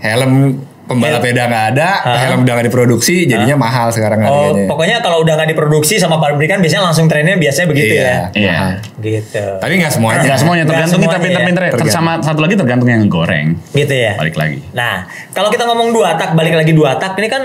Helm 0.02 0.62
pembalapnya 0.88 1.32
udah 1.36 1.46
nggak 1.46 1.66
ada, 1.76 1.90
Hah? 2.00 2.16
helm 2.26 2.40
udah 2.42 2.54
nggak 2.56 2.68
diproduksi, 2.68 3.28
jadinya 3.28 3.60
mahal 3.60 3.92
sekarang 3.92 4.24
Oh, 4.24 4.50
harganya. 4.50 4.66
pokoknya 4.66 4.98
kalau 5.00 5.20
udah 5.20 5.34
nggak 5.36 5.50
diproduksi 5.52 6.00
sama 6.00 6.16
pabrikan 6.18 6.58
biasanya 6.58 6.88
langsung 6.88 7.06
trennya 7.06 7.36
biasanya 7.36 7.68
begitu 7.68 7.94
Iya. 7.94 8.08
ya. 8.08 8.20
Iya. 8.34 8.58
Gitu. 8.98 9.44
Tapi 9.60 9.74
nggak 9.78 9.92
semuanya. 9.92 10.20
Enggak 10.24 10.40
semuanya 10.40 10.64
Nggak 10.64 10.72
tergantung 10.74 11.00
kita 11.00 11.06
semuanya 11.06 11.20
ya. 11.20 11.26
pinter-pinter. 11.28 11.62
Tergantung. 11.76 11.92
Sama 11.92 12.12
satu 12.24 12.40
lagi 12.40 12.54
tergantung 12.56 12.90
yang 12.90 13.04
goreng. 13.06 13.48
Gitu 13.70 13.94
ya. 13.94 14.14
Balik 14.16 14.36
lagi. 14.36 14.58
Nah, 14.72 14.96
kalau 15.32 15.52
kita 15.52 15.64
ngomong 15.64 15.92
dua 15.92 16.16
tak, 16.16 16.32
balik 16.34 16.56
lagi 16.56 16.72
dua 16.72 16.96
tak, 16.96 17.14
ini 17.18 17.28
kan 17.28 17.44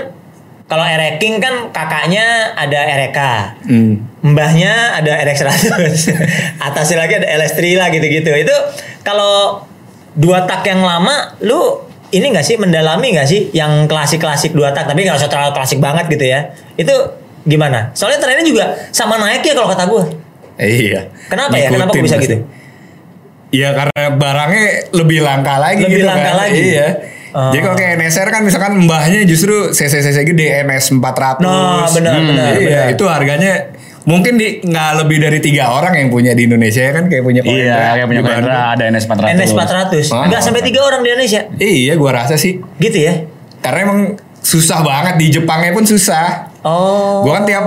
kalau 0.63 0.87
Ereking 0.87 1.37
kan 1.37 1.69
kakaknya 1.69 2.23
ada 2.55 2.79
Ereka. 2.87 3.59
Hmm. 3.61 4.07
Mbahnya 4.23 4.95
ada 4.95 5.19
RX100. 5.19 6.15
Atasnya 6.65 6.97
lagi 6.97 7.19
ada 7.19 7.27
LS3 7.29 7.59
lah 7.75 7.91
gitu-gitu. 7.91 8.31
Itu 8.31 8.55
kalau 9.01 9.67
dua 10.13 10.47
tak 10.47 10.63
yang 10.63 10.79
lama 10.79 11.35
lu 11.41 11.82
ini 12.13 12.29
gak 12.29 12.45
sih 12.45 12.55
mendalami 12.61 13.17
gak 13.17 13.25
sih 13.25 13.49
yang 13.51 13.89
klasik-klasik 13.89 14.53
dua 14.53 14.69
tak 14.69 14.85
tapi 14.85 15.01
nggak 15.01 15.17
usah 15.17 15.29
terlalu 15.29 15.51
klasik 15.57 15.81
banget 15.81 16.05
gitu 16.07 16.25
ya. 16.29 16.53
Itu 16.77 16.93
gimana? 17.43 17.89
Soalnya 17.97 18.21
trennya 18.21 18.45
juga 18.45 18.65
sama 18.93 19.17
naik 19.17 19.41
ya 19.41 19.53
kalau 19.57 19.67
kata 19.73 19.83
gue. 19.89 20.03
Iya. 20.61 21.09
Kenapa 21.27 21.57
ya? 21.57 21.73
Kenapa 21.73 21.93
bisa 21.97 22.21
gitu? 22.21 22.37
Iya 23.53 23.69
karena 23.73 24.17
barangnya 24.17 24.65
lebih 24.97 25.19
langka 25.21 25.61
lagi 25.61 25.85
Lebih 25.85 26.01
gitu 26.01 26.07
langka 26.09 26.31
kan. 26.33 26.37
lagi. 26.45 26.61
Iya. 26.61 26.87
Oh. 27.33 27.49
Jadi 27.49 27.61
kalau 27.65 27.75
kayak 27.77 27.93
NSR 27.97 28.29
kan 28.29 28.41
misalkan 28.45 28.73
mbahnya 28.85 29.25
justru 29.25 29.73
CC-CC 29.73 30.21
gede 30.21 30.53
NS 30.69 30.93
400. 30.93 31.41
Nah, 31.41 31.89
benar, 31.89 32.13
benar, 32.21 32.53
Iya, 32.53 32.61
benar. 32.61 32.85
itu 32.93 33.03
harganya 33.09 33.53
mungkin 34.03 34.35
di 34.35 34.59
nggak 34.59 34.89
lebih 35.03 35.17
dari 35.23 35.39
tiga 35.39 35.71
orang 35.71 35.95
yang 35.95 36.09
punya 36.11 36.35
di 36.35 36.43
Indonesia 36.43 36.83
ya 36.83 36.91
kan 36.91 37.07
kayak 37.07 37.23
punya 37.23 37.41
Iya, 37.43 37.51
Koendra 37.51 37.91
kayak 37.95 38.07
punya. 38.07 38.21
Koendra 38.23 38.61
ada 38.75 38.83
NS 38.91 39.05
400. 39.07 39.37
NS 39.39 39.51
400. 39.55 40.11
Ah. 40.11 40.25
Nggak 40.27 40.41
sampai 40.43 40.61
tiga 40.63 40.79
orang 40.83 40.99
di 41.03 41.07
Indonesia. 41.11 41.41
Iya, 41.55 41.93
gua 41.95 42.11
rasa 42.11 42.35
sih. 42.35 42.59
Gitu 42.59 42.97
ya. 42.99 43.23
Karena 43.63 43.79
emang 43.87 43.99
susah 44.43 44.83
banget 44.83 45.15
di 45.15 45.25
Jepangnya 45.31 45.71
pun 45.71 45.87
susah. 45.87 46.51
Oh. 46.67 47.23
Gua 47.23 47.39
kan 47.39 47.43
tiap 47.47 47.63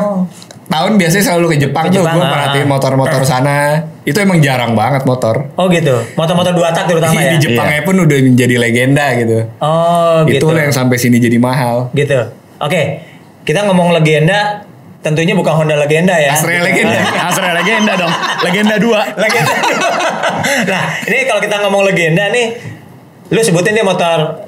tahun 0.66 0.92
biasanya 1.00 1.24
selalu 1.24 1.46
ke 1.54 1.56
Jepang 1.70 1.84
Ke 1.88 1.94
tuh, 1.94 2.04
Jepang, 2.04 2.20
gua 2.20 2.26
ah. 2.28 2.32
perhatiin 2.36 2.68
motor-motor 2.68 3.22
sana. 3.32 3.58
Itu 4.04 4.20
emang 4.20 4.38
jarang 4.44 4.76
banget 4.76 5.08
motor. 5.08 5.56
Oh 5.56 5.72
gitu. 5.72 6.04
Motor-motor 6.20 6.52
dua 6.52 6.68
tak 6.76 6.92
terutama 6.92 7.16
ya. 7.16 7.32
di 7.32 7.48
Jepangnya 7.48 7.80
pun 7.80 7.96
udah 7.96 8.18
menjadi 8.20 8.54
legenda 8.60 9.06
gitu. 9.16 9.38
Oh 9.64 10.20
gitu. 10.28 10.52
Itu 10.52 10.52
yang 10.52 10.74
sampai 10.74 11.00
sini 11.00 11.16
jadi 11.16 11.40
mahal. 11.40 11.88
Gitu. 11.96 12.28
Oke. 12.60 13.16
Kita 13.46 13.62
ngomong 13.62 13.94
legenda, 13.94 14.65
tentunya 15.06 15.38
bukan 15.38 15.54
Honda 15.54 15.78
legenda 15.78 16.18
ya. 16.18 16.34
Astrea 16.34 16.66
legenda. 16.66 16.98
Astra 17.30 17.54
legenda 17.54 17.94
dong. 17.94 18.10
Legenda 18.42 18.74
2. 18.82 19.22
legenda. 19.22 19.56
nah, 20.66 20.84
ini 21.06 21.18
kalau 21.30 21.38
kita 21.38 21.56
ngomong 21.62 21.86
legenda 21.86 22.26
nih, 22.34 22.58
lu 23.30 23.38
sebutin 23.38 23.78
deh 23.78 23.86
motor. 23.86 24.42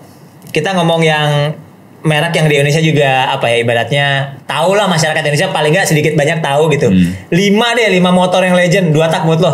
Kita 0.50 0.74
ngomong 0.74 1.06
yang 1.06 1.54
merek 2.02 2.34
yang 2.34 2.46
di 2.50 2.54
Indonesia 2.58 2.82
juga 2.82 3.30
apa 3.30 3.50
ya 3.50 3.56
ibaratnya 3.62 4.06
tahu 4.46 4.74
lah 4.74 4.86
masyarakat 4.86 5.18
Indonesia 5.18 5.50
paling 5.50 5.70
nggak 5.74 5.86
sedikit 5.86 6.12
banyak 6.18 6.42
tahu 6.42 6.66
gitu. 6.74 6.90
Hmm. 6.90 7.14
Lima 7.30 7.78
deh, 7.78 7.86
lima 7.94 8.10
motor 8.10 8.42
yang 8.42 8.58
legend, 8.58 8.90
dua 8.90 9.06
tak 9.06 9.22
menurut 9.22 9.40
lo. 9.44 9.52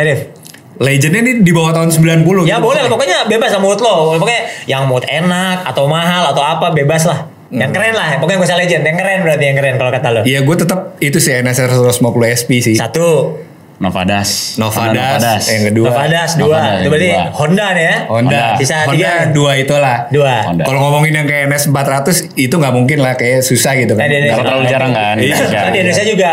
Edif. 0.00 0.32
Legendnya 0.78 1.20
ini 1.26 1.32
di 1.42 1.50
bawah 1.50 1.74
tahun 1.74 1.90
90 1.90 2.46
Ya 2.46 2.62
gitu. 2.62 2.70
boleh 2.70 2.86
lah, 2.86 2.90
pokoknya 2.92 3.26
bebas 3.26 3.50
lah 3.50 3.60
menurut 3.60 3.80
lo. 3.82 4.14
Pokoknya 4.14 4.42
yang 4.70 4.86
mood 4.86 5.02
enak 5.10 5.66
atau 5.66 5.90
mahal 5.90 6.30
atau 6.30 6.40
apa 6.40 6.70
bebas 6.70 7.02
lah. 7.04 7.26
Yang 7.48 7.70
keren 7.72 7.94
lah, 7.94 8.08
pokoknya 8.16 8.38
gak 8.38 8.48
usah 8.48 8.58
legend. 8.60 8.82
Yang 8.84 8.96
keren 8.98 9.18
berarti 9.24 9.44
yang 9.44 9.56
keren 9.56 9.74
kalau 9.76 9.90
kata 9.90 10.08
lo. 10.10 10.20
Iya 10.22 10.40
gue 10.42 10.56
tetap 10.56 10.80
itu 10.98 11.16
sih 11.16 11.32
NSR 11.34 11.70
150 11.72 11.96
SP 12.28 12.50
sih. 12.60 12.76
Satu, 12.76 13.40
Novadas. 13.78 14.58
Nova 14.58 14.90
Honda 14.90 15.16
Das, 15.16 15.46
yang 15.46 15.70
kedua. 15.70 15.86
Novadas 15.88 16.30
dua. 16.34 16.50
Novadas 16.50 16.78
Itu 16.82 16.88
berarti 16.90 17.08
kedua. 17.08 17.30
Honda 17.32 17.66
nih 17.72 17.84
ya. 17.84 17.96
Honda. 18.04 18.42
Sisa 18.58 18.76
Honda 18.82 18.92
tiga. 18.92 19.12
dua 19.30 19.52
itulah. 19.54 19.96
Dua. 20.10 20.34
Kalau 20.60 20.80
ngomongin 20.82 21.12
yang 21.14 21.26
kayak 21.26 21.46
NS 21.46 21.70
400 21.70 22.34
itu 22.34 22.52
nggak 22.52 22.74
mungkin 22.74 22.98
lah 22.98 23.14
kayak 23.14 23.40
susah 23.40 23.78
gitu 23.78 23.94
Nah, 23.94 24.02
kan. 24.02 24.10
di 24.10 24.14
Indonesia. 24.18 24.34
Kalau 24.34 24.44
terlalu 24.44 24.64
jarang 24.66 24.92
kan. 24.92 25.14
Iya. 25.16 25.34
Karena 25.40 25.70
di 25.70 25.78
Indonesia 25.80 26.04
juga 26.04 26.32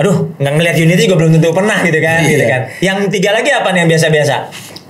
aduh 0.00 0.32
nggak 0.32 0.52
ngelihat 0.56 0.76
unitnya 0.80 1.04
juga 1.04 1.16
belum 1.20 1.30
tentu 1.36 1.52
pernah 1.52 1.78
gitu 1.84 2.00
kan 2.00 2.24
Iya. 2.24 2.30
gitu 2.32 2.44
kan 2.48 2.60
yang 2.80 2.98
tiga 3.12 3.36
lagi 3.36 3.52
apa 3.52 3.68
nih 3.68 3.84
yang 3.84 3.90
biasa-biasa 3.92 4.34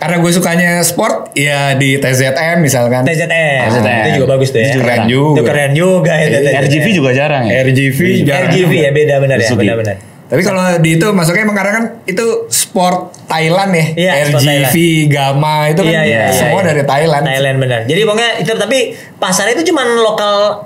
Karena 0.01 0.17
gue 0.17 0.33
sukanya 0.33 0.71
sport 0.81 1.37
ya 1.37 1.77
di 1.77 2.01
TZM 2.01 2.57
misalkan. 2.59 3.05
TZM 3.05 3.69
TZM. 3.69 4.01
itu 4.01 4.11
juga 4.17 4.29
bagus 4.33 4.49
tuh 4.49 4.65
ya 4.65 4.73
Itu 4.73 4.81
keren 4.81 5.01
itu 5.05 5.13
juga. 5.13 5.41
keren 5.45 5.71
juga 5.77 6.13
ya. 6.17 6.27
TZM. 6.33 6.57
RGV 6.65 6.87
juga 6.97 7.11
jarang 7.13 7.45
ya. 7.45 7.61
RGV 7.61 7.99
jarang. 8.25 8.49
RGV 8.49 8.73
ya 8.73 8.91
beda 8.91 9.15
benar 9.21 9.37
ya 9.37 9.45
Suzuki. 9.45 9.69
benar-benar 9.69 9.97
Tapi 10.31 10.47
kalau 10.47 10.63
di 10.79 10.95
itu 10.95 11.07
masuknya 11.11 11.43
emang 11.43 11.59
karena 11.59 11.73
kan 11.75 11.85
itu 12.07 12.27
sport 12.49 13.13
Thailand 13.27 13.71
ya. 13.75 13.87
Iya, 13.99 14.13
sport 14.31 14.41
RGV, 14.47 14.75
Gamma 15.11 15.55
itu 15.69 15.81
kan 15.83 15.91
Iya, 15.91 16.03
iya, 16.07 16.21
iya, 16.31 16.33
semua 16.33 16.61
iya. 16.63 16.69
dari 16.71 16.83
Thailand. 16.87 17.25
Thailand 17.27 17.57
benar 17.61 17.81
jadi 17.85 18.01
pokoknya 18.07 18.31
itu 18.41 18.53
tapi 18.57 18.79
pasarnya 19.19 19.53
itu 19.53 19.69
cuman 19.69 19.87
lokal 20.01 20.65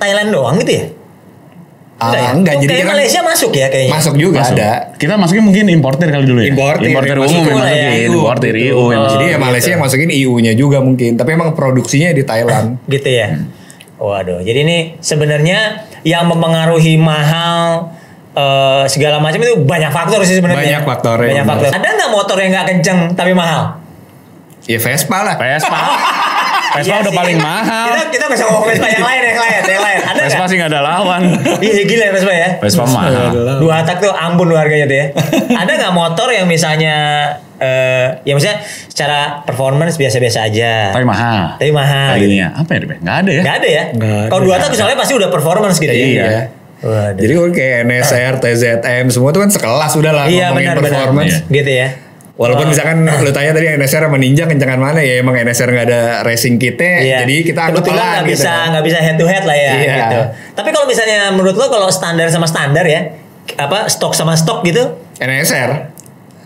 Thailand 0.00 0.32
doang 0.32 0.56
gitu 0.58 0.72
ya 0.74 0.84
Ah, 2.00 2.16
ya? 2.16 2.32
enggak, 2.32 2.56
jadi 2.58 2.72
kayak 2.72 2.80
kan 2.82 2.94
Malaysia 2.96 3.20
masuk 3.20 3.52
ya 3.52 3.66
kayaknya 3.68 3.92
masuk 3.92 4.14
juga 4.16 4.40
Masuk. 4.40 4.56
ada. 4.56 4.70
Kita 4.96 5.14
masukin 5.14 5.44
mungkin 5.44 5.64
importer 5.68 6.08
kali 6.08 6.24
dulu 6.24 6.40
ya. 6.40 6.48
Importer, 6.48 6.88
Importer 6.88 7.16
masuk 7.20 7.28
umum 7.30 7.44
yang 7.44 7.52
ya, 7.52 7.60
masukin. 7.60 8.08
Importer. 8.08 8.52
EU 8.56 8.72
Oh, 8.72 8.88
Jadi 8.88 9.24
ya 9.26 9.28
gitu. 9.30 9.44
Malaysia 9.44 9.70
yang 9.70 9.82
masukin 9.84 10.08
EU-nya 10.10 10.52
juga 10.54 10.78
mungkin, 10.80 11.10
tapi 11.14 11.30
emang 11.30 11.52
produksinya 11.52 12.08
di 12.10 12.24
Thailand. 12.24 12.80
gitu 12.88 13.04
ya. 13.06 13.36
Waduh, 13.96 14.40
jadi 14.40 14.64
ini 14.64 14.78
sebenarnya 14.96 15.58
yang 16.00 16.24
mempengaruhi 16.24 16.96
mahal 16.96 17.92
eh, 18.32 18.88
segala 18.88 19.20
macam 19.20 19.36
itu 19.36 19.60
banyak 19.60 19.92
faktor 19.92 20.24
sih 20.24 20.40
sebenarnya. 20.40 20.80
Banyak 20.80 20.82
faktornya, 20.82 21.28
Banyak 21.30 21.44
benar. 21.44 21.56
faktor. 21.60 21.70
Ada 21.76 21.88
nggak 21.94 22.10
motor 22.10 22.36
yang 22.40 22.50
nggak 22.50 22.66
kenceng 22.66 22.98
tapi 23.12 23.36
mahal? 23.36 23.76
Ya 24.64 24.80
Vespa 24.80 25.20
lah. 25.20 25.36
Vespa. 25.36 25.78
Iya 26.70 26.78
Vespa 26.86 26.96
udah 27.02 27.12
sih. 27.12 27.18
paling 27.18 27.38
mahal. 27.42 27.86
Kita 27.90 28.02
kita 28.14 28.24
bisa 28.30 28.42
ngomong 28.46 28.64
Vespa 28.70 28.86
yang 28.86 29.02
lain, 29.02 29.22
yang 29.26 29.40
lain, 29.42 29.60
yang 29.66 29.82
lain. 29.82 29.98
Ada 30.06 30.20
Vespa 30.22 30.38
nggak? 30.38 30.50
sih 30.50 30.56
nggak 30.56 30.70
ada 30.70 30.80
lawan. 30.80 31.22
Iya 31.58 31.82
gila 31.82 32.04
ya 32.06 32.12
Vespa 32.14 32.32
ya. 32.32 32.48
Vespa 32.62 32.84
mahal. 32.86 33.12
Dua 33.58 33.76
tak 33.82 33.96
tuh 33.98 34.12
ampun 34.14 34.46
tuh 34.46 34.58
harganya 34.58 34.86
tuh 34.86 34.96
ya. 34.96 35.06
Ada 35.50 35.70
nggak 35.74 35.92
motor 35.92 36.28
yang 36.30 36.46
misalnya 36.46 36.94
eh 37.60 38.06
ya 38.24 38.32
misalnya 38.32 38.64
secara 38.88 39.44
performance 39.44 39.98
biasa-biasa 39.98 40.46
aja. 40.46 40.94
Tapi 40.94 41.04
mahal. 41.04 41.58
Tapi 41.58 41.72
mahal. 41.74 42.16
gitu. 42.16 42.30
Kalinya 42.30 42.48
apa 42.56 42.70
ya? 42.72 42.78
Nggak 43.02 43.16
ada 43.20 43.30
ya? 43.30 43.42
Nggak 43.42 43.56
ada 43.58 43.68
ya? 43.68 43.82
Kalau 44.30 44.42
dua 44.46 44.56
tak 44.62 44.70
misalnya 44.72 44.96
pasti 44.96 45.12
udah 45.18 45.28
performance 45.28 45.76
gitu 45.82 45.92
ya. 45.92 46.06
Iya. 46.06 46.28
Waduh. 46.80 47.20
Jadi 47.20 47.32
kalau 47.36 47.50
kayak 47.52 47.76
NSR, 47.84 48.32
TZM 48.40 49.04
semua 49.12 49.36
tuh 49.36 49.44
kan 49.44 49.52
sekelas 49.52 49.92
udah 50.00 50.12
lah 50.16 50.24
iya 50.32 50.48
ngomongin 50.48 50.72
benar 50.72 50.76
benar. 50.80 50.92
performance. 51.04 51.36
Gitu 51.52 51.70
ya. 51.70 51.88
Walaupun 52.40 52.72
misalkan 52.72 53.04
lu 53.04 53.30
tanya 53.30 53.52
tadi 53.52 53.68
NSR 53.76 54.08
sama 54.08 54.16
Ninja 54.16 54.48
kencengan 54.48 54.80
mana 54.80 55.04
ya 55.04 55.20
emang 55.20 55.36
NSR 55.36 55.68
nggak 55.68 55.86
ada 55.92 56.00
racing 56.24 56.56
kitnya, 56.56 56.92
Iya. 56.96 57.16
jadi 57.20 57.34
kita 57.44 57.60
anggap 57.60 57.84
kebetulan 57.84 58.00
nggak 58.00 58.24
gitu. 58.24 58.32
bisa 58.32 58.52
nggak 58.72 58.84
bisa 58.88 58.98
head 58.98 59.16
to 59.20 59.26
head 59.28 59.44
lah 59.44 59.52
ya 59.52 59.72
Iya. 59.76 59.92
gitu. 60.00 60.20
Tapi 60.56 60.68
kalau 60.72 60.86
misalnya 60.88 61.18
menurut 61.30 61.52
lo 61.52 61.68
kalau 61.68 61.92
standar 61.92 62.32
sama 62.32 62.48
standar 62.48 62.88
ya 62.88 63.12
apa 63.60 63.92
stok 63.92 64.16
sama 64.16 64.32
stok 64.32 64.64
gitu, 64.64 64.88
NSR 65.20 65.92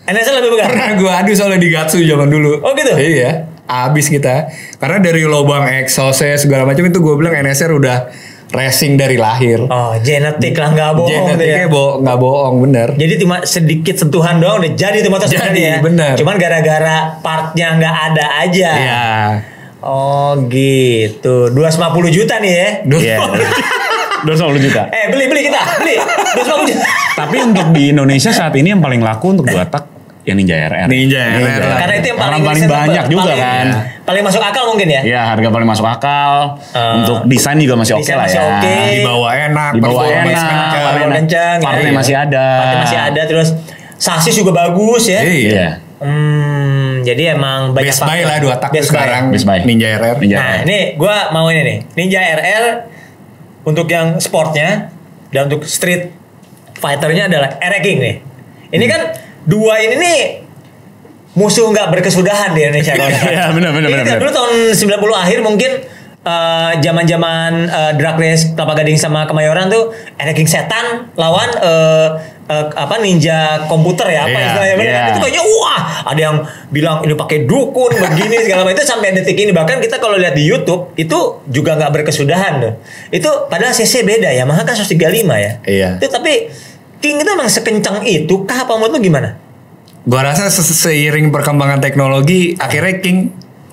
NSL 0.05 0.35
lebih 0.37 0.51
pegang. 0.53 0.69
pernah 0.69 0.91
gua 0.99 1.13
adu 1.23 1.31
soalnya 1.31 1.63
di 1.63 1.71
Gatsu 1.71 2.03
zaman 2.03 2.27
dulu. 2.27 2.59
Oh, 2.61 2.75
gitu? 2.75 2.91
Iya. 2.93 3.47
Abis 3.65 4.11
kita. 4.11 4.51
Karena 4.77 4.99
dari 4.99 5.25
lubang 5.25 5.65
exhaustnya 5.65 6.37
segala 6.37 6.69
macam 6.69 6.85
itu 6.85 6.99
gue 6.99 7.15
bilang 7.17 7.33
NSR 7.33 7.73
udah 7.73 8.13
racing 8.55 8.95
dari 8.95 9.19
lahir. 9.19 9.67
Oh, 9.67 9.93
genetik 9.99 10.55
lah 10.55 10.71
nggak 10.71 10.91
bohong 10.95 11.11
tuh 11.11 11.19
ya. 11.19 11.21
Genetiknya 11.35 11.67
bo 11.67 11.85
nggak 11.99 12.19
bohong 12.23 12.57
bener. 12.63 12.89
Jadi 12.95 13.15
cuma 13.19 13.37
sedikit 13.43 13.95
sentuhan 13.99 14.39
doang 14.39 14.63
udah 14.63 14.73
jadi 14.79 15.03
tuh 15.03 15.11
motor 15.11 15.27
Jadi, 15.27 15.61
ya. 15.61 15.77
bener. 15.83 16.15
Cuman 16.15 16.39
gara-gara 16.39 17.19
partnya 17.19 17.75
nggak 17.75 17.97
ada 18.15 18.25
aja. 18.47 18.71
Iya. 18.79 19.05
Oh 19.85 20.39
gitu. 20.49 21.51
250 21.51 22.15
juta 22.15 22.39
nih 22.39 22.53
ya. 22.55 22.69
Iya. 22.87 23.17
250 24.25 24.65
juta. 24.65 24.83
Eh 24.89 25.13
beli 25.13 25.25
beli 25.29 25.41
kita 25.51 25.61
beli 25.83 26.01
250 26.01 26.71
juta. 26.73 26.87
Tapi 27.15 27.37
untuk 27.45 27.67
di 27.77 27.93
Indonesia 27.93 28.31
saat 28.33 28.55
ini 28.57 28.73
yang 28.73 28.81
paling 28.81 29.03
laku 29.05 29.37
untuk 29.37 29.45
dua 29.51 29.69
tak 29.69 29.94
ya 30.25 30.33
Ninja 30.33 30.57
RR. 30.59 30.89
Ninja 30.89 31.21
RR 31.21 31.61
lah. 31.63 31.79
Karena 31.79 31.95
itu 31.95 32.07
yang 32.07 32.19
Orang 32.19 32.29
paling 32.31 32.43
paling 32.43 32.57
reasonable, 32.59 32.81
banyak 32.83 33.05
juga 33.07 33.23
paling- 33.23 33.41
kan. 33.41 33.67
Paling 34.05 34.23
masuk 34.23 34.43
akal 34.43 34.65
mungkin 34.67 34.89
ya. 34.89 35.01
Ya 35.03 35.21
harga 35.27 35.49
paling 35.49 35.69
masuk 35.69 35.87
akal. 35.87 36.33
Eh, 36.71 36.95
untuk 36.99 37.17
desain 37.25 37.57
juga 37.57 37.75
masih 37.75 37.93
oke 37.95 38.03
desain 38.03 38.17
lah 38.17 38.25
masih 38.25 38.39
ya. 38.39 38.49
oke. 38.51 38.75
Dibawa 38.91 39.29
enak, 39.35 39.71
Dibawa 39.73 39.93
performance 39.95 40.41
enak, 40.41 40.69
paling 40.73 40.85
Kalau 40.99 41.15
kencang. 41.15 41.57
Partnya 41.61 41.85
ya. 41.85 41.95
masih 41.95 42.15
ada. 42.19 42.47
Partnya 42.59 42.79
masih 42.81 42.99
ada 43.03 43.21
terus 43.25 43.49
sasis 43.97 44.35
juga 44.35 44.53
bagus 44.53 45.05
ya. 45.07 45.21
Iya. 45.21 45.33
Iya. 45.51 45.69
Hmm, 46.05 47.01
jadi 47.01 47.33
emang 47.33 47.73
banyak 47.73 47.89
Best 47.89 48.03
buy 48.03 48.21
lah 48.23 48.37
dua 48.39 48.55
tak 48.57 48.71
Best 48.71 48.89
buy. 48.89 49.01
sekarang. 49.01 49.23
Best 49.29 49.45
buy. 49.45 49.61
Ninja 49.63 49.89
RR. 49.95 50.17
Ninja. 50.19 50.37
Nah, 50.37 50.57
ini 50.63 50.79
gua 50.95 51.29
mau 51.31 51.49
ini 51.49 51.61
nih. 51.61 51.79
Ninja 51.95 52.21
RR 52.21 52.65
untuk 53.63 53.89
yang 53.89 54.17
sportnya 54.19 54.89
dan 55.31 55.49
untuk 55.49 55.65
street 55.65 56.13
fighternya 56.75 57.27
adalah 57.27 57.57
RR 57.57 57.81
King 57.81 57.99
nih. 57.99 58.15
Ini 58.71 58.85
kan 58.85 59.01
dua 59.45 59.75
ini 59.79 59.97
nih 59.97 60.21
musuh 61.35 61.67
nggak 61.67 61.91
berkesudahan 61.91 62.55
di 62.55 62.63
Indonesia 62.63 62.95
kalau. 62.99 63.11
Iya, 63.11 63.51
benar, 63.51 63.71
benar, 63.71 63.89
benar. 63.91 64.17
Dulu 64.17 64.31
tahun 64.31 64.53
90 64.71 64.95
akhir 65.19 65.39
mungkin 65.41 65.71
eh, 66.23 66.73
zaman-zaman 66.79 67.51
eh, 67.67 67.93
drag 67.95 68.17
race 68.17 68.55
Kelapa 68.55 68.75
Gading 68.75 68.97
sama 68.97 69.27
Kemayoran 69.27 69.67
tuh 69.67 69.91
King 70.31 70.47
setan 70.47 71.11
lawan 71.15 71.51
eh, 71.59 72.09
eh, 72.47 72.65
apa 72.71 72.97
ninja 72.99 73.67
komputer 73.67 74.09
ya 74.11 74.25
apa 74.25 74.33
Iya, 74.33 74.47
istilahnya 74.47 74.75
kan? 74.75 74.85
iya. 74.87 75.03
itu 75.11 75.19
kayaknya 75.21 75.43
wah 75.45 75.83
ada 76.05 76.21
yang 76.23 76.37
bilang 76.71 76.97
ini 77.03 77.15
pakai 77.15 77.39
dukun 77.45 77.93
begini 77.93 78.37
segala 78.41 78.63
macam 78.63 78.77
itu 78.77 78.85
sampai 78.85 79.09
detik 79.13 79.37
ini 79.37 79.51
bahkan 79.51 79.81
kita 79.81 79.99
kalau 79.99 80.15
lihat 80.15 80.33
di 80.33 80.45
YouTube 80.45 80.95
itu 80.95 81.19
juga 81.51 81.75
nggak 81.75 81.91
berkesudahan 81.93 82.63
tuh 82.63 82.73
itu 83.11 83.29
padahal 83.51 83.73
CC 83.73 84.07
beda 84.07 84.31
ya 84.31 84.47
Yamaha 84.47 84.63
kan 84.63 84.77
135 84.77 84.95
ya 85.35 85.53
Iya. 85.67 85.89
itu 85.99 86.07
tapi 86.09 86.47
King 87.05 87.21
itu 87.21 87.29
emang 87.29 87.47
sekencang 87.47 88.01
itu 88.03 88.35
kah 88.43 88.65
apa 88.65 88.73
menurut 88.73 88.97
lu 88.97 89.01
gimana 89.03 89.37
Gua 90.03 90.21
rasa 90.23 90.49
se- 90.49 90.65
seiring 90.65 91.29
perkembangan 91.29 91.79
teknologi 91.79 92.57
akhirnya 92.57 92.97
King 92.99 93.19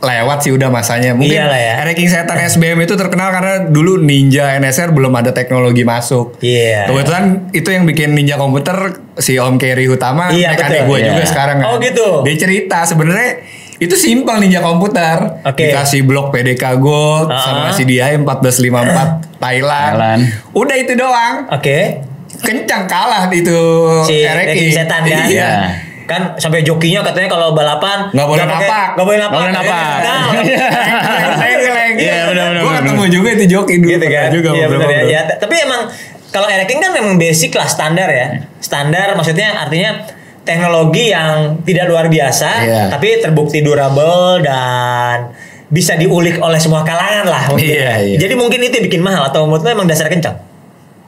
lewat 0.01 0.41
sih 0.41 0.49
udah 0.49 0.67
masanya. 0.67 1.13
Mungkin 1.13 1.29
Iyalah 1.29 1.61
ya. 1.61 1.93
King 1.93 2.09
Setan 2.09 2.33
SBM 2.33 2.81
itu 2.81 2.95
terkenal 2.95 3.29
karena 3.29 3.69
dulu 3.69 4.01
Ninja 4.01 4.57
NSR 4.57 4.89
belum 4.89 5.13
ada 5.13 5.29
teknologi 5.29 5.85
masuk. 5.85 6.41
Iya. 6.41 6.89
Kebetulan 6.89 7.23
itu 7.51 7.69
yang 7.69 7.85
bikin 7.85 8.11
Ninja 8.11 8.33
komputer 8.33 8.75
si 9.15 9.37
Om 9.37 9.55
Kerry 9.55 9.85
Utama 9.85 10.33
Iya, 10.33 10.51
mekanik 10.51 10.89
gue 10.89 10.97
Iya. 10.97 11.07
juga 11.07 11.23
sekarang 11.23 11.55
kan. 11.59 11.65
Oh, 11.67 11.77
gitu. 11.77 12.25
Dia 12.25 12.33
cerita 12.35 12.81
sebenarnya 12.81 13.45
itu 13.77 13.93
simpel 13.93 14.41
Ninja 14.41 14.57
komputer. 14.59 15.45
Oke. 15.45 15.69
Dikasih 15.69 16.01
blok 16.01 16.31
PDK 16.31 16.63
Gold 16.75 17.29
Ah. 17.29 17.37
sama 17.37 17.69
si 17.69 17.85
dia 17.85 18.09
1454 18.09 19.37
Thailand. 19.37 19.93
Thailand. 19.93 20.21
Udah 20.51 20.75
itu 20.75 20.93
doang. 20.93 21.45
oke 21.47 21.77
Kencang 22.41 22.83
kalah 22.85 23.29
itu 23.29 23.59
si 24.01 24.25
King. 24.25 24.69
setan 24.69 25.01
kan 25.01 25.25
Iya. 25.25 25.51
kan 26.03 26.21
sampai 26.35 26.59
jokinya 26.59 26.99
katanya 27.01 27.29
kalau 27.29 27.51
balapan 27.51 28.09
Nggak 28.09 28.27
boleh 28.27 28.43
napak. 28.43 28.87
nggak 28.93 29.05
boleh 29.05 29.19
napak 29.19 29.31
Nggak 29.31 29.39
boleh 29.39 29.53
napak. 29.55 29.97
Nah, 30.01 30.21
Geleng-geleng. 31.31 31.93
Iya, 31.95 32.17
benar-benar, 32.29 32.51
Gue 32.57 32.67
benar. 32.67 32.81
ketemu 32.81 33.03
juga 33.09 33.29
itu 33.31 33.45
joki 33.49 33.75
dulu. 33.77 33.89
gitu 33.91 34.05
kan 34.07 34.27
juga 34.29 34.49
iya 34.51 34.65
benar 34.67 34.87
ya. 34.89 35.01
ya 35.05 35.21
tapi 35.33 35.55
emang 35.57 35.81
kalau 36.27 36.47
Air 36.47 36.63
King 36.63 36.79
kan 36.79 36.91
memang 36.91 37.15
basic 37.15 37.51
lah 37.53 37.65
standar 37.65 38.07
ya 38.07 38.27
standar 38.57 39.13
maksudnya 39.13 39.55
artinya 39.57 40.03
teknologi 40.41 41.11
yang 41.11 41.61
tidak 41.61 41.85
luar 41.85 42.07
biasa 42.07 42.49
Iya. 42.61 42.81
tapi 42.89 43.19
terbukti 43.19 43.61
durable 43.61 44.41
dan 44.41 45.31
bisa 45.67 45.95
diulik 45.95 46.35
oleh 46.37 46.57
semua 46.57 46.81
kalangan 46.81 47.23
lah 47.25 47.43
mungkin 47.47 47.67
Iya, 47.69 47.79
ya. 47.79 47.95
iya. 48.01 48.17
jadi 48.17 48.33
mungkin 48.33 48.59
itu 48.59 48.73
yang 48.73 48.85
bikin 48.85 48.99
mahal 48.99 49.23
atau 49.23 49.45
menurut 49.45 49.61
lo 49.61 49.71
emang 49.71 49.85
dasar 49.85 50.07
kencang 50.07 50.35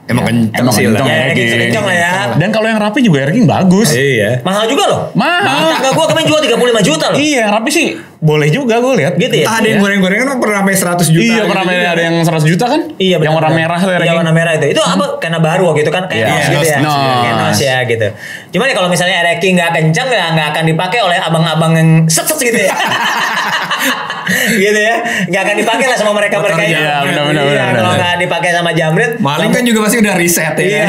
Emang 0.04 0.20
kencang 0.22 0.60
Emang 0.60 0.74
sih 0.74 0.84
lah. 0.84 1.00
ya, 1.00 1.32
King 1.32 1.48
King. 1.48 1.60
kencang 1.64 1.84
lah 1.84 1.96
ya 1.96 2.10
Dan 2.36 2.48
kalau 2.50 2.66
yang 2.66 2.76
rapi 2.76 3.00
juga 3.00 3.18
Air 3.20 3.32
King 3.32 3.44
bagus. 3.44 3.88
Iya. 3.90 4.40
mahal 4.40 4.64
juga 4.66 4.84
loh 4.84 5.00
Mahal. 5.12 5.72
Kakak 5.74 5.92
gua 5.92 6.06
kemarin 6.06 6.26
jual 6.26 6.40
35 6.40 6.60
juta 6.82 7.06
loh 7.08 7.18
Iya, 7.18 7.44
rapi 7.50 7.70
sih 7.70 7.88
boleh 8.18 8.48
juga 8.48 8.80
gue 8.80 8.94
lihat. 8.96 9.16
gitu 9.16 9.36
ya 9.36 9.44
ada 9.50 9.64
yang 9.66 9.78
goreng-gorengan 9.78 10.24
kan 10.26 10.38
pernah 10.40 10.64
sampai 10.64 10.76
100 10.96 11.08
juta. 11.10 11.24
Iya, 11.26 11.42
pernah 11.44 11.64
juga. 11.66 11.88
ada 11.90 12.02
yang 12.02 12.16
100 12.18 12.40
juta 12.46 12.64
kan? 12.66 12.80
Iya 12.96 13.14
benar. 13.14 13.26
Yang 13.26 13.34
warna 13.36 13.50
merah 13.54 13.76
tuh 13.76 13.84
Iya 13.86 13.98
King. 14.00 14.16
warna 14.16 14.32
merah 14.32 14.52
itu. 14.54 14.66
Itu 14.66 14.80
apa? 14.80 15.04
Karena 15.18 15.38
baru 15.38 15.62
waktu 15.68 15.80
itu 15.82 15.92
kan 15.92 16.04
kayak 16.06 16.24
Iya, 16.24 16.32
nos 16.32 16.48
gitu 16.50 16.64
ya. 16.66 16.78
nos. 16.80 16.96
Kayak 17.20 17.34
nos 17.38 17.58
ya 17.60 17.76
gitu. 17.84 18.06
Cuman 18.50 18.66
ya 18.66 18.74
kalau 18.74 18.88
misalnya 18.88 19.16
Air 19.22 19.38
King 19.38 19.54
nggak 19.54 19.70
kencang 19.74 20.08
ya 20.10 20.24
nggak 20.32 20.46
akan 20.52 20.64
dipakai 20.66 21.00
oleh 21.00 21.18
abang-abang 21.18 21.72
yang 21.74 21.88
set 22.06 22.24
set 22.24 22.40
gitu 22.42 22.60
ya. 22.62 22.72
gitu 24.60 24.78
ya. 24.78 24.94
Nggak 25.26 25.42
akan 25.42 25.56
dipakai 25.56 25.86
lah 25.86 25.94
sama 25.94 26.12
mereka 26.12 26.36
mereka 26.36 26.56
Motor 26.56 26.62
ini. 26.62 26.74
Iya, 26.74 26.94
benar, 27.02 27.22
benar, 27.24 27.42
Iya, 27.42 27.62
benar, 27.62 27.74
Kalau 27.74 27.92
nggak 27.94 28.14
dipakai 28.20 28.50
sama 28.50 28.70
Jamret. 28.72 29.10
Maling 29.18 29.50
kan 29.50 29.62
juga 29.62 29.78
pasti 29.82 29.96
udah 29.98 30.14
riset 30.14 30.54
ya. 30.54 30.64
Iya. 30.64 30.84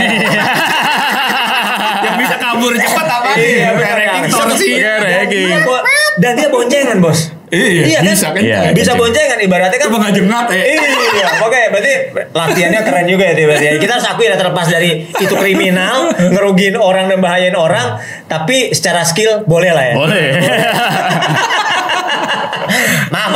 yang 2.05 2.15
bisa 2.17 2.35
kabur 2.37 2.73
cepat 2.73 3.07
apa 3.07 3.27
Iya, 3.33 3.35
sih? 3.35 3.53
benar, 3.73 3.93
Ranking 3.97 4.23
torsi. 4.29 4.69
Air 4.77 5.25
King. 5.25 5.47
Dia 5.47 5.57
bo- 5.61 5.83
Dan 6.15 6.31
dia 6.33 6.47
boncengan 6.47 6.97
bos. 6.99 7.19
Iya, 7.47 7.93
kan? 7.93 8.01
bisa 8.03 8.27
kan? 8.31 8.41
Iya. 8.41 8.57
Bisa 8.71 8.91
boncengan 8.95 9.37
ibaratnya 9.37 9.77
kan. 9.77 9.87
Mah 9.89 10.09
jengat 10.09 10.45
ya. 10.49 10.63
Iya, 10.65 11.25
oke 11.39 11.59
berarti 11.69 11.91
latihannya 12.31 12.79
keren 12.81 13.05
juga 13.05 13.23
ya 13.25 13.33
berarti. 13.37 13.65
Kita 13.77 13.91
harus 13.95 14.05
akui 14.05 14.25
ya 14.25 14.35
terlepas 14.35 14.65
dari 14.65 15.05
itu 15.05 15.33
kriminal, 15.33 16.09
ngerugiin 16.11 16.73
orang 16.75 17.05
dan 17.05 17.19
bahayain 17.19 17.53
orang, 17.53 17.99
tapi 18.25 18.71
secara 18.71 19.03
skill 19.03 19.43
boleh 19.45 19.71
lah 19.71 19.85
ya. 19.85 19.93
Boleh. 19.93 20.23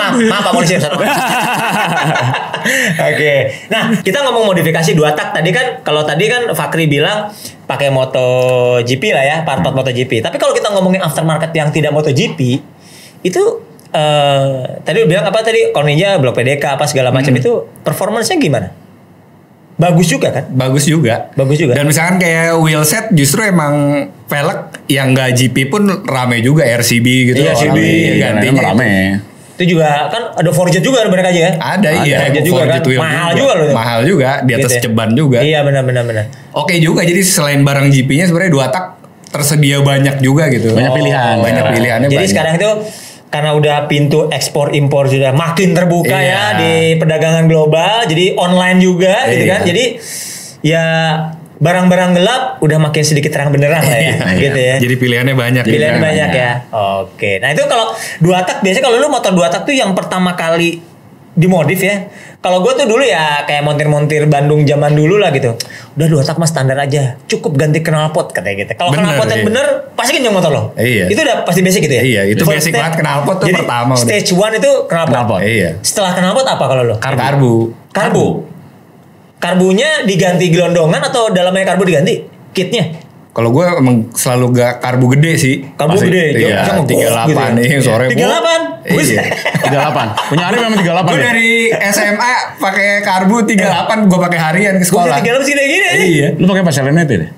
maaf, 0.10 0.30
maaf, 0.30 0.42
Pak 0.46 0.54
Polisi. 0.54 0.74
Oke. 3.10 3.34
Nah, 3.70 3.84
kita 4.02 4.18
ngomong 4.26 4.50
modifikasi 4.50 4.92
dua 4.94 5.14
tak 5.14 5.32
tadi 5.32 5.50
kan 5.50 5.82
kalau 5.82 6.04
tadi 6.04 6.28
kan 6.28 6.52
Fakri 6.52 6.86
bilang 6.86 7.32
pakai 7.66 7.90
MotoGP 7.90 9.04
lah 9.14 9.24
ya, 9.24 9.38
part-part 9.46 9.74
MotoGP. 9.74 10.20
Tapi 10.20 10.36
kalau 10.38 10.52
kita 10.52 10.74
ngomongin 10.74 11.00
aftermarket 11.00 11.54
yang 11.54 11.70
tidak 11.70 11.94
MotoGP, 11.94 12.40
itu 13.22 13.44
eh 13.90 14.78
tadi 14.86 15.02
lu 15.02 15.10
bilang 15.10 15.26
apa 15.26 15.42
tadi 15.42 15.74
kalau 15.74 15.90
Ninja 15.90 16.22
blok 16.22 16.38
PDK 16.38 16.78
apa 16.78 16.86
segala 16.86 17.10
macam 17.10 17.34
itu 17.34 17.66
performance-nya 17.82 18.38
gimana? 18.38 18.70
Bagus 19.80 20.12
juga 20.12 20.28
kan? 20.36 20.44
Bagus 20.52 20.84
juga. 20.84 21.32
Bagus 21.40 21.56
juga. 21.56 21.72
Dan 21.72 21.88
misalkan 21.88 22.20
kayak 22.20 22.60
wheel 22.60 22.84
set 22.84 23.16
justru 23.16 23.48
emang 23.48 24.06
velg 24.28 24.76
yang 24.92 25.16
nggak 25.16 25.40
GP 25.40 25.72
pun 25.72 25.88
rame 26.04 26.44
juga 26.44 26.68
RCB 26.68 27.08
gitu. 27.32 27.40
Iya, 27.40 27.56
RCB. 27.56 27.80
Rame, 27.80 27.88
Iya, 27.88 28.28
gantinya. 28.36 28.62
rame. 28.76 28.92
Itu 29.60 29.76
juga 29.76 30.08
kan 30.08 30.24
ada 30.34 30.50
Forget 30.50 30.80
juga 30.80 31.04
banyak 31.04 31.28
aja 31.28 31.40
ya. 31.42 31.52
Ada, 31.54 31.90
iya. 32.02 32.18
Forget 32.32 32.44
juga 32.48 32.64
kan. 32.66 32.80
Mahal 32.96 33.32
juga 33.36 33.54
loh. 33.54 33.68
Mahal 33.76 34.00
juga 34.02 34.30
di 34.42 34.52
atas 34.56 34.72
Gitu 34.72 34.80
ya. 34.80 34.82
ceban 34.88 35.10
juga. 35.12 35.40
Iya 35.44 35.60
benar 35.62 35.84
benar 35.84 36.08
benar. 36.08 36.26
Oke 36.56 36.80
juga 36.80 37.04
jadi 37.04 37.20
selain 37.20 37.60
barang 37.62 37.92
GP-nya 37.92 38.26
sebenarnya 38.26 38.50
dua 38.50 38.66
tak 38.68 38.96
tersedia 39.28 39.84
banyak 39.84 40.24
juga 40.24 40.48
gitu. 40.48 40.72
Banyak 40.72 40.96
pilihan. 40.96 41.36
Banyak 41.38 41.46
sekarang. 41.60 41.76
pilihannya 41.76 42.08
Jadi 42.08 42.18
banyak. 42.18 42.32
sekarang 42.32 42.54
itu 42.56 42.70
karena 43.30 43.52
udah 43.54 43.78
pintu 43.86 44.20
ekspor 44.30 44.72
impor 44.72 45.06
sudah 45.06 45.30
makin 45.30 45.76
terbuka 45.76 46.16
Iya. 46.16 46.24
ya 46.26 46.44
di 46.56 46.72
perdagangan 46.96 47.46
global, 47.46 48.08
jadi 48.08 48.34
online 48.34 48.80
juga 48.80 49.28
gitu 49.28 49.44
Iya. 49.44 49.52
kan. 49.52 49.62
Jadi 49.68 49.84
ya 50.62 50.86
barang-barang 51.60 52.12
gelap 52.16 52.44
udah 52.64 52.78
makin 52.80 53.04
sedikit 53.04 53.36
terang 53.36 53.52
benderang 53.52 53.84
lah 53.84 54.00
ya, 54.00 54.16
Iya, 54.16 54.40
gitu 54.40 54.60
ya. 54.60 54.76
Jadi 54.80 54.96
pilihannya 54.96 55.36
banyak. 55.36 55.64
Pilihan 55.68 56.00
gitu. 56.00 56.08
banyak 56.08 56.30
ya. 56.32 56.52
Oke. 56.72 57.44
Nah 57.44 57.52
itu 57.52 57.64
kalau 57.68 57.92
dua 58.24 58.48
tak 58.48 58.64
biasanya 58.64 58.84
kalau 58.88 58.98
lu 58.98 59.08
motor 59.12 59.32
dua 59.36 59.52
tak 59.52 59.68
tuh 59.68 59.76
yang 59.76 59.92
pertama 59.92 60.34
kali 60.40 60.80
dimodif 61.36 61.84
ya. 61.84 62.08
Kalau 62.40 62.64
gue 62.64 62.72
tuh 62.72 62.88
dulu 62.88 63.04
ya 63.04 63.44
kayak 63.44 63.68
montir-montir 63.68 64.24
Bandung 64.32 64.64
zaman 64.64 64.96
dulu 64.96 65.20
lah 65.20 65.36
gitu. 65.36 65.60
Udah 66.00 66.08
dua 66.08 66.24
tak 66.24 66.40
mah 66.40 66.48
standar 66.48 66.80
aja. 66.80 67.20
Cukup 67.28 67.60
ganti 67.60 67.84
knalpot 67.84 68.32
katanya 68.32 68.64
gitu. 68.64 68.72
Kalau 68.80 68.96
knalpot 68.96 69.28
yang 69.28 69.44
iya. 69.44 69.48
bener 69.52 69.66
pasti 70.00 70.12
kenceng 70.16 70.32
motor 70.32 70.52
lo. 70.56 70.64
Iya. 70.80 71.12
Itu 71.12 71.20
udah 71.20 71.44
pasti 71.44 71.60
basic 71.60 71.92
gitu 71.92 71.96
ya. 72.00 72.04
Iya, 72.08 72.22
itu 72.32 72.44
First 72.48 72.72
basic 72.72 72.80
banget. 72.80 73.04
Knalpot 73.04 73.36
tuh 73.44 73.48
Jadi, 73.52 73.60
pertama 73.60 73.92
udah. 74.00 74.08
Stage 74.08 74.32
one 74.32 74.54
itu 74.56 74.72
knalpot. 74.88 75.16
Knalpot. 75.20 75.40
Iya. 75.44 75.70
Setelah 75.84 76.12
knalpot 76.16 76.48
apa 76.48 76.64
kalau 76.64 76.84
lo? 76.88 76.96
Karbu. 77.04 77.20
Karbu. 77.20 77.54
Karbu. 77.92 78.26
Karbunya 79.40 80.04
diganti 80.04 80.48
gelondongan 80.48 81.02
atau 81.02 81.32
dalamnya 81.32 81.64
karbu 81.66 81.84
diganti? 81.84 82.20
Kitnya? 82.52 82.92
Kalau 83.30 83.50
gue 83.50 83.64
emang 83.64 84.12
selalu 84.12 84.52
gak 84.54 84.74
karbu 84.80 85.16
gede 85.16 85.34
sih. 85.34 85.56
Karbu 85.74 85.96
Pasti. 85.96 86.08
gede. 86.08 86.26
Iya, 86.36 86.60
Jangan 86.62 86.84
tiga 86.84 87.06
delapan 87.08 87.30
gitu 87.30 87.40
ya. 87.40 87.70
nih 87.72 87.80
sore. 87.80 88.06
38? 88.10 88.20
Iya. 88.90 89.24
38. 89.64 90.28
Punya 90.28 90.44
Arif 90.46 90.60
memang 90.60 90.78
38 90.78 90.84
Gue 91.06 91.16
ya? 91.16 91.24
dari 91.24 91.50
SMA 91.88 92.32
pakai 92.60 92.90
karbu 93.00 93.36
38 93.46 94.12
gue 94.12 94.20
pakai 94.20 94.40
harian 94.42 94.74
ke 94.76 94.84
sekolah. 94.84 95.16
tiga 95.16 95.30
dalam 95.32 95.42
segini 95.42 95.64
gini. 95.64 95.88
Iya. 96.12 96.28
Lu 96.36 96.46
pakai 96.46 96.64
pas 96.64 96.74
Selenite 96.74 97.14
ya? 97.14 97.30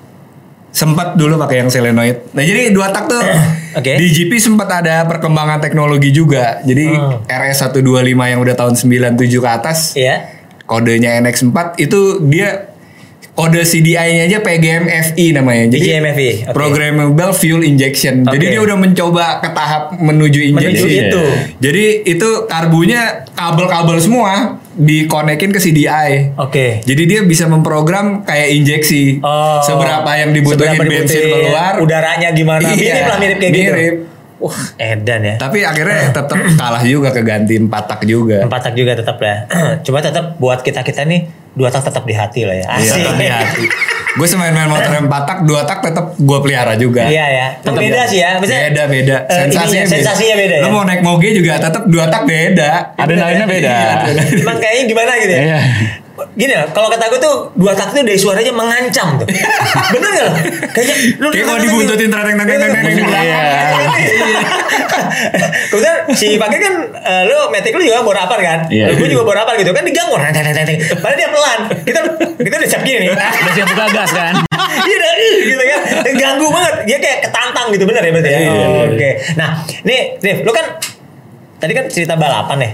Sempat 0.72 1.14
dulu 1.14 1.36
pakai 1.36 1.60
yang 1.60 1.68
selenoid. 1.68 2.32
Nah 2.32 2.40
jadi 2.40 2.72
dua 2.72 2.88
tak 2.88 3.04
tuh 3.04 3.20
Oke. 3.78 3.92
di 3.92 4.08
GP 4.08 4.40
sempat 4.40 4.72
ada 4.72 5.04
perkembangan 5.04 5.60
teknologi 5.60 6.08
juga. 6.10 6.64
Jadi 6.64 6.88
Hmm. 6.88 7.20
RS 7.22 7.68
125 7.68 7.84
yang 8.26 8.40
udah 8.40 8.56
tahun 8.56 8.74
97 8.74 9.12
ke 9.36 9.46
atas 9.46 9.78
Iya. 9.92 10.41
Kodenya 10.72 11.20
NX4 11.20 11.76
itu 11.76 12.00
dia 12.24 12.72
kode 13.32 13.64
CDI-nya 13.64 14.28
aja 14.28 14.38
PGMFI 14.44 15.26
namanya. 15.32 15.64
Jadi 15.72 15.88
PGMFI, 15.88 16.30
oke. 16.48 16.52
Programmable 16.52 17.32
Fuel 17.32 17.64
Injection. 17.64 18.28
Jadi 18.28 18.44
Oke. 18.44 18.52
dia 18.52 18.60
udah 18.60 18.76
mencoba 18.76 19.40
ke 19.40 19.48
tahap 19.56 19.96
menuju 19.96 20.52
injeksi. 20.52 20.84
Menuju 20.84 20.86
itu. 20.88 21.22
Jadi 21.64 21.84
itu 22.12 22.28
karbunya 22.44 23.24
kabel-kabel 23.32 23.96
semua 24.04 24.60
dikonekin 24.76 25.48
ke 25.48 25.60
CDI. 25.60 26.36
Oke. 26.36 26.84
Jadi 26.84 27.02
dia 27.08 27.20
bisa 27.24 27.48
memprogram 27.48 28.20
kayak 28.20 28.52
injeksi. 28.52 29.24
Oh. 29.24 29.64
Seberapa 29.64 30.08
yang 30.12 30.36
dibutuhin 30.36 30.76
Seberapa 30.76 30.92
bensin 30.92 31.24
keluar. 31.32 31.72
Udaranya 31.80 32.28
gimana? 32.36 32.68
Iya, 32.68 32.76
mirip 32.76 33.04
lah 33.08 33.18
mirip 33.18 33.36
kayak 33.40 33.52
mirip. 33.52 33.72
gitu. 33.72 34.11
Wah, 34.42 34.58
edan 34.76 35.22
ya. 35.22 35.34
Tapi 35.38 35.62
akhirnya 35.62 36.10
tetap 36.10 36.34
kalah 36.58 36.82
juga 36.82 37.14
keganti 37.14 37.54
empat 37.56 37.84
tak 37.86 38.00
juga. 38.02 38.42
Empat 38.42 38.60
tak 38.66 38.74
juga 38.74 38.92
tetap 38.92 39.16
ya. 39.16 39.46
Cuma 39.86 39.98
tetap 39.98 40.34
buat 40.36 40.60
kita 40.60 40.82
kita 40.82 41.06
nih 41.06 41.24
dua 41.52 41.68
tak 41.68 41.86
tetap 41.86 42.02
di 42.02 42.10
hati 42.10 42.42
lah 42.42 42.56
ya. 42.56 42.66
Iya, 42.74 42.90
Asik. 42.90 42.98
tetap 42.98 43.16
di 43.16 43.28
hati. 43.28 43.64
Gue 44.12 44.28
semain-main 44.28 44.68
motor 44.68 44.92
yang 44.92 45.06
empat 45.06 45.22
tak, 45.24 45.38
dua 45.46 45.64
tak 45.64 45.78
tetap 45.80 46.12
gue 46.14 46.38
pelihara 46.42 46.74
juga. 46.74 47.06
Iya 47.06 47.24
ya. 47.24 47.46
Tetap 47.56 47.78
beda 47.78 48.02
sih 48.04 48.18
ya. 48.18 48.30
Misalnya, 48.36 48.62
beda 48.68 48.82
beda. 48.86 49.16
eh, 49.22 49.36
Sensasinya, 49.46 49.64
ininya, 49.78 49.88
sensasinya 49.88 50.36
beda 50.36 50.54
ya. 50.54 50.62
Lo 50.62 50.68
mau 50.70 50.84
naik 50.84 51.00
moge 51.00 51.30
juga 51.30 51.56
tetap 51.56 51.86
dua 51.86 52.04
tak 52.08 52.26
beda. 52.26 52.92
Adrenalinnya 52.98 53.46
beda. 53.46 53.72
Iya, 53.72 53.92
Emang 54.36 54.58
kayaknya 54.58 54.84
gimana 54.84 55.12
gitu 55.16 55.32
ya? 55.32 55.60
Iya. 56.12 56.24
Gini 56.32 56.52
ya, 56.52 56.62
kalau 56.70 56.88
kata 56.88 57.08
gue 57.08 57.20
tuh 57.20 57.34
dua 57.56 57.72
tak 57.72 57.90
tuh 57.90 58.04
dari 58.04 58.16
suaranya 58.16 58.52
mengancam 58.52 59.16
tuh. 59.16 59.26
Bener 59.96 60.10
gak 60.10 60.24
lo? 60.24 60.32
Kayaknya 60.70 60.96
lu 61.18 61.28
Kayak 61.28 61.46
mau 61.46 61.58
dibuntutin 61.58 62.08
tereng 62.08 62.36
tereng 62.36 62.84
di 62.88 63.02
belakang. 63.02 63.24
Iya. 63.24 63.42
Kemudian 65.68 65.96
si 66.12 66.36
Fakir 66.36 66.60
kan 66.60 66.74
eh, 66.92 67.22
lu 67.26 67.38
metik 67.48 67.72
lu 67.72 67.82
juga 67.82 68.04
borapan 68.04 68.38
kan? 68.40 68.58
Iya. 68.68 68.92
Gue 68.96 69.08
juga 69.08 69.24
borapan 69.24 69.56
gitu 69.60 69.72
kan 69.72 69.82
diganggu. 69.82 70.16
Teng, 70.16 70.32
teng, 70.32 70.54
teng. 70.54 70.78
Padahal 71.00 71.16
dia 71.16 71.28
pelan. 71.28 71.58
Kita 71.84 72.00
kita 72.38 72.54
udah 72.60 72.68
siap 72.68 72.82
gini 72.84 72.98
nih. 73.04 73.08
Udah 73.12 73.28
siap 73.52 73.66
buka 73.72 73.86
gas 73.90 74.10
kan? 74.12 74.34
Iya 74.72 74.96
udah 74.98 75.12
gitu 75.44 75.64
kan. 75.68 75.80
Ganggu 76.16 76.46
banget. 76.48 76.74
Dia 76.88 76.98
kayak 76.98 77.18
ketantang 77.28 77.66
gitu 77.70 77.84
bener 77.84 78.02
ya 78.02 78.10
berarti 78.10 78.30
ya. 78.30 78.38
Iya, 78.40 78.50
Oh, 78.72 78.82
Oke. 78.88 79.10
Nah, 79.36 79.50
nih 79.84 80.00
Dev, 80.18 80.36
lu 80.42 80.50
kan 80.50 80.66
tadi 81.60 81.72
kan 81.72 81.84
cerita 81.92 82.14
balapan 82.16 82.56
nih. 82.58 82.72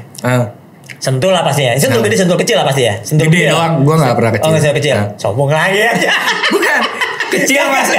Sentul 0.97 1.31
lah 1.31 1.45
pastinya. 1.45 1.77
Sentul 1.77 2.01
Ah. 2.01 2.05
gede, 2.05 2.17
sentul 2.17 2.39
kecil 2.41 2.57
lah 2.57 2.65
pasti 2.65 2.83
ya. 2.83 2.95
Sentul 2.99 3.29
Gede 3.29 3.45
kecil. 3.45 3.53
doang, 3.53 3.73
gua 3.85 3.95
nggak 3.97 4.15
pernah 4.17 4.33
kecil. 4.33 4.47
Oh, 4.47 4.51
nggak 4.51 4.77
kecil. 4.81 4.97
Ah. 4.97 5.07
Sombong 5.15 5.51
lagi 5.51 5.79
aja. 5.79 6.11
Bukan. 6.55 6.81
Kecil 7.29 7.61
mas. 7.69 7.93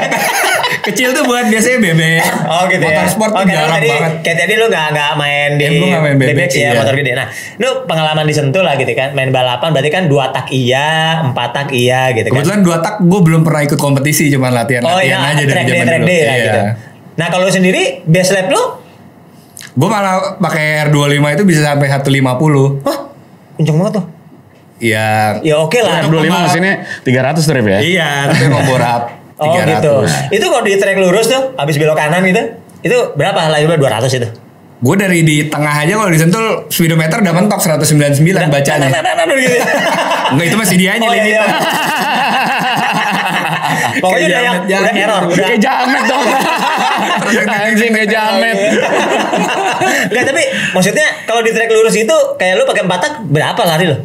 Kecil 0.80 1.12
tuh 1.12 1.22
buat 1.22 1.46
biasanya 1.46 1.78
bebek. 1.84 2.24
Oh 2.48 2.66
gitu 2.66 2.82
ya. 2.82 2.98
Motor 2.98 3.08
sport 3.08 3.32
oh, 3.32 3.44
jarang 3.44 3.78
tadi, 3.78 3.90
banget. 3.92 4.14
Kayak 4.26 4.38
tadi 4.42 4.54
lu 4.56 4.66
gak, 4.68 4.86
nggak 4.90 5.12
main 5.14 5.50
di 5.54 5.64
Ya, 5.64 5.70
gua 5.72 5.88
nggak 5.88 6.02
main 6.02 6.16
BMX, 6.18 6.50
ya, 6.50 6.60
iya. 6.60 6.70
motor 6.74 6.94
gede. 6.96 7.12
Nah, 7.14 7.28
lu 7.58 7.70
pengalaman 7.86 8.26
di 8.26 8.34
Sentul 8.34 8.64
lah 8.64 8.74
gitu 8.74 8.90
kan. 8.92 9.14
Main 9.14 9.30
balapan 9.30 9.70
berarti 9.70 9.92
kan 9.92 10.04
dua 10.08 10.32
tak 10.32 10.50
iya, 10.50 11.20
empat 11.22 11.50
tak 11.52 11.68
iya 11.70 12.10
gitu 12.10 12.26
kan. 12.28 12.42
Kebetulan 12.42 12.62
dua 12.64 12.78
tak 12.80 12.96
gue 13.00 13.22
belum 13.22 13.42
pernah 13.44 13.62
ikut 13.62 13.78
kompetisi, 13.78 14.28
cuma 14.30 14.50
latihan 14.50 14.82
Oh 14.82 14.98
latihan 14.98 15.20
iya, 15.20 15.30
aja 15.30 15.44
dari 15.44 15.52
track 15.52 15.62
day, 15.64 15.74
zaman 15.76 15.86
track 15.86 16.00
dulu. 16.00 16.10
day 16.10 16.20
lah 16.20 16.34
Iya. 16.34 16.42
gitu. 16.42 16.60
Nah 17.16 17.28
kalau 17.28 17.44
lu 17.44 17.52
sendiri, 17.52 17.84
base 18.04 18.32
lap 18.32 18.48
lu? 18.50 18.62
Gue 19.74 19.88
malah 19.88 20.38
pakai 20.38 20.88
R25 20.88 21.26
itu 21.36 21.44
bisa 21.46 21.62
sampai 21.64 21.88
150. 21.88 22.82
Wah, 22.82 23.00
kenceng 23.56 23.78
banget 23.78 23.94
tuh. 24.02 24.06
Iya. 24.80 25.40
Ya 25.44 25.56
oke 25.60 25.80
lah. 25.80 26.02
Untuk 26.02 26.20
25 26.20 26.26
pembalap- 26.26 26.44
mesinnya 26.48 26.74
300 27.04 27.44
trip 27.44 27.66
ya? 27.68 27.80
Iya, 27.80 28.10
tapi 28.32 28.46
mau 28.48 28.64
borap 28.64 29.02
300. 29.36 29.44
Oh 29.44 29.56
gitu. 29.56 29.94
Itu 30.32 30.46
kalau 30.48 30.64
di 30.64 30.74
track 30.76 30.98
lurus 30.98 31.28
tuh, 31.28 31.42
habis 31.56 31.76
belok 31.76 31.96
kanan 31.96 32.24
gitu, 32.24 32.44
itu 32.82 32.98
berapa 33.14 33.40
lah? 33.46 33.60
Itu 33.60 33.76
200 33.76 34.12
itu. 34.16 34.30
Gue 34.80 34.96
dari 34.96 35.28
di 35.28 35.52
tengah 35.52 35.76
aja 35.76 35.92
kalau 35.92 36.08
disentul 36.08 36.64
speedometer 36.72 37.20
udah 37.20 37.36
mentok 37.36 37.60
199 37.60 38.24
bacanya. 38.48 38.88
Nah, 38.88 39.04
nah, 39.04 39.12
nah, 39.12 39.28
nah, 39.28 39.36
gitu. 39.36 39.60
Enggak 40.32 40.46
itu 40.48 40.56
masih 40.56 40.78
dianya 40.80 41.04
Oh, 41.04 41.12
iya, 41.12 41.24
iya. 41.28 41.42
Pokoknya 44.00 44.28
udah 44.28 44.40
yang 44.40 44.56
jamet, 44.64 44.64
udah 44.64 44.80
jamet. 44.88 45.04
error, 45.04 45.22
udah 45.28 45.36
Kayak 45.36 45.60
jamet 45.60 46.04
dong. 46.08 46.24
Anjing 47.70 47.92
kayak 47.94 48.10
jamet. 48.10 48.58
Enggak 50.10 50.24
tapi 50.30 50.44
maksudnya 50.74 51.08
kalau 51.26 51.42
di 51.44 51.52
track 51.52 51.70
lurus 51.72 51.96
itu 51.96 52.16
kayak 52.36 52.60
lu 52.60 52.64
pakai 52.66 52.84
empat 52.86 53.00
tak 53.00 53.14
berapa 53.28 53.62
lari 53.66 53.86
lo? 53.90 53.98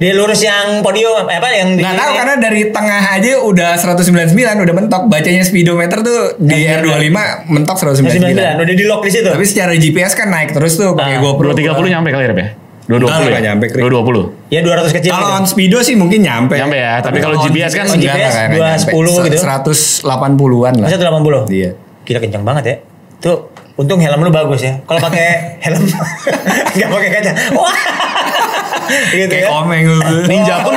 Di 0.00 0.16
lurus 0.16 0.40
yang 0.40 0.80
podium 0.80 1.28
apa 1.28 1.48
yang 1.52 1.76
di 1.76 1.84
Nggak 1.84 1.92
tahu 1.92 2.10
karena 2.16 2.34
dari 2.40 2.62
tengah 2.72 3.02
aja 3.20 3.32
udah 3.44 3.70
199 3.76 4.32
udah 4.32 4.74
mentok. 4.74 5.02
Bacanya 5.12 5.44
speedometer 5.44 6.00
tuh 6.00 6.40
di 6.40 6.64
R25 6.64 7.18
mentok 7.52 7.76
99 7.76 8.32
199. 8.32 8.64
udah 8.64 8.76
di 8.80 8.84
lock 8.88 9.04
di 9.04 9.12
situ. 9.12 9.28
Tapi 9.28 9.44
secara 9.44 9.76
GPS 9.76 10.16
kan 10.16 10.32
naik 10.32 10.56
terus 10.56 10.80
tuh 10.80 10.96
pakai 10.96 11.20
Ah, 11.20 11.24
GoPro. 11.24 11.52
230 11.52 11.92
nyampe 11.92 12.08
kali 12.16 12.24
ya, 12.24 12.32
ya? 12.32 12.48
220 12.90 13.06
Enggak, 13.06 13.30
ya? 13.30 13.40
nyampe, 13.54 13.64
Krik. 13.70 13.82
220. 13.86 14.50
Ya 14.50 14.60
200 14.66 14.96
kecil. 14.98 15.10
Kalau 15.14 15.28
gitu. 15.30 15.38
on 15.38 15.44
speedo 15.46 15.78
sih 15.78 15.94
mungkin 15.94 16.26
nyampe. 16.26 16.58
Nyampe 16.58 16.74
ya, 16.74 16.98
tapi 16.98 17.22
kalau 17.22 17.38
GPS 17.38 17.72
kan 17.78 17.86
enggak, 17.86 18.18
GPS 18.18 18.32
nggak 18.34 18.48
nyampe. 18.50 18.90
210 18.90 19.30
gitu. 19.30 19.38
180-an 19.46 20.74
lah. 20.82 20.88
Masa 20.90 20.98
180? 20.98 21.54
Iya. 21.54 21.70
Gila 22.10 22.18
kencang 22.18 22.42
banget 22.42 22.64
ya. 22.66 22.76
Tuh 23.20 23.38
untung 23.76 24.02
helm 24.02 24.18
lu 24.18 24.28
bagus 24.28 24.60
ya. 24.60 24.74
Kalau 24.82 24.98
pakai 24.98 25.26
helm 25.64 25.86
nggak 26.74 26.88
pakai 26.90 27.08
kaca. 27.12 27.30
Wah. 27.54 27.70
gitu 29.14 29.30
Kayak 29.30 29.46
ya. 29.46 29.48
komeng 29.48 29.84
lu. 29.86 30.18
Ninja 30.26 30.56
pun 30.60 30.74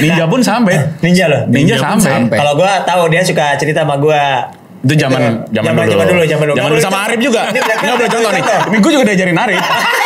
Ninja 0.00 0.24
pun 0.26 0.40
sampai. 0.40 0.74
Ninja 1.00 1.24
loh. 1.26 1.42
Ninja, 1.46 1.74
Ninja 1.74 1.76
sampai. 1.78 2.10
sampai. 2.10 2.36
Kalau 2.36 2.52
gua 2.54 2.82
tahu 2.82 3.02
dia 3.08 3.22
suka 3.22 3.54
cerita 3.54 3.84
sama 3.84 3.96
gua 3.96 4.50
Itu 4.80 4.96
zaman 4.96 5.44
zaman 5.52 5.76
Zaman- 5.76 5.84
dulu. 5.84 5.92
zaman 5.92 6.06
dulu, 6.08 6.22
zaman 6.24 6.44
dulu. 6.46 6.56
Zaman 6.56 6.70
dulu 6.72 6.80
sama. 6.80 6.98
Arif 7.04 7.20
juga. 7.20 7.42
Enggak 7.52 7.94
boleh 7.94 8.10
contoh 8.10 8.30
nih. 8.32 8.42
Ini 8.64 8.76
gue 8.80 8.90
juga 8.90 9.04
diajarin 9.06 9.36
Arif. 9.38 9.60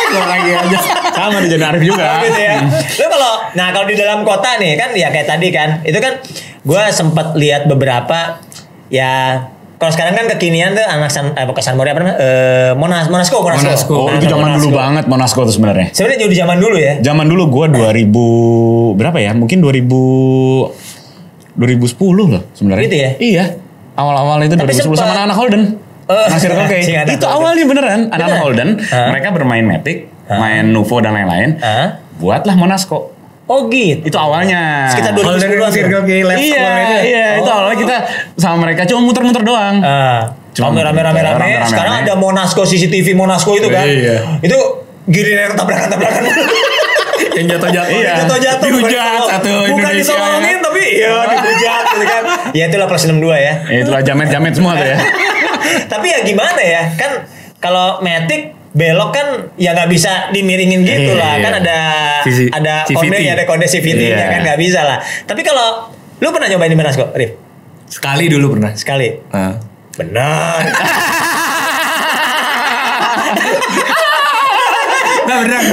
Gua 0.05 0.25
lagi 0.27 0.51
aja. 0.51 0.79
Sama 1.09 1.37
diajarin 1.39 1.65
Arif 1.65 1.83
juga. 1.85 2.05
gitu 2.21 2.39
ya. 2.39 2.55
Lu 2.99 3.05
kalau 3.07 3.31
nah 3.55 3.67
kalau 3.71 3.85
di 3.87 3.95
dalam 3.95 4.19
kota 4.21 4.49
nih 4.59 4.75
kan 4.75 4.89
ya 4.91 5.07
kayak 5.09 5.25
tadi 5.25 5.47
kan 5.49 5.69
itu 5.81 5.95
kan 5.95 6.13
gua 6.61 6.91
sempat 6.91 7.33
lihat 7.33 7.65
beberapa 7.65 8.43
ya 8.85 9.47
kalau 9.75 9.91
sekarang 9.91 10.13
kan 10.13 10.25
kekinian 10.29 10.71
tuh 10.71 10.81
anak 10.81 11.07
San, 11.07 11.31
eh, 11.31 11.43
bukan 11.43 11.59
San 11.59 11.75
Mori 11.75 11.87
apa 11.87 11.99
namanya? 11.99 12.17
Eh, 12.17 12.71
Monas, 12.73 13.07
Monasco, 13.07 13.39
Monasco. 13.39 13.65
Monasco. 13.65 13.95
Oh, 13.97 14.07
Nah, 14.07 14.15
itu 14.15 14.25
zaman 14.27 14.49
dulu 14.55 14.69
banget 14.73 15.05
Monasco 15.05 15.39
tuh 15.41 15.51
sebenarnya. 15.51 15.87
Sebenarnya 15.91 16.19
jauh 16.21 16.31
di 16.31 16.37
zaman 16.37 16.57
dulu 16.57 16.75
ya. 16.75 16.93
Zaman 17.01 17.25
dulu 17.25 17.43
gue 17.49 17.65
2000 17.69 18.19
berapa 18.93 19.17
ya? 19.17 19.31
Mungkin 19.31 19.59
2000 19.59 20.71
2010 21.55 21.95
loh 22.29 22.43
sebenarnya. 22.51 22.83
Gitu 22.83 22.97
ya? 22.97 23.09
Iya. 23.17 23.45
Awal-awal 23.95 24.43
itu 24.43 24.53
Tapi 24.53 24.69
2010 24.69 24.75
sama 24.75 24.91
sempet- 24.93 25.07
anak-anak 25.09 25.35
Holden. 25.35 25.63
Oh, 26.05 26.25
Nasir 26.29 26.51
Koke. 26.51 26.77
si 26.79 26.91
anak 26.99 27.15
itu 27.15 27.25
awalnya 27.25 27.63
beneran 27.65 28.01
anak-anak? 28.07 28.39
Holden. 28.39 28.69
Hah? 28.85 29.07
Mereka 29.09 29.27
bermain 29.31 29.63
Matic, 29.63 29.97
main 30.27 30.67
Nuvo 30.69 30.99
dan 30.99 31.15
lain-lain. 31.15 31.57
Hah? 31.57 31.97
Buatlah 32.15 32.53
Monasco. 32.53 33.14
Oh 33.45 33.69
gitu. 33.69 34.01
Itu 34.03 34.17
awalnya. 34.17 34.89
Sekitar 34.89 35.13
Holden 35.13 35.37
2010 35.53 35.69
Circle 35.69 36.01
K 36.01 36.11
Lab 36.23 36.33
Iya, 36.35 36.41
itu. 36.41 36.95
iya, 37.05 37.27
itu 37.37 37.45
Oh. 37.45 37.55
awalnya 37.55 37.77
kita 37.77 37.95
sama 38.35 38.55
mereka 38.59 38.81
cuma 38.83 39.05
muter-muter 39.05 39.41
doang. 39.41 39.77
Ah, 39.79 40.33
Cuma 40.49 40.71
rame 40.71 40.81
rame 40.81 41.01
rame 41.03 41.19
rame. 41.19 41.29
rame-rame. 41.37 41.67
Sekarang 41.67 41.93
ada 42.01 42.13
Monasco 42.15 42.63
CCTV 42.63 43.13
Monasco 43.13 43.53
itu 43.53 43.69
kan. 43.69 43.85
Iya. 43.85 44.39
Itu 44.41 44.57
giliran 45.05 45.53
tabrakan 45.53 45.89
tabrakan. 45.89 46.23
Yang 47.37 47.45
jatuh-jatuh. 47.53 47.91
Iya. 47.93 48.11
Jatuh 48.23 48.37
jatuh. 48.39 48.65
Dihujat 48.65 49.21
satu 49.29 49.51
Bukan 49.69 49.91
disolongin 49.93 50.57
tapi 50.57 50.83
ya 50.95 51.11
dihujat 51.27 51.83
gitu 51.91 52.05
kan. 52.07 52.23
Ya 52.51 52.63
itulah 52.65 52.87
plus 52.87 53.03
62 53.03 53.29
ya. 53.35 53.53
Ya, 53.67 53.77
itulah 53.83 54.01
jamet-jamet 54.01 54.53
semua 54.55 54.73
tuh 54.73 54.87
ya. 54.87 54.97
tapi 55.91 56.07
ya 56.09 56.19
gimana 56.23 56.57
ya 56.57 56.81
kan 56.95 57.11
kalau 57.59 57.99
Matic 57.99 58.54
belok 58.75 59.09
kan 59.09 59.27
ya 59.55 59.71
nggak 59.71 59.87
bisa 59.87 60.11
dimiringin 60.29 60.83
gitu 60.83 61.09
Iya, 61.09 61.15
lah 61.15 61.33
iya. 61.33 61.41
kan 61.41 61.53
ada 61.57 61.77
Visi- 62.21 62.51
ada 62.51 62.83
CVT. 62.83 62.97
kondenya 62.99 63.31
ada 63.33 63.43
kode 63.45 63.65
CVT 63.65 64.01
nya 64.05 64.11
Iya. 64.13 64.27
kan 64.29 64.39
nggak 64.43 64.59
bisa 64.59 64.79
lah 64.81 64.97
tapi 65.23 65.41
kalau 65.41 65.87
lu 66.17 66.27
pernah 66.29 66.47
nyobain 66.47 66.67
di 66.67 66.75
Monasco 66.75 67.07
Rif 67.11 67.31
Sekali 67.85 68.27
dulu 68.27 68.53
pernah. 68.53 68.71
sekali 68.73 69.07
Nah. 69.29 69.55
benar 69.95 70.59
Nah 75.25 75.35
beneran. 75.39 75.63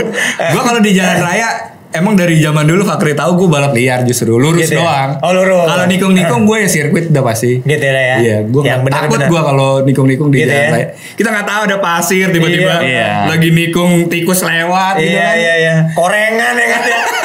Gue 0.48 0.62
kalau 0.62 0.80
di 0.80 0.90
jalan 0.92 1.18
raya 1.20 1.71
Emang 1.92 2.14
dari 2.14 2.36
zaman 2.36 2.64
dulu 2.64 2.82
Fakri 2.82 3.12
tahu 3.12 3.36
gue 3.36 3.48
balap 3.48 3.70
liar 3.70 4.00
justru 4.02 4.34
lurus 4.34 4.64
Gitu 4.64 4.74
ya? 4.74 4.80
doang. 4.80 5.10
Oh, 5.20 5.30
lurus. 5.30 5.66
Kalau 5.66 5.84
nikung-nikung 5.84 6.42
gue 6.42 6.56
ya 6.58 6.68
sirkuit 6.68 7.06
udah 7.06 7.20
pasti. 7.22 7.60
gitu 7.60 7.84
lah 7.84 8.02
ya 8.02 8.16
Iya, 8.18 8.36
gue 8.44 8.62
yang 8.62 8.80
benar 8.80 9.04
takut 9.04 9.20
gue 9.22 9.40
kalau 9.42 9.70
nikung-nikung 9.82 10.28
di 10.28 10.40
Gitu 10.40 10.48
jalan 10.48 10.58
ya? 10.58 10.70
raya. 10.72 10.86
Kita 11.12 11.28
nggak 11.30 11.46
tahu 11.46 11.60
ada 11.62 11.76
pasir 11.78 12.26
tiba-tiba 12.28 12.74
Iya. 12.80 13.08
lagi 13.28 13.48
nikung 13.50 13.90
tikus 14.06 14.40
lewat 14.40 14.98
gitu 14.98 15.10
iya 15.10 15.20
kan. 15.22 15.34
iya 15.36 15.54
iya 15.58 15.74
korengan 15.92 16.54
ya 16.54 16.66
kan 16.70 16.82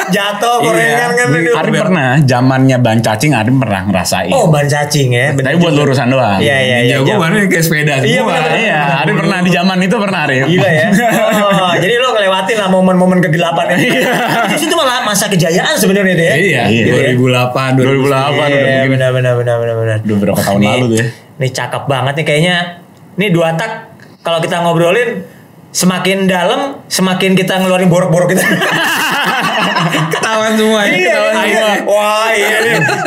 jatuh 0.08 0.56
Iya. 0.58 0.66
korengan 0.66 1.10
kan 1.10 1.26
Iya. 1.28 1.38
aduh. 1.38 1.54
Arif 1.58 1.74
pernah 1.80 2.08
zamannya 2.20 2.76
ban 2.78 2.98
cacing 2.98 3.32
Arif 3.32 3.54
pernah 3.54 3.82
ngerasain. 3.84 4.30
oh 4.30 4.46
ban 4.46 4.64
cacing 4.64 5.08
ya 5.10 5.26
Tapi 5.32 5.56
buat 5.56 5.74
lurusan 5.74 6.08
doang. 6.08 6.38
iya 6.38 6.56
iya 6.58 6.78
iya 6.80 6.90
Ya 6.90 6.96
gue 6.98 7.06
jam- 7.06 7.18
mana 7.18 7.42
kayak 7.42 7.60
sepeda 7.60 7.94
Iya, 7.98 8.18
semua. 8.18 8.32
bener-bener. 8.32 8.58
Iya, 8.58 8.78
Arif 8.98 9.14
pernah 9.16 9.38
di 9.38 9.50
zaman 9.50 9.76
itu 9.80 9.96
pernah 9.96 10.20
Arif. 10.22 10.42
Gila 10.46 10.70
ya. 10.70 10.88
Oh, 11.58 11.74
jadi 11.74 11.94
lo 11.96 12.08
ngelewatin 12.10 12.56
lah 12.56 12.68
momen-momen 12.68 13.18
kegelapan 13.20 13.66
itu. 13.74 13.98
Itu 14.60 14.74
malah 14.74 15.02
masa 15.02 15.26
kejayaan 15.26 15.74
sebenarnya 15.74 16.12
itu 16.12 16.24
ya. 16.24 16.34
Iya, 16.34 16.62
Iya. 16.66 16.84
2008, 17.14 17.72
2008 17.74 17.78
Iya, 17.78 18.46
udah 18.46 18.48
begini. 18.48 18.88
benar 18.90 19.10
benar 19.12 19.32
benar 19.34 19.56
benar 19.56 19.74
benar. 19.76 19.96
Udah 20.00 20.16
berapa 20.18 20.40
tahun 20.40 20.60
lalu 20.62 20.84
tuh 20.86 20.96
ya. 20.96 21.06
Nih 21.38 21.50
cakep 21.50 21.82
banget 21.84 22.12
nih 22.14 22.24
kayaknya. 22.24 22.56
Nih 23.14 23.28
dua 23.28 23.48
tak 23.52 23.70
kalau 24.20 24.38
kita 24.38 24.60
ngobrolin 24.60 25.22
semakin 25.68 26.24
dalam 26.24 26.80
semakin 26.88 27.32
kita 27.32 27.60
ngeluarin 27.60 27.86
borok-borok 27.86 28.32
kita. 28.32 28.42
Ketahuan 30.12 30.52
semua. 30.56 30.80
ya. 30.84 30.90
Iya, 30.90 31.14
Ketahuan 31.14 31.44
iya. 31.44 31.56
semua. 31.56 31.74
Wah, 31.86 32.28
iya. 32.32 32.56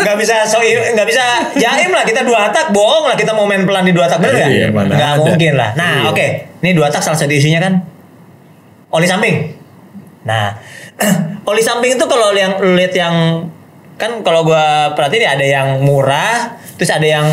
Nggak 0.02 0.18
bisa 0.18 0.36
so 0.46 0.58
nggak 0.62 1.08
bisa 1.08 1.24
jaim 1.56 1.90
lah 1.90 2.04
kita 2.04 2.22
dua 2.22 2.50
tak, 2.50 2.70
bohong 2.72 3.10
lah 3.10 3.16
kita 3.16 3.34
mau 3.34 3.46
main 3.46 3.66
pelan 3.66 3.86
di 3.86 3.94
dua 3.94 4.06
tak 4.06 4.22
bener 4.22 4.36
nggak? 4.38 4.50
Iya, 4.50 4.68
Nggak 4.72 5.14
mungkin 5.20 5.54
lah. 5.58 5.70
Nah, 5.74 6.06
Iya. 6.06 6.10
oke. 6.12 6.26
Ini 6.62 6.72
dua 6.74 6.88
tak 6.88 7.02
salah 7.02 7.18
satu 7.18 7.34
isunya 7.34 7.58
kan 7.58 7.82
oli 8.92 9.06
samping. 9.06 9.58
Nah, 10.24 10.54
oli 11.50 11.62
samping 11.62 11.98
itu 11.98 12.06
kalau 12.06 12.30
yang 12.32 12.62
lihat 12.76 12.94
yang 12.94 13.16
kan 13.98 14.22
kalau 14.22 14.42
gua 14.42 14.94
perhatiin 14.94 15.26
ya 15.26 15.32
ada 15.34 15.46
yang 15.46 15.68
murah, 15.82 16.58
terus 16.76 16.90
ada 16.90 17.06
yang 17.06 17.26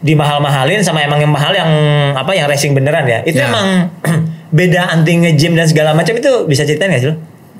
dimahal-mahalin 0.00 0.84
sama 0.84 1.00
emang 1.00 1.16
yang 1.16 1.32
mahal 1.32 1.48
yang 1.50 1.68
apa 2.12 2.28
yang 2.32 2.44
racing 2.44 2.76
beneran 2.76 3.04
ya. 3.04 3.24
Itu 3.24 3.40
Ya. 3.40 3.48
emang 3.48 3.88
beda 4.54 4.86
anti 4.88 5.18
nge-gym 5.18 5.52
dan 5.52 5.66
segala 5.66 5.90
macam 5.92 6.14
itu 6.14 6.46
bisa 6.46 6.62
ceritain 6.62 6.88
gak 6.88 7.02
sih 7.02 7.08
lu? 7.10 7.16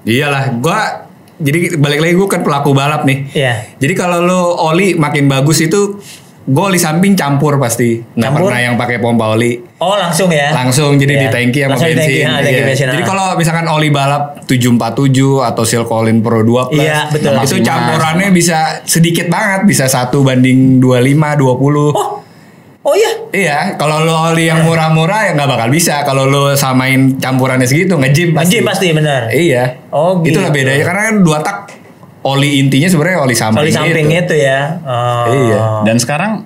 Iyalah, 0.06 0.54
gua 0.56 1.10
jadi 1.34 1.74
balik 1.74 1.98
lagi 1.98 2.14
gue 2.14 2.28
kan 2.30 2.40
pelaku 2.40 2.70
balap 2.70 3.02
nih. 3.02 3.26
Iya. 3.34 3.74
Jadi 3.74 3.92
kalau 3.92 4.22
lo 4.22 4.40
oli 4.62 4.94
makin 4.94 5.26
bagus 5.26 5.58
itu 5.58 5.98
gue 6.44 6.60
oli 6.62 6.76
samping 6.76 7.16
campur 7.16 7.56
pasti. 7.56 7.98
Nggak 7.98 8.20
Campur? 8.30 8.46
pernah 8.46 8.60
yang 8.62 8.74
pakai 8.76 9.00
pompa 9.00 9.32
oli. 9.32 9.58
Oh, 9.80 9.96
langsung 9.96 10.28
ya. 10.28 10.52
Langsung 10.52 10.94
jadi 10.94 11.10
Iya. 11.10 11.22
di 11.24 11.28
tangki 11.28 11.58
sama 11.58 11.70
Langsung 11.74 11.88
di 11.88 11.96
bensin. 11.96 12.12
tangki, 12.14 12.22
ah, 12.22 12.38
tangki 12.38 12.54
Iya. 12.54 12.64
bensin, 12.64 12.86
Jadi 12.86 13.02
ah. 13.02 13.08
kalau 13.08 13.26
misalkan 13.34 13.66
oli 13.66 13.88
balap 13.88 14.22
747 14.44 15.42
atau 15.42 15.62
Silcolin 15.64 16.18
Pro 16.20 16.40
2 16.40 16.70
Plus, 16.70 16.80
Iya, 16.80 16.98
betul. 17.10 17.32
itu 17.34 17.56
campurannya 17.60 18.28
bisa 18.30 18.58
sedikit 18.84 19.26
banget, 19.26 19.60
bisa 19.64 19.84
satu 19.86 20.20
banding 20.20 20.78
25, 20.78 21.34
20. 21.34 21.90
Oh, 21.90 22.23
oh 22.84 22.94
iya. 22.94 23.12
Iya, 23.34 23.58
kalau 23.74 24.04
lo 24.04 24.30
oli 24.30 24.46
yang 24.46 24.62
murah-murah 24.62 25.26
ya 25.26 25.30
nggak 25.34 25.50
bakal 25.50 25.68
bisa. 25.72 26.04
Kalau 26.04 26.28
lo 26.28 26.52
samain 26.54 27.16
campurannya 27.16 27.64
segitu 27.66 27.96
nge-gym 27.96 28.36
pasti. 28.36 28.60
Anjing 28.60 28.64
pasti 28.64 28.86
bener. 28.92 29.32
Iya. 29.32 29.88
Oh, 29.90 30.20
Itulah 30.20 30.52
gitu. 30.52 30.60
bedanya 30.62 30.84
karena 30.84 31.02
kan 31.10 31.16
dua 31.24 31.38
tak 31.40 31.56
oli 32.24 32.60
intinya 32.60 32.88
sebenarnya 32.88 33.18
oli 33.24 33.34
samping. 33.36 33.64
Oli 33.64 33.72
samping 33.72 34.06
gitu. 34.08 34.32
itu 34.32 34.34
ya. 34.44 34.60
Oh. 34.84 35.24
Iya. 35.32 35.60
Dan 35.88 35.96
sekarang 35.98 36.44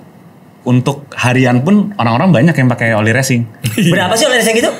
untuk 0.63 1.07
harian 1.15 1.63
pun 1.63 1.95
orang-orang 1.95 2.31
banyak 2.31 2.55
yang 2.55 2.67
pakai 2.67 2.95
oli 2.95 3.11
racing. 3.11 3.43
Berapa 3.93 4.15
sih 4.15 4.25
oli 4.27 4.39
racing 4.39 4.57
itu? 4.59 4.71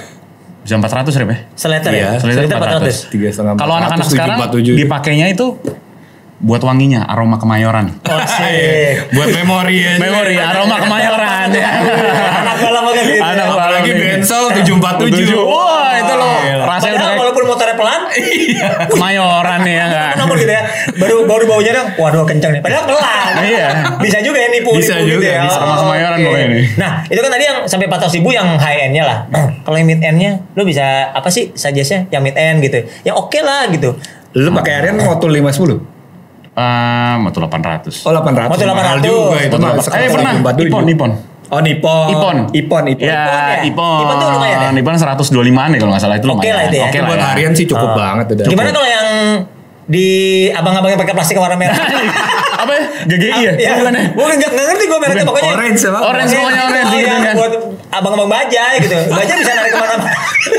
Bisa 0.59 0.75
400 0.75 1.19
rep 1.23 1.29
ya? 1.31 1.37
Seliter 1.55 1.91
Iya, 1.95 2.03
ya? 2.03 2.11
seliter 2.19 2.45
Seliter 2.45 2.57
400. 2.59 3.09
400. 3.09 3.13
Tiga 3.15 3.27
setengah. 3.31 3.53
Kalau 3.55 3.73
anak-anak 3.79 4.05
400, 4.05 4.13
sekarang 4.13 4.37
747. 4.53 4.81
dipakainya 4.85 5.27
itu 5.31 5.45
buat 6.39 6.63
wanginya, 6.63 7.03
aroma 7.03 7.35
kemayoran. 7.35 7.99
Oh, 8.07 8.19
sih. 8.23 8.95
buat 9.11 9.27
memori 9.35 9.75
ya. 9.83 9.99
Memori, 9.99 10.35
aroma 10.39 10.79
kemayoran. 10.79 11.47
Anak 12.39 12.57
balap 12.63 12.83
pakai 12.87 13.03
gitu. 13.03 13.19
Anak 13.19 13.35
ya. 13.35 13.51
balap. 13.51 13.59
Apalagi 13.59 13.89
Gitu. 13.89 13.99
Bensol 13.99 14.43
747. 14.53 15.35
Wah, 15.35 15.91
itu 15.97 16.13
loh. 16.15 16.35
Rasanya 16.63 16.95
Padahal 16.95 16.95
udah 16.95 17.19
walaupun 17.19 17.43
motornya 17.47 17.75
pelan, 17.75 18.01
kemayoran 18.93 19.59
nih 19.65 19.73
ya 19.75 19.83
enggak? 19.89 20.11
namun 20.19 20.35
gitu 20.39 20.51
ya. 20.51 20.63
Baru 20.99 21.15
baru 21.25 21.43
baunya 21.47 21.71
dong, 21.75 21.87
waduh 21.99 22.23
kenceng 22.23 22.51
nih. 22.55 22.61
Padahal 22.63 22.83
pelan. 22.87 23.33
Iya. 23.43 23.67
Bisa 23.99 24.17
juga 24.23 24.37
ya 24.39 24.47
nipu 24.51 24.71
Bisa 24.75 24.95
nipu 24.99 25.07
gitu 25.09 25.15
juga, 25.19 25.27
ya. 25.27 25.41
bisa. 25.47 25.59
Sama 25.59 25.75
Kemayoran 25.79 26.17
pokoknya 26.23 26.47
nih. 26.53 26.63
Nah, 26.75 26.91
itu 27.07 27.19
kan 27.19 27.31
tadi 27.31 27.43
yang 27.47 27.57
sampai 27.65 27.85
400 27.87 28.17
ribu 28.19 28.29
yang 28.31 28.47
high 28.59 28.79
end-nya 28.87 29.03
lah. 29.03 29.17
Kalau 29.65 29.75
yang 29.79 29.87
mid 29.89 29.99
end-nya, 29.99 30.31
lu 30.55 30.63
bisa 30.63 31.09
apa 31.11 31.27
sih 31.27 31.51
suggest-nya? 31.55 32.07
Yang 32.13 32.21
mid 32.31 32.35
end 32.39 32.57
gitu. 32.63 32.79
Yang 33.03 33.15
oke 33.15 33.39
lah 33.41 33.67
gitu. 33.71 33.89
Lu 34.37 34.49
pakai 34.53 34.73
harian 34.83 34.95
motul 35.01 35.33
510? 35.33 35.98
Ah, 36.59 37.15
motor 37.17 37.47
800. 37.47 38.03
Oh 38.03 38.11
800. 38.11 38.51
Motul 38.51 38.67
800. 38.67 38.75
Mahal 38.75 38.99
juga 38.99 39.37
itu 39.39 39.55
Motor 39.55 39.59
mah. 39.61 39.71
apa? 39.71 39.95
Eh 39.95 40.09
pernah 40.09 40.31
747. 40.35 40.67
Ipon, 40.67 40.83
Ipon. 40.89 41.11
Oh 41.49 41.59
Nippon. 41.59 42.05
Ipon. 42.11 42.37
Ipon, 42.51 42.83
Ipon. 42.85 43.07
Ya, 43.07 43.21
ya? 43.55 43.63
Ipon. 43.63 43.99
Ipon 44.03 44.15
tuh 44.17 44.27
lumayan 44.29 44.57
ya? 44.61 44.69
Ipon 44.75 44.93
125-an 44.93 45.67
deh 45.71 45.79
kalau 45.79 45.91
nggak 45.91 46.03
salah 46.03 46.15
itu 46.15 46.25
Oke 46.25 46.35
lumayan. 46.35 46.53
lah 46.53 46.63
itu 46.65 46.75
ya. 46.75 46.83
Oke 46.83 46.91
Itu 46.91 46.99
lah 46.99 47.07
buat 47.07 47.17
ya. 47.17 47.27
harian 47.31 47.51
sih 47.55 47.65
cukup 47.65 47.89
banget 47.93 48.25
udah. 48.29 48.45
Gimana 48.45 48.69
kalau 48.69 48.87
yang 48.87 49.07
di 49.89 50.07
abang-abang 50.51 50.91
yang 50.91 51.01
pakai 51.01 51.15
plastik 51.15 51.33
warna 51.35 51.55
merah? 51.55 51.73
Apa 52.61 52.71
ya? 52.71 52.83
GGI 53.07 53.39
ya? 53.39 53.53
Iya. 53.55 53.71
Bukan 53.79 53.93
ya? 53.95 54.03
Gue 54.11 54.25
nggak 54.29 54.49
nggak 54.51 54.65
ngerti 54.67 54.83
gue 54.85 54.99
mereknya 54.99 55.15
Bukan. 55.17 55.29
pokoknya. 55.31 55.51
Orange 55.55 55.81
apa? 55.81 55.99
Orange 56.05 56.33
pokoknya 56.35 56.61
orange 56.61 56.85
Oh, 56.85 56.93
gitu 56.93 57.07
yang 57.07 57.23
kan. 57.23 57.35
buat 57.35 57.53
abang-abang 57.89 58.29
bajai 58.29 58.75
gitu. 58.85 58.97
Bajai 59.09 59.35
bisa 59.35 59.51
narik 59.57 59.71
ke 59.73 59.79
mana-mana. 59.81 60.11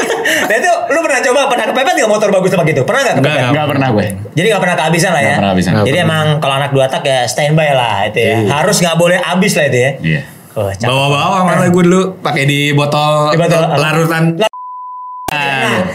nah 0.51 0.55
itu 0.55 0.71
lu 0.91 0.99
pernah 1.01 1.21
coba 1.23 1.41
pernah 1.47 1.65
kepepet 1.71 1.95
nggak 1.97 2.11
motor 2.11 2.29
bagus 2.29 2.51
sama 2.51 2.65
gitu? 2.67 2.83
Pernah 2.83 3.01
nggak 3.01 3.17
kepepet? 3.17 3.31
Enggak, 3.31 3.51
Enggak 3.55 3.67
pernah 3.71 3.89
gue. 3.95 4.07
Jadi 4.35 4.47
nggak 4.51 4.63
pernah 4.63 4.77
kehabisan 4.77 5.11
lah 5.15 5.23
ya. 5.23 5.25
Nggak 5.25 5.39
pernah 5.39 5.51
kehabisan. 5.51 5.73
Jadi 5.73 5.91
Nggak 5.91 6.09
emang 6.11 6.27
kalau 6.43 6.55
anak 6.59 6.71
dua 6.75 6.85
tak 6.91 7.03
ya 7.07 7.21
standby 7.25 7.71
lah 7.71 7.97
itu 8.11 8.19
ya. 8.19 8.37
Harus 8.51 8.77
nggak 8.83 8.97
boleh 8.99 9.19
habis 9.23 9.53
lah 9.55 9.65
itu 9.71 9.79
ya. 9.79 9.91
Iya. 10.03 10.23
Oh. 10.51 10.67
Bawa-bawa 10.67 11.47
malah 11.47 11.71
gue 11.71 11.83
dulu 11.87 12.19
pakai 12.19 12.43
di 12.43 12.75
botol, 12.75 13.31
Di 13.31 13.39
botol- 13.39 13.71
larutan 13.71 14.35
Nah, 14.35 14.50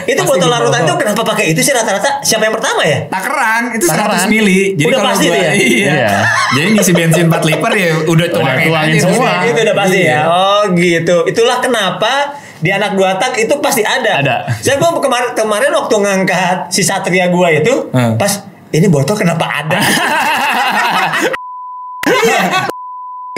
itu 0.05 0.15
Pasti 0.15 0.31
botol 0.31 0.47
larutan 0.47 0.79
itu 0.81 0.93
kenapa 0.95 1.21
pakai 1.25 1.43
itu 1.49 1.59
sih 1.59 1.69
rata-rata? 1.69 2.21
Siapa 2.21 2.43
yang 2.43 2.53
pertama 2.53 2.81
ya? 2.81 2.97
takaran 3.05 3.61
itu 3.73 3.85
Takaran. 3.85 4.17
100 4.21 4.29
mili. 4.29 4.73
Jadi 4.73 4.83
Udah 4.85 4.97
kalau 4.97 5.09
pasti 5.11 5.25
gua, 5.25 5.31
tuh 5.31 5.39
ya? 5.39 5.51
Iya. 5.75 5.91
Iya. 5.91 6.09
Jadi 6.51 6.67
ngisi 6.71 6.91
bensin 6.91 7.25
4 7.27 7.43
liter 7.43 7.71
ya 7.73 7.87
udah 8.05 8.25
tuangin, 8.29 8.65
tuangin 8.69 8.93
aja 8.93 8.99
semua. 9.01 9.29
Itu 9.43 9.59
udah 9.61 9.75
pasti 9.75 9.97
Iya. 9.99 10.11
ya. 10.11 10.19
Oh 10.25 10.61
gitu. 10.71 11.15
Itulah 11.25 11.57
kenapa 11.59 12.11
di 12.55 12.69
anak 12.69 12.93
dua 12.93 13.15
tak 13.15 13.35
itu 13.35 13.51
pasti 13.59 13.81
ada. 13.81 14.21
Ada. 14.21 14.35
Saya 14.59 14.75
gua 14.77 14.97
kemarin 14.97 15.29
kemarin 15.33 15.69
waktu 15.71 15.95
ngangkat 15.97 16.57
si 16.69 16.81
Satria 16.81 17.27
gua 17.27 17.49
itu 17.49 17.89
Hmm. 17.89 18.15
pas 18.15 18.31
ini 18.69 18.85
botol 18.87 19.15
kenapa 19.15 19.45
ada? 19.45 19.77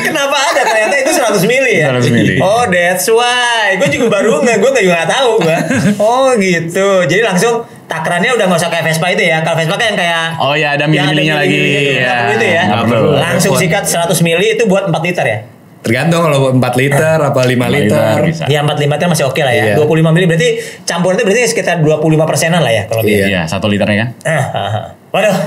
Iya. 0.08 0.10
Kenapa 0.10 0.38
ada? 0.42 0.62
Ternyata 0.64 0.96
itu 0.98 1.12
100 1.12 1.44
mili 1.46 1.74
ya. 1.78 1.86
100 1.92 2.08
mili. 2.10 2.36
Oh, 2.40 2.64
that's 2.66 3.08
why. 3.08 3.76
Gue 3.76 3.90
juga 3.90 4.08
baru 4.14 4.40
nggak, 4.40 4.58
gue 4.58 4.72
juga 4.80 4.94
nggak 4.96 5.10
tahu 5.10 5.30
gue. 5.40 5.58
Oh 5.98 6.32
gitu. 6.34 6.88
Jadi 7.04 7.22
langsung 7.22 7.54
takarannya 7.84 8.32
udah 8.34 8.46
nggak 8.46 8.58
usah 8.58 8.70
kayak 8.70 8.86
Vespa 8.86 9.08
itu 9.10 9.24
ya. 9.24 9.40
Kalau 9.42 9.56
Vespa 9.56 9.76
kan 9.76 9.86
yang 9.86 9.98
kayak 9.98 10.24
Oh 10.38 10.54
ya 10.54 10.74
ada 10.74 10.86
yang 10.86 10.92
mili-milinya 11.08 11.36
lagi. 11.38 11.52
mili-milinya 11.52 11.82
itu, 11.82 11.94
nggak 11.94 12.08
Ya. 12.08 12.18
perlu 12.18 12.34
itu 12.34 12.48
ya. 12.48 12.64
Nggak 12.66 12.86
perlu. 12.86 13.10
Langsung 13.14 13.54
sikat 13.54 13.84
100 13.84 14.20
mili 14.22 14.46
itu 14.50 14.64
buat 14.66 14.84
4 14.86 15.04
liter 15.04 15.26
ya. 15.26 15.40
Tergantung 15.78 16.20
kalau 16.22 16.40
4 16.52 16.74
liter 16.76 17.18
apa 17.22 17.40
5 17.40 17.68
liter. 17.70 18.16
bisa. 18.26 18.44
Ya 18.48 18.60
45 18.60 18.92
liter 18.94 19.08
masih 19.08 19.26
oke 19.26 19.40
lah 19.40 19.54
ya. 19.54 19.64
Iya. 19.72 19.76
25 19.78 20.12
mili 20.12 20.26
berarti 20.26 20.50
campur 20.84 21.14
itu 21.14 21.24
berarti 21.24 21.42
sekitar 21.48 21.80
25 21.80 22.00
persenan 22.26 22.60
lah 22.60 22.72
ya 22.72 22.84
kalau 22.86 23.02
Iya. 23.02 23.12
gitu. 23.14 23.28
Iya, 23.30 23.42
satu 23.46 23.68
liternya 23.68 23.96
kan. 23.98 24.10
Ah, 24.24 24.32
ah, 24.34 24.60
ah. 24.74 24.86
Waduh, 25.10 25.38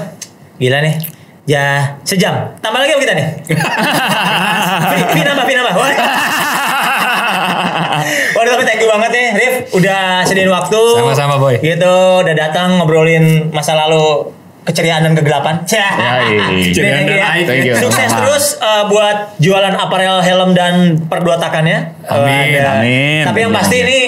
gila 0.57 0.81
nih. 0.81 0.97
Ya 1.45 1.65
sejam. 2.03 2.57
Tambah 2.57 2.79
lagi 2.79 2.95
apa 2.95 3.01
kita 3.03 3.13
nih? 3.13 3.27
banget 8.91 9.11
nih 9.11 9.27
Rif 9.33 9.55
Udah 9.73 10.27
sediain 10.27 10.51
waktu 10.51 10.81
Sama-sama, 10.99 11.39
Boy. 11.39 11.55
Gitu 11.59 11.95
udah 12.21 12.35
datang 12.35 12.77
ngobrolin 12.77 13.49
masa 13.51 13.79
lalu 13.79 14.35
Keceriaan 14.61 15.01
dan 15.01 15.17
kegelapan 15.17 15.65
Cah. 15.71 15.95
Yai. 16.21 16.69
Keceriaan 16.69 17.03
dan 17.07 17.17
ya. 17.17 17.27
aib. 17.33 17.47
Thank 17.49 17.65
you. 17.65 17.75
Sukses 17.81 18.11
terus 18.13 18.45
uh, 18.61 18.85
buat 18.87 19.41
jualan 19.41 19.73
aparel, 19.73 20.21
helm 20.21 20.53
dan 20.53 21.01
perduatakannya 21.01 21.97
Amin, 22.05 22.45
Wadah. 22.53 22.75
amin. 22.77 23.23
Tapi 23.25 23.39
yang 23.41 23.51
Amin. 23.51 23.61
pasti 23.63 23.77
ini 23.81 24.01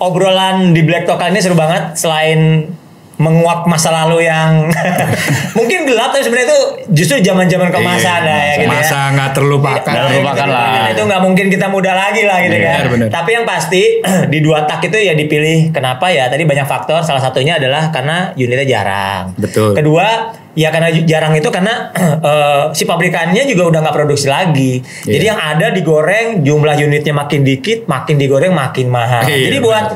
obrolan 0.00 0.72
di 0.72 0.80
Black 0.80 1.04
Talk 1.04 1.18
kali 1.18 1.34
ini 1.34 1.40
seru 1.42 1.54
banget 1.54 1.92
Selain 1.92 2.70
menguak 3.18 3.66
masa 3.66 3.90
lalu 3.90 4.30
yang 4.30 4.70
mungkin 5.58 5.90
gelap 5.90 6.14
tapi 6.14 6.22
sebenarnya 6.22 6.48
itu 6.54 6.60
justru 6.94 7.18
zaman-zaman 7.18 7.68
kemasan 7.68 8.22
Iya, 8.22 8.30
lah 8.30 8.40
ya 8.40 8.54
gitu 8.54 8.64
ya. 8.64 8.78
Masa 8.78 8.98
nggak 9.10 9.30
terlupakan. 9.34 9.90
Nggak 9.90 10.06
terlupakan 10.08 10.46
lah. 10.48 10.86
Itu 10.94 11.02
nggak 11.02 11.22
mungkin 11.26 11.46
kita 11.50 11.66
muda 11.66 11.92
lagi 11.92 12.22
lah 12.22 12.38
gitu 12.40 12.56
Iya, 12.56 12.70
kan. 12.70 12.82
bener. 12.94 13.08
Tapi 13.10 13.30
yang 13.34 13.44
pasti 13.44 13.82
di 14.32 14.38
dua 14.38 14.62
tak 14.64 14.86
itu 14.86 14.96
ya 14.96 15.12
dipilih 15.12 15.74
kenapa 15.74 16.08
ya? 16.08 16.30
Tadi 16.30 16.46
banyak 16.46 16.64
faktor. 16.64 17.02
Salah 17.02 17.18
satunya 17.18 17.58
adalah 17.58 17.90
karena 17.90 18.30
unitnya 18.32 18.66
jarang. 18.66 19.34
Betul. 19.34 19.74
Kedua 19.74 20.06
ya 20.54 20.70
karena 20.70 20.90
jarang 21.02 21.34
itu 21.34 21.50
karena 21.50 21.90
eh, 22.30 22.62
si 22.70 22.86
pabrikannya 22.86 23.42
juga 23.50 23.66
udah 23.66 23.80
nggak 23.82 23.96
produksi 23.98 24.30
lagi. 24.30 24.78
Iya. 25.06 25.18
Jadi 25.18 25.24
yang 25.26 25.40
ada 25.42 25.66
digoreng 25.74 26.46
jumlah 26.46 26.78
unitnya 26.78 27.10
makin 27.12 27.42
dikit, 27.42 27.90
makin 27.90 28.14
digoreng 28.14 28.54
makin 28.54 28.86
mahal. 28.86 29.26
Iya, 29.26 29.50
Jadi 29.50 29.56
buat 29.58 29.86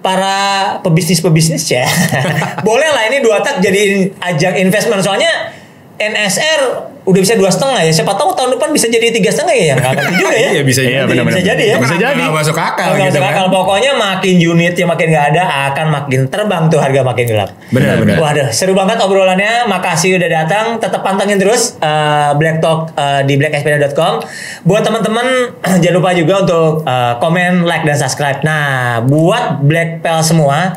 para 0.00 0.34
pebisnis-pebisnis 0.80 1.64
ya. 1.68 1.84
Boleh 2.68 2.88
lah 2.90 3.08
ini 3.08 3.20
dua 3.20 3.44
tak 3.44 3.60
jadi 3.60 4.08
ajang 4.16 4.56
investment 4.60 5.04
soalnya 5.04 5.52
NSR 6.00 6.89
udah 7.02 7.20
bisa 7.20 7.34
dua 7.34 7.48
setengah 7.48 7.80
ya. 7.80 7.92
Siapa 7.92 8.12
tahu 8.12 8.32
tahun 8.32 8.54
depan 8.54 8.68
bisa 8.70 8.86
jadi 8.86 9.08
tiga 9.08 9.28
setengah 9.28 9.54
ya. 9.54 9.74
Nggak 9.74 9.92
ngerti 9.94 10.14
juga 10.16 10.36
ya. 10.36 10.48
Iya 10.54 10.62
bisa 10.62 10.80
Iya, 10.80 10.90
jadi. 10.90 11.08
benar-benar. 11.08 11.32
Bisa 11.32 11.42
jadi 11.46 11.64
ya. 11.64 11.76
Bisa 11.78 11.96
jadi. 11.96 12.20
nggak 12.20 12.34
masuk 12.34 12.56
akal 12.56 12.88
Nggak 12.88 12.98
gitu 12.98 13.08
masuk 13.10 13.22
kan. 13.22 13.32
akal. 13.32 13.46
Pokoknya 13.50 13.92
makin 13.94 14.34
unitnya 14.36 14.84
makin 14.84 15.06
nggak 15.08 15.26
ada 15.30 15.42
akan 15.70 15.86
makin 15.90 16.20
terbang 16.26 16.62
tuh 16.66 16.78
harga 16.78 17.00
makin 17.00 17.24
gelap. 17.24 17.50
Benar, 17.70 17.94
benar. 17.98 18.16
Waduh, 18.18 18.48
seru 18.50 18.72
banget 18.72 18.98
obrolannya. 18.98 19.64
Makasih 19.66 20.16
udah 20.16 20.30
datang. 20.30 20.66
Tetap 20.76 21.00
pantengin 21.00 21.36
terus 21.36 21.76
eh, 21.78 22.30
Black 22.34 22.60
Talk 22.60 22.92
eh, 22.94 23.22
di 23.24 23.34
blackspeda.com. 23.34 24.20
Buat 24.62 24.82
teman-teman 24.82 25.26
jangan 25.82 25.94
lupa 25.96 26.10
juga 26.12 26.34
untuk 26.42 26.84
eh, 26.84 27.14
komen, 27.16 27.64
like 27.64 27.84
dan 27.84 27.96
subscribe. 27.96 28.40
Nah, 28.42 29.00
buat 29.00 29.60
Black 29.60 30.00
Pel 30.00 30.20
semua 30.20 30.76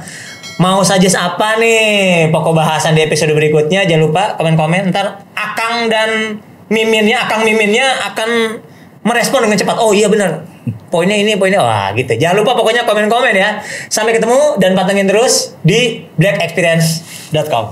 Mau 0.64 0.80
suggest 0.80 1.20
apa 1.20 1.60
nih 1.60 2.32
pokok 2.32 2.56
bahasan 2.56 2.96
di 2.96 3.04
episode 3.04 3.36
berikutnya 3.36 3.84
jangan 3.84 4.08
lupa 4.08 4.24
komen-komen 4.40 4.96
ntar 4.96 5.28
Akang 5.36 5.92
dan 5.92 6.40
Miminnya 6.72 7.28
Akang 7.28 7.44
Miminnya 7.44 7.84
akan 8.08 8.64
merespon 9.04 9.44
dengan 9.44 9.60
cepat. 9.60 9.76
Oh 9.84 9.92
iya 9.92 10.08
benar. 10.08 10.48
Poinnya 10.88 11.20
ini, 11.20 11.36
poinnya 11.36 11.60
wah 11.60 11.92
gitu. 11.92 12.16
Jangan 12.16 12.40
lupa 12.40 12.56
pokoknya 12.56 12.88
komen-komen 12.88 13.36
ya. 13.36 13.60
Sampai 13.92 14.16
ketemu 14.16 14.56
dan 14.64 14.72
pantengin 14.72 15.04
terus 15.04 15.52
di 15.68 16.08
blackexperience.com. 16.16 17.66